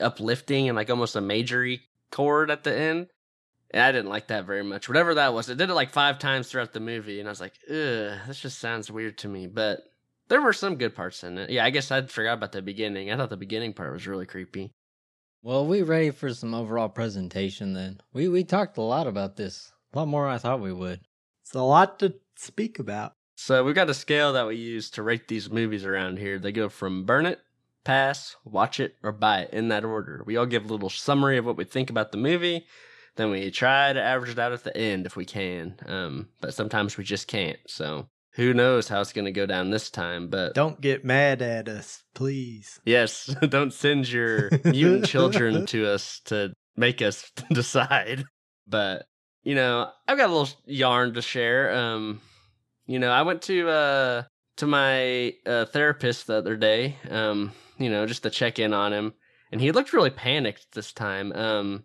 uplifting 0.00 0.68
and 0.68 0.76
like 0.76 0.90
almost 0.90 1.16
a 1.16 1.20
majory 1.20 1.82
chord 2.10 2.50
at 2.50 2.64
the 2.64 2.76
end. 2.76 3.08
And 3.72 3.82
I 3.82 3.90
didn't 3.90 4.10
like 4.10 4.28
that 4.28 4.44
very 4.44 4.62
much. 4.62 4.88
Whatever 4.88 5.14
that 5.14 5.32
was, 5.32 5.48
it 5.48 5.56
did 5.56 5.70
it 5.70 5.74
like 5.74 5.90
five 5.90 6.18
times 6.18 6.48
throughout 6.48 6.72
the 6.72 6.80
movie, 6.80 7.20
and 7.20 7.28
I 7.28 7.32
was 7.32 7.40
like, 7.40 7.54
ugh, 7.68 8.18
this 8.26 8.40
just 8.40 8.58
sounds 8.58 8.90
weird 8.90 9.16
to 9.18 9.28
me. 9.28 9.46
But 9.46 9.80
there 10.28 10.42
were 10.42 10.52
some 10.52 10.76
good 10.76 10.94
parts 10.94 11.24
in 11.24 11.38
it. 11.38 11.50
Yeah, 11.50 11.64
I 11.64 11.70
guess 11.70 11.90
I 11.90 12.02
forgot 12.02 12.34
about 12.34 12.52
the 12.52 12.62
beginning. 12.62 13.10
I 13.10 13.16
thought 13.16 13.30
the 13.30 13.36
beginning 13.36 13.72
part 13.72 13.92
was 13.92 14.06
really 14.06 14.26
creepy. 14.26 14.72
Well, 15.42 15.66
we 15.66 15.82
ready 15.82 16.10
for 16.10 16.32
some 16.34 16.54
overall 16.54 16.88
presentation 16.88 17.72
then. 17.72 18.00
We 18.12 18.28
we 18.28 18.44
talked 18.44 18.76
a 18.76 18.82
lot 18.82 19.06
about 19.06 19.36
this. 19.36 19.72
A 19.92 19.98
lot 19.98 20.08
more 20.08 20.26
than 20.26 20.34
I 20.34 20.38
thought 20.38 20.60
we 20.60 20.72
would. 20.72 21.00
It's 21.42 21.54
a 21.54 21.62
lot 21.62 21.98
to 21.98 22.14
speak 22.36 22.78
about. 22.78 23.14
So 23.34 23.64
we've 23.64 23.74
got 23.74 23.90
a 23.90 23.94
scale 23.94 24.34
that 24.34 24.46
we 24.46 24.56
use 24.56 24.90
to 24.90 25.02
rate 25.02 25.26
these 25.26 25.50
movies 25.50 25.84
around 25.84 26.18
here. 26.18 26.38
They 26.38 26.52
go 26.52 26.68
from 26.68 27.04
burn 27.04 27.26
it, 27.26 27.40
pass, 27.82 28.36
watch 28.44 28.78
it, 28.78 28.96
or 29.02 29.10
buy 29.10 29.40
it 29.40 29.52
in 29.52 29.68
that 29.68 29.84
order. 29.84 30.22
We 30.24 30.36
all 30.36 30.46
give 30.46 30.64
a 30.64 30.72
little 30.72 30.90
summary 30.90 31.38
of 31.38 31.44
what 31.44 31.56
we 31.56 31.64
think 31.64 31.90
about 31.90 32.12
the 32.12 32.18
movie. 32.18 32.66
Then 33.16 33.30
we 33.30 33.50
try 33.50 33.92
to 33.92 34.02
average 34.02 34.30
it 34.30 34.38
out 34.38 34.52
at 34.52 34.64
the 34.64 34.76
end 34.76 35.06
if 35.06 35.16
we 35.16 35.24
can. 35.24 35.76
Um, 35.86 36.28
but 36.40 36.54
sometimes 36.54 36.96
we 36.96 37.04
just 37.04 37.28
can't. 37.28 37.58
So 37.66 38.08
who 38.34 38.54
knows 38.54 38.88
how 38.88 39.00
it's 39.02 39.12
going 39.12 39.26
to 39.26 39.32
go 39.32 39.44
down 39.44 39.70
this 39.70 39.90
time. 39.90 40.28
But 40.28 40.54
Don't 40.54 40.80
get 40.80 41.04
mad 41.04 41.42
at 41.42 41.68
us, 41.68 42.02
please. 42.14 42.80
yes, 42.86 43.26
don't 43.48 43.72
send 43.72 44.10
your 44.10 44.48
mutant 44.64 45.06
children 45.06 45.66
to 45.74 45.86
us 45.92 46.20
to 46.26 46.54
make 46.76 47.02
us 47.02 47.30
decide. 47.52 48.24
But 48.66 49.04
you 49.42 49.54
know, 49.54 49.90
I've 50.08 50.16
got 50.18 50.30
a 50.30 50.32
little 50.32 50.54
yarn 50.64 51.14
to 51.14 51.22
share. 51.22 51.74
Um, 51.74 52.20
you 52.86 52.98
know, 52.98 53.10
I 53.10 53.22
went 53.22 53.42
to 53.42 53.68
uh 53.68 54.22
to 54.56 54.66
my 54.66 55.34
uh, 55.46 55.64
therapist 55.66 56.26
the 56.26 56.34
other 56.36 56.56
day. 56.56 56.96
Um, 57.10 57.52
you 57.78 57.90
know, 57.90 58.06
just 58.06 58.22
to 58.22 58.30
check 58.30 58.58
in 58.58 58.72
on 58.72 58.92
him, 58.92 59.14
and 59.50 59.60
he 59.60 59.72
looked 59.72 59.92
really 59.92 60.10
panicked 60.10 60.72
this 60.72 60.92
time. 60.92 61.32
Um, 61.32 61.84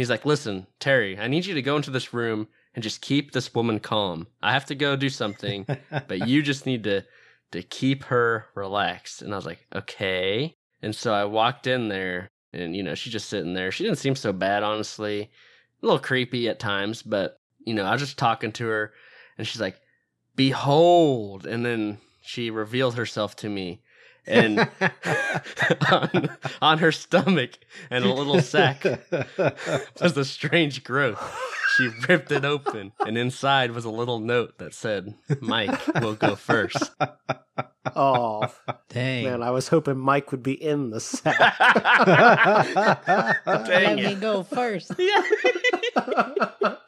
he's 0.00 0.10
like, 0.10 0.24
"Listen, 0.24 0.66
Terry, 0.78 1.18
I 1.18 1.28
need 1.28 1.46
you 1.46 1.54
to 1.54 1.62
go 1.62 1.76
into 1.76 1.90
this 1.90 2.12
room 2.14 2.48
and 2.74 2.82
just 2.82 3.00
keep 3.00 3.32
this 3.32 3.54
woman 3.54 3.80
calm. 3.80 4.26
I 4.42 4.52
have 4.52 4.66
to 4.66 4.74
go 4.74 4.96
do 4.96 5.08
something, 5.08 5.66
but 6.08 6.28
you 6.28 6.42
just 6.42 6.66
need 6.66 6.84
to 6.84 7.04
to 7.52 7.62
keep 7.62 8.04
her 8.04 8.46
relaxed." 8.54 9.22
And 9.22 9.32
I 9.32 9.36
was 9.36 9.46
like, 9.46 9.66
"Okay." 9.74 10.56
And 10.82 10.94
so 10.94 11.12
I 11.12 11.24
walked 11.24 11.66
in 11.66 11.88
there, 11.88 12.28
and 12.52 12.76
you 12.76 12.82
know, 12.82 12.94
she's 12.94 13.12
just 13.12 13.28
sitting 13.28 13.54
there. 13.54 13.72
She 13.72 13.84
didn't 13.84 13.98
seem 13.98 14.14
so 14.14 14.32
bad, 14.32 14.62
honestly. 14.62 15.30
A 15.82 15.86
little 15.86 15.98
creepy 15.98 16.48
at 16.48 16.58
times, 16.58 17.02
but 17.02 17.40
you 17.64 17.74
know, 17.74 17.84
I 17.84 17.92
was 17.92 18.00
just 18.00 18.18
talking 18.18 18.52
to 18.52 18.66
her, 18.66 18.92
and 19.36 19.46
she's 19.46 19.60
like, 19.60 19.80
"Behold!" 20.36 21.46
And 21.46 21.64
then 21.64 21.98
she 22.22 22.50
revealed 22.50 22.94
herself 22.94 23.36
to 23.36 23.48
me, 23.48 23.80
and 24.28 24.68
on, 25.90 26.28
on 26.60 26.78
her 26.78 26.92
stomach 26.92 27.58
and 27.90 28.04
a 28.04 28.12
little 28.12 28.40
sack 28.40 28.84
was 30.00 30.16
a 30.16 30.24
strange 30.24 30.84
growth. 30.84 31.20
She 31.76 31.88
ripped 32.08 32.32
it 32.32 32.44
open, 32.44 32.92
and 33.06 33.16
inside 33.16 33.70
was 33.70 33.84
a 33.84 33.90
little 33.90 34.18
note 34.18 34.58
that 34.58 34.74
said, 34.74 35.14
"Mike 35.40 35.86
will 36.00 36.14
go 36.14 36.34
first. 36.34 36.90
Oh, 37.94 38.52
Dang. 38.88 39.24
man, 39.24 39.42
I 39.42 39.50
was 39.50 39.68
hoping 39.68 39.98
Mike 39.98 40.30
would 40.32 40.42
be 40.42 40.52
in 40.52 40.90
the 40.90 41.00
sack. 41.00 41.56
Let 43.46 43.66
Dang 43.66 43.96
me 43.96 44.14
go 44.14 44.42
first. 44.42 44.92
Yeah. 44.98 45.22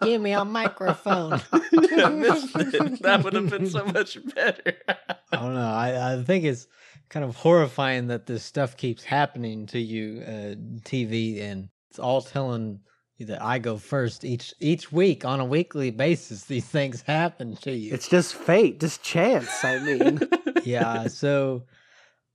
Give 0.03 0.21
me 0.21 0.33
a 0.33 0.45
microphone. 0.45 1.35
I 1.53 2.09
missed 2.11 2.57
it. 2.57 3.03
That 3.03 3.23
would 3.25 3.33
have 3.35 3.51
been 3.51 3.67
so 3.69 3.85
much 3.85 4.19
better. 4.35 4.75
I 4.89 5.37
don't 5.37 5.55
know. 5.55 5.71
I, 5.73 6.15
I 6.15 6.23
think 6.23 6.45
it's 6.45 6.67
kind 7.11 7.25
of 7.25 7.37
horrifying 7.37 8.07
that 8.07 8.27
this 8.27 8.45
stuff 8.45 8.77
keeps 8.77 9.05
happening 9.05 9.67
to 9.67 9.79
you, 9.79 10.23
uh, 10.23 10.55
TV, 10.85 11.43
and 11.43 11.69
it's 11.91 11.99
all 11.99 12.23
telling 12.23 12.81
you 13.19 13.27
that 13.27 13.43
I 13.43 13.59
go 13.59 13.77
first 13.77 14.25
each 14.25 14.55
each 14.61 14.91
week 14.91 15.25
on 15.25 15.41
a 15.41 15.45
weekly 15.45 15.91
basis. 15.91 16.45
These 16.45 16.65
things 16.65 17.03
happen 17.03 17.57
to 17.57 17.73
you. 17.73 17.93
it's 17.93 18.09
just 18.09 18.35
fate, 18.35 18.81
just 18.81 19.03
chance. 19.03 19.63
I 19.63 19.79
mean, 19.81 20.21
yeah. 20.65 21.09
So 21.09 21.65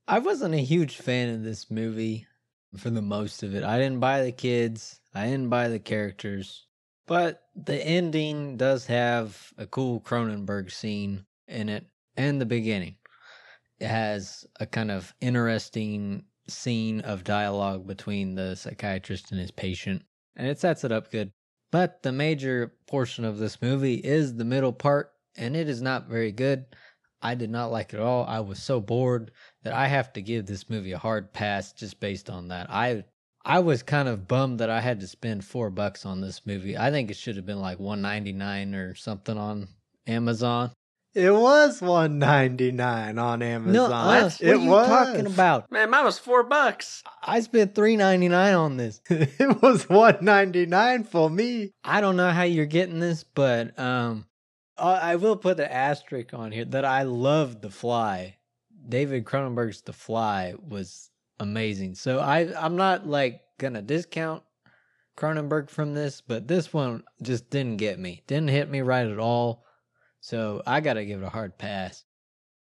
I 0.06 0.20
wasn't 0.20 0.54
a 0.54 0.58
huge 0.58 0.98
fan 0.98 1.34
of 1.34 1.42
this 1.42 1.70
movie 1.70 2.26
for 2.76 2.90
the 2.90 3.02
most 3.02 3.42
of 3.42 3.54
it. 3.54 3.64
I 3.64 3.78
didn't 3.78 4.00
buy 4.00 4.22
the 4.22 4.32
kids. 4.32 5.00
I 5.14 5.24
didn't 5.24 5.48
buy 5.48 5.68
the 5.68 5.80
characters. 5.80 6.66
But 7.06 7.42
the 7.54 7.76
ending 7.76 8.56
does 8.56 8.86
have 8.86 9.52
a 9.56 9.66
cool 9.66 10.00
Cronenberg 10.00 10.70
scene 10.70 11.24
in 11.48 11.68
it 11.68 11.86
and 12.16 12.40
the 12.40 12.46
beginning. 12.46 12.96
Has 13.80 14.46
a 14.58 14.66
kind 14.66 14.90
of 14.90 15.14
interesting 15.20 16.24
scene 16.48 17.00
of 17.00 17.24
dialogue 17.24 17.86
between 17.86 18.34
the 18.34 18.54
psychiatrist 18.54 19.30
and 19.32 19.40
his 19.40 19.50
patient, 19.50 20.02
and 20.36 20.46
it 20.46 20.58
sets 20.58 20.84
it 20.84 20.92
up 20.92 21.10
good. 21.10 21.30
But 21.72 22.02
the 22.02 22.12
major 22.12 22.74
portion 22.86 23.24
of 23.24 23.38
this 23.38 23.60
movie 23.60 23.96
is 23.96 24.34
the 24.34 24.44
middle 24.44 24.72
part, 24.72 25.12
and 25.36 25.56
it 25.56 25.68
is 25.68 25.82
not 25.82 26.08
very 26.08 26.32
good. 26.32 26.64
I 27.20 27.34
did 27.34 27.50
not 27.50 27.72
like 27.72 27.92
it 27.92 27.96
at 27.96 28.02
all. 28.02 28.24
I 28.24 28.40
was 28.40 28.62
so 28.62 28.80
bored 28.80 29.32
that 29.62 29.72
I 29.72 29.88
have 29.88 30.12
to 30.14 30.22
give 30.22 30.46
this 30.46 30.70
movie 30.70 30.92
a 30.92 30.98
hard 30.98 31.32
pass 31.32 31.72
just 31.72 31.98
based 31.98 32.30
on 32.30 32.48
that. 32.48 32.68
I 32.70 33.04
I 33.44 33.58
was 33.60 33.82
kind 33.82 34.08
of 34.08 34.26
bummed 34.26 34.60
that 34.60 34.70
I 34.70 34.80
had 34.80 35.00
to 35.00 35.06
spend 35.06 35.44
four 35.44 35.70
bucks 35.70 36.06
on 36.06 36.20
this 36.20 36.46
movie. 36.46 36.76
I 36.76 36.90
think 36.90 37.10
it 37.10 37.16
should 37.16 37.36
have 37.36 37.46
been 37.46 37.60
like 37.60 37.78
one 37.78 38.02
ninety 38.02 38.32
nine 38.32 38.74
or 38.74 38.94
something 38.94 39.36
on 39.36 39.68
Amazon. 40.06 40.72
It 41.16 41.32
was 41.32 41.80
one 41.80 42.18
ninety 42.18 42.70
nine 42.72 43.18
on 43.18 43.40
Amazon. 43.40 43.72
No, 43.72 43.86
us. 43.86 44.38
What 44.38 44.46
it 44.46 44.52
are 44.52 44.60
you 44.60 44.68
was 44.68 44.86
talking 44.86 45.24
about? 45.24 45.72
Man, 45.72 45.88
mine 45.88 46.04
was 46.04 46.18
four 46.18 46.42
bucks. 46.42 47.02
I 47.22 47.40
spent 47.40 47.74
three 47.74 47.96
ninety 47.96 48.28
nine 48.28 48.52
on 48.52 48.76
this. 48.76 49.00
it 49.08 49.62
was 49.62 49.88
one 49.88 50.18
ninety 50.20 50.66
nine 50.66 51.04
for 51.04 51.30
me. 51.30 51.72
I 51.82 52.02
don't 52.02 52.16
know 52.16 52.28
how 52.28 52.42
you're 52.42 52.66
getting 52.66 53.00
this, 53.00 53.24
but 53.24 53.78
um, 53.78 54.26
I 54.76 55.12
I 55.12 55.16
will 55.16 55.36
put 55.36 55.56
the 55.56 55.72
asterisk 55.72 56.34
on 56.34 56.52
here 56.52 56.66
that 56.66 56.84
I 56.84 57.04
loved 57.04 57.62
The 57.62 57.70
Fly. 57.70 58.36
David 58.86 59.24
Cronenberg's 59.24 59.80
The 59.80 59.94
Fly 59.94 60.52
was 60.68 61.08
amazing. 61.40 61.94
So 61.94 62.18
I 62.18 62.52
I'm 62.62 62.76
not 62.76 63.06
like 63.06 63.40
gonna 63.56 63.80
discount 63.80 64.42
Cronenberg 65.16 65.70
from 65.70 65.94
this, 65.94 66.20
but 66.20 66.46
this 66.46 66.74
one 66.74 67.04
just 67.22 67.48
didn't 67.48 67.78
get 67.78 67.98
me. 67.98 68.22
Didn't 68.26 68.50
hit 68.50 68.68
me 68.68 68.82
right 68.82 69.06
at 69.06 69.18
all. 69.18 69.64
So 70.26 70.60
I 70.66 70.80
gotta 70.80 71.04
give 71.04 71.22
it 71.22 71.26
a 71.26 71.30
hard 71.30 71.56
pass. 71.56 72.02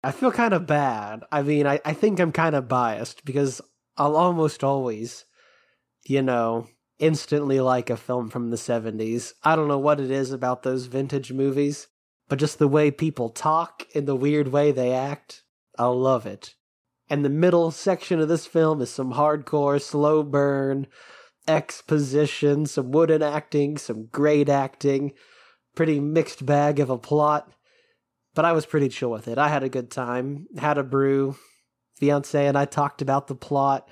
I 0.02 0.10
feel 0.10 0.30
kind 0.30 0.52
of 0.52 0.66
bad. 0.66 1.22
I 1.32 1.40
mean, 1.40 1.66
I, 1.66 1.80
I 1.82 1.94
think 1.94 2.20
I'm 2.20 2.30
kind 2.30 2.54
of 2.54 2.68
biased 2.68 3.24
because 3.24 3.62
I'll 3.96 4.16
almost 4.16 4.62
always, 4.62 5.24
you 6.04 6.20
know, 6.20 6.66
instantly 6.98 7.60
like 7.60 7.88
a 7.88 7.96
film 7.96 8.28
from 8.28 8.50
the 8.50 8.58
70s. 8.58 9.32
I 9.42 9.56
don't 9.56 9.68
know 9.68 9.78
what 9.78 9.98
it 9.98 10.10
is 10.10 10.30
about 10.30 10.62
those 10.62 10.84
vintage 10.84 11.32
movies, 11.32 11.88
but 12.28 12.38
just 12.38 12.58
the 12.58 12.68
way 12.68 12.90
people 12.90 13.30
talk 13.30 13.86
and 13.94 14.06
the 14.06 14.14
weird 14.14 14.48
way 14.48 14.70
they 14.70 14.92
act, 14.92 15.42
I 15.78 15.86
love 15.86 16.26
it. 16.26 16.56
And 17.08 17.24
the 17.24 17.30
middle 17.30 17.70
section 17.70 18.20
of 18.20 18.28
this 18.28 18.44
film 18.44 18.82
is 18.82 18.90
some 18.90 19.14
hardcore, 19.14 19.80
slow 19.80 20.22
burn, 20.22 20.86
exposition, 21.48 22.66
some 22.66 22.92
wooden 22.92 23.22
acting, 23.22 23.78
some 23.78 24.08
great 24.12 24.50
acting, 24.50 25.14
pretty 25.74 25.98
mixed 25.98 26.44
bag 26.44 26.78
of 26.78 26.90
a 26.90 26.98
plot 26.98 27.53
but 28.35 28.45
I 28.45 28.53
was 28.53 28.66
pretty 28.66 28.89
chill 28.89 29.11
with 29.11 29.28
it. 29.28 29.39
I 29.39 29.49
had 29.49 29.62
a 29.62 29.68
good 29.68 29.91
time, 29.91 30.47
had 30.57 30.78
a 30.78 30.82
brew. 30.82 31.37
Fiance 31.97 32.47
and 32.47 32.59
I 32.59 32.64
talked 32.64 33.03
about 33.03 33.28
the 33.28 33.35
plot 33.35 33.89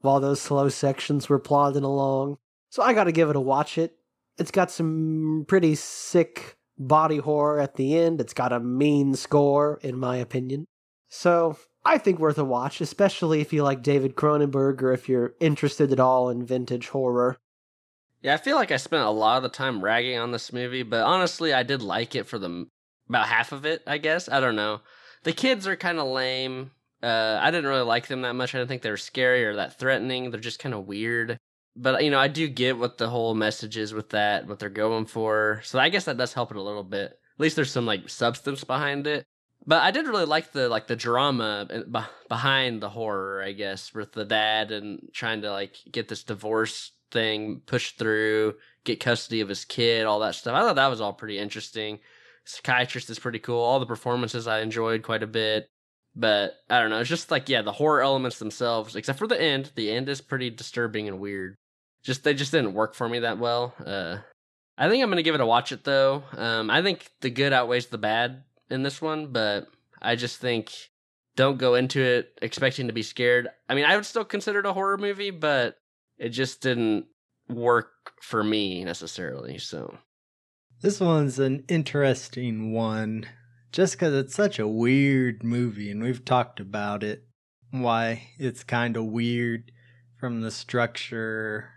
while 0.00 0.20
those 0.20 0.40
slow 0.40 0.68
sections 0.68 1.28
were 1.28 1.38
plodding 1.38 1.84
along. 1.84 2.36
So 2.68 2.82
I 2.82 2.92
got 2.92 3.04
to 3.04 3.12
give 3.12 3.30
it 3.30 3.36
a 3.36 3.40
watch 3.40 3.78
it. 3.78 3.96
It's 4.38 4.50
got 4.50 4.70
some 4.70 5.44
pretty 5.48 5.74
sick 5.74 6.56
body 6.78 7.18
horror 7.18 7.60
at 7.60 7.76
the 7.76 7.96
end. 7.96 8.20
It's 8.20 8.34
got 8.34 8.52
a 8.52 8.60
mean 8.60 9.14
score, 9.14 9.78
in 9.82 9.98
my 9.98 10.16
opinion. 10.16 10.66
So 11.08 11.58
I 11.84 11.98
think 11.98 12.18
worth 12.18 12.38
a 12.38 12.44
watch, 12.44 12.80
especially 12.80 13.40
if 13.40 13.52
you 13.52 13.62
like 13.62 13.82
David 13.82 14.14
Cronenberg 14.14 14.82
or 14.82 14.92
if 14.92 15.08
you're 15.08 15.34
interested 15.40 15.92
at 15.92 16.00
all 16.00 16.30
in 16.30 16.44
vintage 16.44 16.88
horror. 16.88 17.36
Yeah, 18.22 18.34
I 18.34 18.36
feel 18.38 18.56
like 18.56 18.70
I 18.70 18.76
spent 18.76 19.02
a 19.02 19.10
lot 19.10 19.38
of 19.38 19.42
the 19.42 19.48
time 19.48 19.82
ragging 19.82 20.18
on 20.18 20.30
this 20.30 20.52
movie, 20.52 20.84
but 20.84 21.02
honestly, 21.02 21.52
I 21.52 21.64
did 21.64 21.82
like 21.82 22.14
it 22.14 22.26
for 22.26 22.38
the 22.38 22.66
about 23.12 23.28
half 23.28 23.52
of 23.52 23.66
it. 23.66 23.82
I 23.86 23.98
guess 23.98 24.28
I 24.28 24.40
don't 24.40 24.56
know. 24.56 24.80
The 25.24 25.32
kids 25.32 25.66
are 25.66 25.76
kind 25.76 25.98
of 25.98 26.08
lame. 26.08 26.70
Uh, 27.02 27.38
I 27.40 27.50
didn't 27.50 27.68
really 27.68 27.82
like 27.82 28.06
them 28.06 28.22
that 28.22 28.34
much. 28.34 28.54
I 28.54 28.58
didn't 28.58 28.68
think 28.68 28.82
they 28.82 28.90
were 28.90 28.96
scary 28.96 29.44
or 29.44 29.56
that 29.56 29.78
threatening. 29.78 30.30
They're 30.30 30.40
just 30.40 30.58
kind 30.58 30.74
of 30.74 30.86
weird. 30.86 31.36
But 31.76 32.04
you 32.04 32.10
know, 32.10 32.18
I 32.18 32.28
do 32.28 32.48
get 32.48 32.78
what 32.78 32.98
the 32.98 33.08
whole 33.08 33.34
message 33.34 33.76
is 33.76 33.92
with 33.92 34.10
that, 34.10 34.46
what 34.46 34.58
they're 34.58 34.68
going 34.68 35.06
for. 35.06 35.60
So 35.64 35.78
I 35.78 35.88
guess 35.88 36.04
that 36.04 36.16
does 36.16 36.32
help 36.32 36.50
it 36.50 36.56
a 36.56 36.62
little 36.62 36.84
bit. 36.84 37.12
At 37.12 37.40
least 37.40 37.56
there's 37.56 37.70
some 37.70 37.86
like 37.86 38.08
substance 38.08 38.64
behind 38.64 39.06
it. 39.06 39.24
But 39.66 39.82
I 39.82 39.90
did 39.90 40.06
really 40.06 40.24
like 40.24 40.52
the 40.52 40.68
like 40.68 40.86
the 40.86 40.96
drama 40.96 41.68
behind 42.28 42.82
the 42.82 42.90
horror, 42.90 43.42
I 43.42 43.52
guess, 43.52 43.94
with 43.94 44.12
the 44.12 44.24
dad 44.24 44.72
and 44.72 45.08
trying 45.12 45.42
to 45.42 45.52
like 45.52 45.76
get 45.90 46.08
this 46.08 46.24
divorce 46.24 46.92
thing 47.10 47.62
pushed 47.66 47.98
through, 47.98 48.54
get 48.84 49.00
custody 49.00 49.40
of 49.40 49.48
his 49.48 49.64
kid, 49.64 50.04
all 50.04 50.20
that 50.20 50.34
stuff. 50.34 50.54
I 50.54 50.62
thought 50.62 50.76
that 50.76 50.88
was 50.88 51.00
all 51.00 51.12
pretty 51.12 51.38
interesting. 51.38 52.00
Psychiatrist 52.44 53.10
is 53.10 53.18
pretty 53.18 53.38
cool. 53.38 53.60
All 53.60 53.80
the 53.80 53.86
performances 53.86 54.46
I 54.46 54.60
enjoyed 54.60 55.02
quite 55.02 55.22
a 55.22 55.28
bit. 55.28 55.68
But 56.14 56.56
I 56.68 56.80
don't 56.80 56.90
know. 56.90 57.00
It's 57.00 57.08
just 57.08 57.30
like 57.30 57.48
yeah, 57.48 57.62
the 57.62 57.72
horror 57.72 58.02
elements 58.02 58.38
themselves, 58.38 58.96
except 58.96 59.18
for 59.18 59.26
the 59.26 59.40
end. 59.40 59.72
The 59.74 59.90
end 59.90 60.08
is 60.08 60.20
pretty 60.20 60.50
disturbing 60.50 61.08
and 61.08 61.20
weird. 61.20 61.56
Just 62.02 62.24
they 62.24 62.34
just 62.34 62.52
didn't 62.52 62.74
work 62.74 62.94
for 62.94 63.08
me 63.08 63.20
that 63.20 63.38
well. 63.38 63.74
Uh, 63.84 64.18
I 64.76 64.88
think 64.88 65.02
I'm 65.02 65.10
gonna 65.10 65.22
give 65.22 65.34
it 65.34 65.40
a 65.40 65.46
watch 65.46 65.72
it 65.72 65.84
though. 65.84 66.22
Um, 66.36 66.68
I 66.68 66.82
think 66.82 67.08
the 67.20 67.30
good 67.30 67.52
outweighs 67.52 67.86
the 67.86 67.98
bad 67.98 68.44
in 68.68 68.82
this 68.82 69.00
one, 69.00 69.28
but 69.28 69.68
I 70.02 70.16
just 70.16 70.38
think 70.38 70.72
don't 71.36 71.58
go 71.58 71.74
into 71.74 72.00
it 72.02 72.38
expecting 72.42 72.88
to 72.88 72.92
be 72.92 73.02
scared. 73.02 73.48
I 73.68 73.74
mean, 73.74 73.84
I 73.84 73.96
would 73.96 74.06
still 74.06 74.24
consider 74.24 74.58
it 74.58 74.66
a 74.66 74.72
horror 74.72 74.98
movie, 74.98 75.30
but 75.30 75.78
it 76.18 76.30
just 76.30 76.60
didn't 76.60 77.06
work 77.48 78.12
for 78.20 78.44
me 78.44 78.84
necessarily. 78.84 79.58
So 79.58 79.96
this 80.82 80.98
one's 80.98 81.38
an 81.38 81.64
interesting 81.68 82.72
one 82.72 83.24
just 83.70 83.94
because 83.94 84.12
it's 84.12 84.34
such 84.34 84.58
a 84.58 84.68
weird 84.68 85.42
movie, 85.42 85.90
and 85.90 86.02
we've 86.02 86.24
talked 86.24 86.60
about 86.60 87.02
it, 87.02 87.24
why 87.70 88.28
it's 88.38 88.64
kind 88.64 88.96
of 88.96 89.06
weird 89.06 89.72
from 90.18 90.42
the 90.42 90.50
structure 90.50 91.70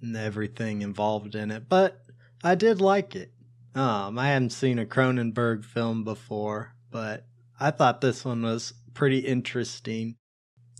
and 0.00 0.16
everything 0.16 0.82
involved 0.82 1.34
in 1.34 1.50
it. 1.50 1.68
But 1.68 2.00
I 2.42 2.54
did 2.54 2.80
like 2.80 3.14
it. 3.14 3.32
Um, 3.74 4.18
I 4.18 4.28
hadn't 4.28 4.50
seen 4.50 4.78
a 4.78 4.86
Cronenberg 4.86 5.64
film 5.64 6.04
before, 6.04 6.74
but 6.90 7.26
I 7.58 7.72
thought 7.72 8.00
this 8.00 8.24
one 8.24 8.42
was 8.42 8.72
pretty 8.94 9.18
interesting. 9.18 10.14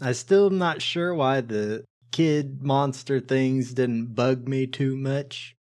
I 0.01 0.13
still 0.13 0.47
am 0.47 0.59
not 0.59 0.81
sure 0.81 1.13
why 1.15 1.41
the 1.41 1.85
kid 2.13 2.63
monster 2.63 3.19
things 3.19 3.75
didn't 3.75 4.15
bug 4.15 4.49
me 4.49 4.69
too 4.69 4.97
much. 4.97 5.57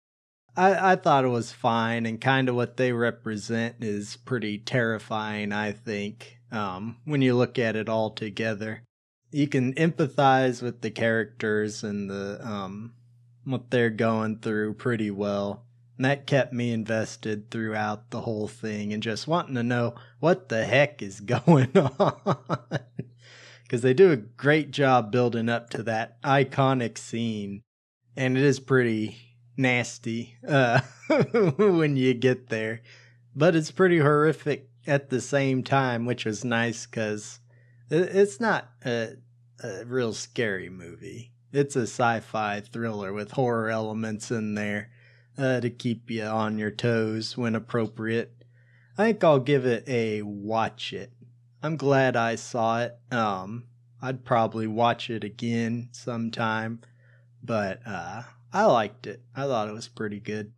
I, 0.56 0.92
I 0.92 0.96
thought 0.96 1.24
it 1.24 1.28
was 1.28 1.52
fine, 1.52 2.06
and 2.06 2.20
kind 2.20 2.48
of 2.48 2.54
what 2.54 2.76
they 2.76 2.92
represent 2.92 3.76
is 3.80 4.16
pretty 4.16 4.58
terrifying, 4.58 5.52
I 5.52 5.72
think, 5.72 6.38
um, 6.52 6.98
when 7.04 7.22
you 7.22 7.34
look 7.34 7.58
at 7.58 7.76
it 7.76 7.88
all 7.88 8.10
together. 8.10 8.82
You 9.30 9.48
can 9.48 9.74
empathize 9.74 10.62
with 10.62 10.80
the 10.80 10.92
characters 10.92 11.82
and 11.82 12.08
the 12.08 12.38
um, 12.46 12.94
what 13.42 13.70
they're 13.70 13.90
going 13.90 14.38
through 14.38 14.74
pretty 14.74 15.10
well. 15.10 15.64
And 15.96 16.04
that 16.04 16.26
kept 16.26 16.52
me 16.52 16.72
invested 16.72 17.50
throughout 17.50 18.10
the 18.10 18.20
whole 18.20 18.46
thing 18.46 18.92
and 18.92 19.02
just 19.02 19.26
wanting 19.26 19.56
to 19.56 19.62
know 19.64 19.94
what 20.20 20.48
the 20.48 20.64
heck 20.64 21.02
is 21.02 21.20
going 21.20 21.76
on. 21.76 22.38
Because 23.64 23.82
they 23.82 23.94
do 23.94 24.12
a 24.12 24.16
great 24.16 24.70
job 24.70 25.10
building 25.10 25.48
up 25.48 25.70
to 25.70 25.82
that 25.82 26.22
iconic 26.22 26.96
scene. 26.96 27.62
And 28.16 28.38
it 28.38 28.44
is 28.44 28.60
pretty 28.60 29.33
nasty 29.56 30.36
uh, 30.46 30.80
when 31.56 31.96
you 31.96 32.14
get 32.14 32.48
there. 32.48 32.82
But 33.34 33.56
it's 33.56 33.70
pretty 33.70 33.98
horrific 33.98 34.68
at 34.86 35.10
the 35.10 35.20
same 35.20 35.62
time, 35.62 36.06
which 36.06 36.24
was 36.24 36.44
nice 36.44 36.86
because 36.86 37.40
it's 37.90 38.40
not 38.40 38.68
a, 38.84 39.14
a 39.62 39.84
real 39.84 40.12
scary 40.12 40.68
movie. 40.68 41.32
It's 41.52 41.76
a 41.76 41.82
sci 41.82 42.20
fi 42.20 42.60
thriller 42.60 43.12
with 43.12 43.32
horror 43.32 43.70
elements 43.70 44.30
in 44.30 44.54
there 44.54 44.90
uh, 45.38 45.60
to 45.60 45.70
keep 45.70 46.10
you 46.10 46.24
on 46.24 46.58
your 46.58 46.70
toes 46.70 47.36
when 47.36 47.54
appropriate. 47.54 48.44
I 48.96 49.06
think 49.06 49.24
I'll 49.24 49.40
give 49.40 49.66
it 49.66 49.88
a 49.88 50.22
watch 50.22 50.92
it. 50.92 51.12
I'm 51.62 51.76
glad 51.76 52.16
I 52.16 52.34
saw 52.34 52.82
it. 52.82 52.96
Um, 53.10 53.64
I'd 54.02 54.24
probably 54.24 54.66
watch 54.66 55.10
it 55.10 55.24
again 55.24 55.88
sometime, 55.92 56.80
but 57.42 57.80
uh, 57.86 58.22
I 58.54 58.64
liked 58.66 59.06
it. 59.06 59.20
I 59.34 59.42
thought 59.42 59.68
it 59.68 59.74
was 59.74 59.88
pretty 59.88 60.20
good. 60.20 60.52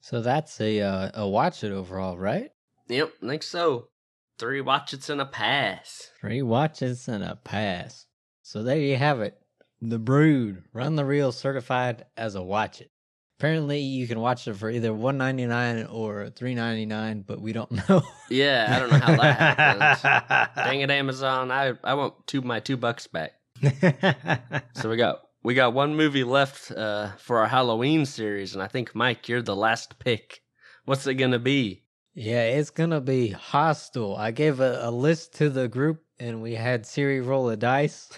So 0.00 0.20
that's 0.20 0.60
a 0.60 0.80
uh, 0.82 1.10
a 1.14 1.26
watch 1.28 1.64
it 1.64 1.72
overall, 1.72 2.16
right? 2.18 2.50
Yep, 2.88 3.12
I 3.22 3.26
think 3.26 3.42
so. 3.42 3.88
Three 4.38 4.60
watches 4.60 5.10
and 5.10 5.20
a 5.20 5.26
pass. 5.26 6.10
Three 6.20 6.42
watches 6.42 7.08
and 7.08 7.24
a 7.24 7.36
pass. 7.36 8.06
So 8.42 8.62
there 8.62 8.78
you 8.78 8.96
have 8.96 9.20
it. 9.20 9.36
The 9.80 9.98
Brood, 9.98 10.62
Run 10.72 10.94
the 10.96 11.04
Reel 11.04 11.32
certified 11.32 12.04
as 12.16 12.34
a 12.34 12.42
watch 12.42 12.80
it. 12.80 12.90
Apparently, 13.38 13.80
you 13.80 14.06
can 14.08 14.20
watch 14.20 14.46
it 14.48 14.54
for 14.54 14.68
either 14.68 14.92
one 14.92 15.16
ninety 15.16 15.46
nine 15.46 15.86
or 15.86 16.30
three 16.30 16.54
ninety 16.54 16.86
nine, 16.86 17.24
but 17.26 17.40
we 17.40 17.52
don't 17.52 17.70
know. 17.88 18.02
yeah, 18.28 18.66
I 18.74 18.78
don't 18.78 18.90
know 18.90 18.98
how 18.98 19.16
that 19.16 19.56
happens. 19.58 20.54
Dang 20.56 20.80
it, 20.80 20.90
Amazon! 20.90 21.50
I 21.50 21.74
I 21.84 21.94
want 21.94 22.26
two 22.26 22.42
my 22.42 22.60
two 22.60 22.76
bucks 22.76 23.06
back. 23.06 23.32
so 24.74 24.88
we 24.90 24.96
got 24.96 25.20
we 25.48 25.54
got 25.54 25.72
one 25.72 25.96
movie 25.96 26.24
left 26.24 26.70
uh, 26.72 27.08
for 27.16 27.38
our 27.38 27.48
Halloween 27.48 28.04
series, 28.04 28.52
and 28.52 28.62
I 28.62 28.66
think 28.66 28.94
Mike, 28.94 29.30
you're 29.30 29.40
the 29.40 29.56
last 29.56 29.98
pick. 29.98 30.42
What's 30.84 31.06
it 31.06 31.14
gonna 31.14 31.38
be? 31.38 31.84
Yeah, 32.12 32.42
it's 32.42 32.68
gonna 32.68 33.00
be 33.00 33.28
Hostel. 33.28 34.14
I 34.14 34.30
gave 34.30 34.60
a, 34.60 34.80
a 34.82 34.90
list 34.90 35.36
to 35.36 35.48
the 35.48 35.66
group, 35.66 36.04
and 36.18 36.42
we 36.42 36.54
had 36.54 36.84
Siri 36.84 37.22
roll 37.22 37.48
a 37.48 37.56
dice. 37.56 38.10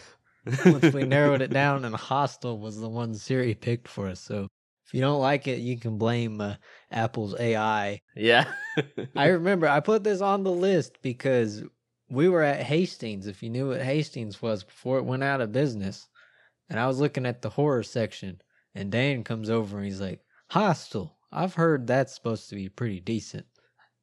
Once 0.64 0.92
we 0.92 1.04
narrowed 1.04 1.40
it 1.40 1.52
down, 1.52 1.84
and 1.84 1.94
Hostel 1.94 2.58
was 2.58 2.80
the 2.80 2.88
one 2.88 3.14
Siri 3.14 3.54
picked 3.54 3.86
for 3.86 4.08
us. 4.08 4.18
So 4.18 4.48
if 4.88 4.92
you 4.92 5.00
don't 5.00 5.20
like 5.20 5.46
it, 5.46 5.60
you 5.60 5.78
can 5.78 5.98
blame 5.98 6.40
uh, 6.40 6.56
Apple's 6.90 7.38
AI. 7.38 8.00
Yeah. 8.16 8.52
I 9.14 9.28
remember 9.28 9.68
I 9.68 9.78
put 9.78 10.02
this 10.02 10.20
on 10.20 10.42
the 10.42 10.50
list 10.50 11.00
because 11.00 11.62
we 12.10 12.28
were 12.28 12.42
at 12.42 12.64
Hastings. 12.64 13.28
If 13.28 13.40
you 13.40 13.50
knew 13.50 13.68
what 13.68 13.82
Hastings 13.82 14.42
was 14.42 14.64
before 14.64 14.98
it 14.98 15.04
went 15.04 15.22
out 15.22 15.40
of 15.40 15.52
business, 15.52 16.08
and 16.70 16.78
I 16.78 16.86
was 16.86 17.00
looking 17.00 17.26
at 17.26 17.42
the 17.42 17.50
horror 17.50 17.82
section, 17.82 18.40
and 18.74 18.92
Dan 18.92 19.24
comes 19.24 19.50
over 19.50 19.76
and 19.76 19.84
he's 19.84 20.00
like, 20.00 20.20
Hostel. 20.48 21.16
I've 21.32 21.54
heard 21.54 21.86
that's 21.86 22.14
supposed 22.14 22.48
to 22.48 22.56
be 22.56 22.68
pretty 22.68 23.00
decent. 23.00 23.46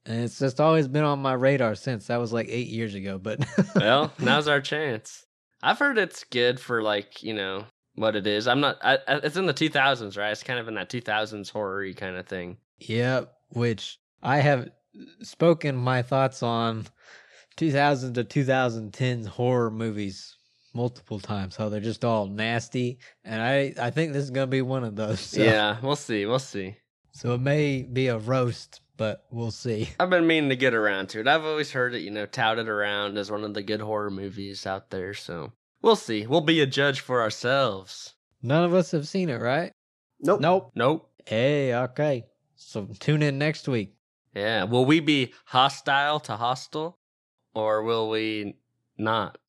And 0.05 0.23
it's 0.23 0.39
just 0.39 0.61
always 0.61 0.87
been 0.87 1.03
on 1.03 1.19
my 1.19 1.33
radar 1.33 1.75
since. 1.75 2.07
That 2.07 2.21
was 2.21 2.31
like 2.31 2.47
eight 2.49 2.67
years 2.67 2.93
ago, 2.93 3.17
but. 3.17 3.45
well, 3.75 4.13
now's 4.19 4.47
our 4.47 4.61
chance. 4.61 5.25
I've 5.61 5.79
heard 5.79 5.97
it's 5.97 6.23
good 6.23 6.59
for 6.59 6.81
like, 6.81 7.23
you 7.23 7.33
know, 7.33 7.65
what 7.95 8.15
it 8.15 8.27
is. 8.27 8.47
I'm 8.47 8.61
not, 8.61 8.77
I, 8.81 8.99
it's 9.07 9.35
in 9.35 9.45
the 9.45 9.53
2000s, 9.53 10.17
right? 10.17 10.31
It's 10.31 10.43
kind 10.43 10.59
of 10.59 10.67
in 10.67 10.75
that 10.75 10.89
2000s 10.89 11.49
horror 11.49 11.91
kind 11.93 12.15
of 12.15 12.27
thing. 12.27 12.57
Yeah, 12.79 13.25
which 13.49 13.99
I 14.23 14.37
have 14.37 14.69
spoken 15.21 15.75
my 15.75 16.01
thoughts 16.01 16.41
on 16.43 16.87
2000 17.57 18.13
to 18.13 18.23
2010s 18.23 19.27
horror 19.27 19.71
movies 19.71 20.36
multiple 20.77 21.19
times 21.19 21.55
how 21.55 21.69
they're 21.69 21.79
just 21.79 22.05
all 22.05 22.27
nasty 22.27 22.99
and 23.23 23.41
i 23.41 23.73
i 23.81 23.89
think 23.89 24.13
this 24.13 24.23
is 24.23 24.29
gonna 24.29 24.45
be 24.45 24.61
one 24.61 24.83
of 24.83 24.95
those 24.95 25.19
so. 25.19 25.41
yeah 25.41 25.77
we'll 25.81 25.95
see 25.95 26.25
we'll 26.25 26.39
see. 26.39 26.75
So 27.11 27.33
it 27.33 27.41
may 27.41 27.81
be 27.81 28.09
a 28.09 28.19
roast 28.19 28.81
but 28.95 29.25
we'll 29.31 29.51
see. 29.51 29.89
I've 29.99 30.09
been 30.09 30.27
meaning 30.27 30.49
to 30.49 30.55
get 30.55 30.73
around 30.73 31.09
to 31.09 31.19
it. 31.19 31.27
I've 31.27 31.45
always 31.45 31.71
heard 31.71 31.95
it 31.95 32.01
you 32.01 32.11
know 32.11 32.27
touted 32.27 32.67
around 32.67 33.17
as 33.17 33.31
one 33.31 33.43
of 33.43 33.55
the 33.55 33.63
good 33.63 33.81
horror 33.81 34.11
movies 34.11 34.67
out 34.67 34.91
there 34.91 35.15
so. 35.15 35.51
We'll 35.81 35.95
see. 35.95 36.27
We'll 36.27 36.41
be 36.41 36.61
a 36.61 36.67
judge 36.67 36.99
for 36.99 37.21
ourselves. 37.21 38.15
None 38.43 38.63
of 38.63 38.73
us 38.73 38.91
have 38.91 39.07
seen 39.07 39.29
it 39.29 39.41
right? 39.41 39.71
Nope. 40.19 40.41
Nope. 40.41 40.71
Nope. 40.75 41.09
Hey 41.25 41.73
okay. 41.73 42.25
So 42.55 42.87
tune 42.99 43.23
in 43.23 43.39
next 43.39 43.67
week. 43.67 43.95
Yeah. 44.35 44.65
Will 44.65 44.85
we 44.85 44.99
be 44.99 45.33
hostile 45.45 46.19
to 46.21 46.35
hostile 46.35 46.99
or 47.55 47.81
will 47.81 48.09
we 48.09 48.55
not 48.97 49.39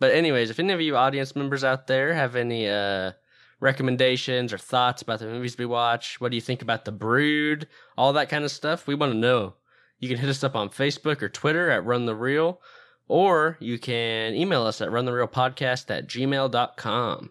but 0.00 0.12
anyways, 0.12 0.50
if 0.50 0.58
any 0.58 0.72
of 0.72 0.80
you 0.80 0.96
audience 0.96 1.36
members 1.36 1.64
out 1.64 1.86
there 1.86 2.14
have 2.14 2.36
any 2.36 2.68
uh, 2.68 3.12
recommendations 3.60 4.52
or 4.52 4.58
thoughts 4.58 5.02
about 5.02 5.20
the 5.20 5.26
movies 5.26 5.58
we 5.58 5.66
watch, 5.66 6.20
what 6.20 6.30
do 6.30 6.36
you 6.36 6.40
think 6.40 6.62
about 6.62 6.84
the 6.84 6.92
Brood, 6.92 7.68
all 7.96 8.12
that 8.12 8.28
kind 8.28 8.44
of 8.44 8.50
stuff, 8.50 8.86
we 8.86 8.94
want 8.94 9.12
to 9.12 9.18
know. 9.18 9.54
You 9.98 10.08
can 10.08 10.18
hit 10.18 10.28
us 10.28 10.44
up 10.44 10.56
on 10.56 10.68
Facebook 10.68 11.22
or 11.22 11.28
Twitter 11.28 11.70
at 11.70 11.84
Run 11.84 12.06
the 12.06 12.14
Reel, 12.14 12.60
or 13.08 13.56
you 13.60 13.78
can 13.78 14.34
email 14.34 14.64
us 14.64 14.80
at 14.80 14.90
runthereelpodcast 14.90 15.90
at 15.90 16.08
gmail.com. 16.08 17.30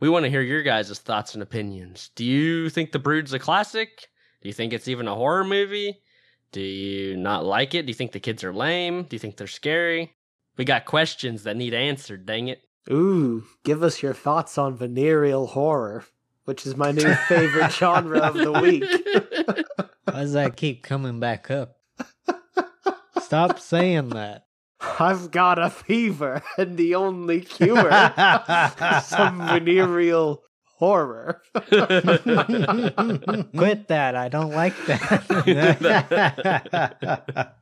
We 0.00 0.08
want 0.08 0.24
to 0.24 0.30
hear 0.30 0.42
your 0.42 0.62
guys' 0.62 0.98
thoughts 0.98 1.34
and 1.34 1.42
opinions. 1.42 2.10
Do 2.14 2.24
you 2.24 2.68
think 2.68 2.92
The 2.92 2.98
Brood's 2.98 3.32
a 3.32 3.38
classic? 3.38 4.08
Do 4.42 4.48
you 4.48 4.52
think 4.52 4.72
it's 4.72 4.88
even 4.88 5.08
a 5.08 5.14
horror 5.14 5.44
movie? 5.44 6.02
Do 6.52 6.60
you 6.60 7.16
not 7.16 7.44
like 7.44 7.74
it? 7.74 7.86
Do 7.86 7.90
you 7.90 7.94
think 7.94 8.12
the 8.12 8.20
kids 8.20 8.44
are 8.44 8.52
lame? 8.52 9.04
Do 9.04 9.16
you 9.16 9.18
think 9.18 9.36
they're 9.36 9.46
scary? 9.46 10.14
We 10.56 10.64
got 10.64 10.84
questions 10.84 11.42
that 11.42 11.56
need 11.56 11.74
answered, 11.74 12.26
dang 12.26 12.48
it. 12.48 12.62
Ooh, 12.90 13.44
give 13.64 13.82
us 13.82 14.02
your 14.02 14.14
thoughts 14.14 14.58
on 14.58 14.76
venereal 14.76 15.48
horror, 15.48 16.04
which 16.44 16.66
is 16.66 16.76
my 16.76 16.92
new 16.92 17.14
favorite 17.28 17.72
genre 17.72 18.20
of 18.20 18.34
the 18.34 18.52
week. 18.52 18.84
Why 20.04 20.20
does 20.20 20.34
that 20.34 20.56
keep 20.56 20.82
coming 20.82 21.18
back 21.18 21.50
up? 21.50 21.76
Stop 23.20 23.58
saying 23.58 24.10
that. 24.10 24.44
I've 25.00 25.30
got 25.30 25.58
a 25.58 25.70
fever, 25.70 26.42
and 26.58 26.76
the 26.76 26.94
only 26.94 27.40
cure 27.40 27.88
is 27.88 29.06
some 29.06 29.38
venereal 29.48 30.42
horror. 30.76 31.42
Quit 31.54 31.72
that. 33.88 34.14
I 34.16 34.28
don't 34.28 34.52
like 34.52 34.74
that. 34.86 35.24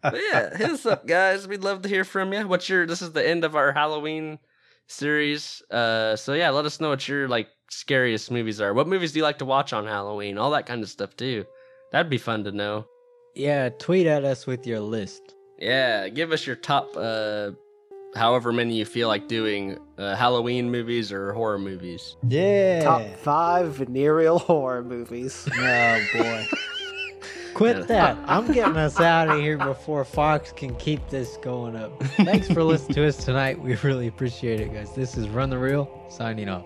Yeah, 0.04 0.56
hit 0.56 0.70
us 0.70 0.86
up, 0.86 1.06
guys. 1.06 1.46
We'd 1.46 1.62
love 1.62 1.82
to 1.82 1.88
hear 1.88 2.04
from 2.04 2.32
you. 2.32 2.46
What's 2.48 2.68
your? 2.68 2.86
This 2.86 3.02
is 3.02 3.12
the 3.12 3.26
end 3.26 3.44
of 3.44 3.56
our 3.56 3.72
Halloween 3.72 4.38
series. 4.86 5.62
Uh, 5.70 6.16
so 6.16 6.32
yeah, 6.34 6.50
let 6.50 6.64
us 6.64 6.80
know 6.80 6.90
what 6.90 7.06
your 7.08 7.28
like 7.28 7.48
scariest 7.70 8.30
movies 8.30 8.60
are. 8.60 8.74
What 8.74 8.88
movies 8.88 9.12
do 9.12 9.18
you 9.18 9.24
like 9.24 9.38
to 9.38 9.44
watch 9.44 9.72
on 9.72 9.86
Halloween? 9.86 10.38
All 10.38 10.50
that 10.52 10.66
kind 10.66 10.82
of 10.82 10.88
stuff 10.88 11.16
too. 11.16 11.44
That'd 11.92 12.10
be 12.10 12.18
fun 12.18 12.44
to 12.44 12.52
know. 12.52 12.86
yeah, 13.34 13.68
tweet 13.78 14.06
at 14.06 14.24
us 14.24 14.46
with 14.46 14.66
your 14.66 14.80
list. 14.80 15.34
Yeah, 15.58 16.08
give 16.08 16.32
us 16.32 16.46
your 16.46 16.56
top, 16.56 16.88
uh, 16.96 17.50
however 18.14 18.52
many 18.52 18.76
you 18.76 18.84
feel 18.84 19.08
like 19.08 19.28
doing, 19.28 19.78
uh, 19.98 20.14
Halloween 20.16 20.70
movies 20.70 21.12
or 21.12 21.32
horror 21.32 21.58
movies. 21.58 22.16
yeah. 22.28 22.82
Top 22.82 23.02
five 23.18 23.74
venereal 23.76 24.38
horror 24.38 24.82
movies. 24.82 25.48
Oh 25.56 26.04
boy. 26.14 26.46
Quit 27.54 27.86
that. 27.88 28.16
I'm 28.26 28.50
getting 28.50 28.78
us 28.78 28.98
out 28.98 29.28
of 29.28 29.38
here 29.38 29.58
before 29.58 30.04
Fox 30.06 30.52
can 30.52 30.74
keep 30.76 31.06
this 31.10 31.36
going 31.42 31.76
up. 31.76 32.02
Thanks 32.02 32.48
for 32.50 32.64
listening 32.64 32.94
to 32.94 33.06
us 33.06 33.22
tonight. 33.24 33.60
We 33.60 33.74
really 33.76 34.06
appreciate 34.08 34.60
it, 34.60 34.72
guys. 34.72 34.94
This 34.94 35.18
is 35.18 35.28
Run 35.28 35.50
the 35.50 35.58
Reel 35.58 36.06
signing 36.08 36.48
off. 36.48 36.64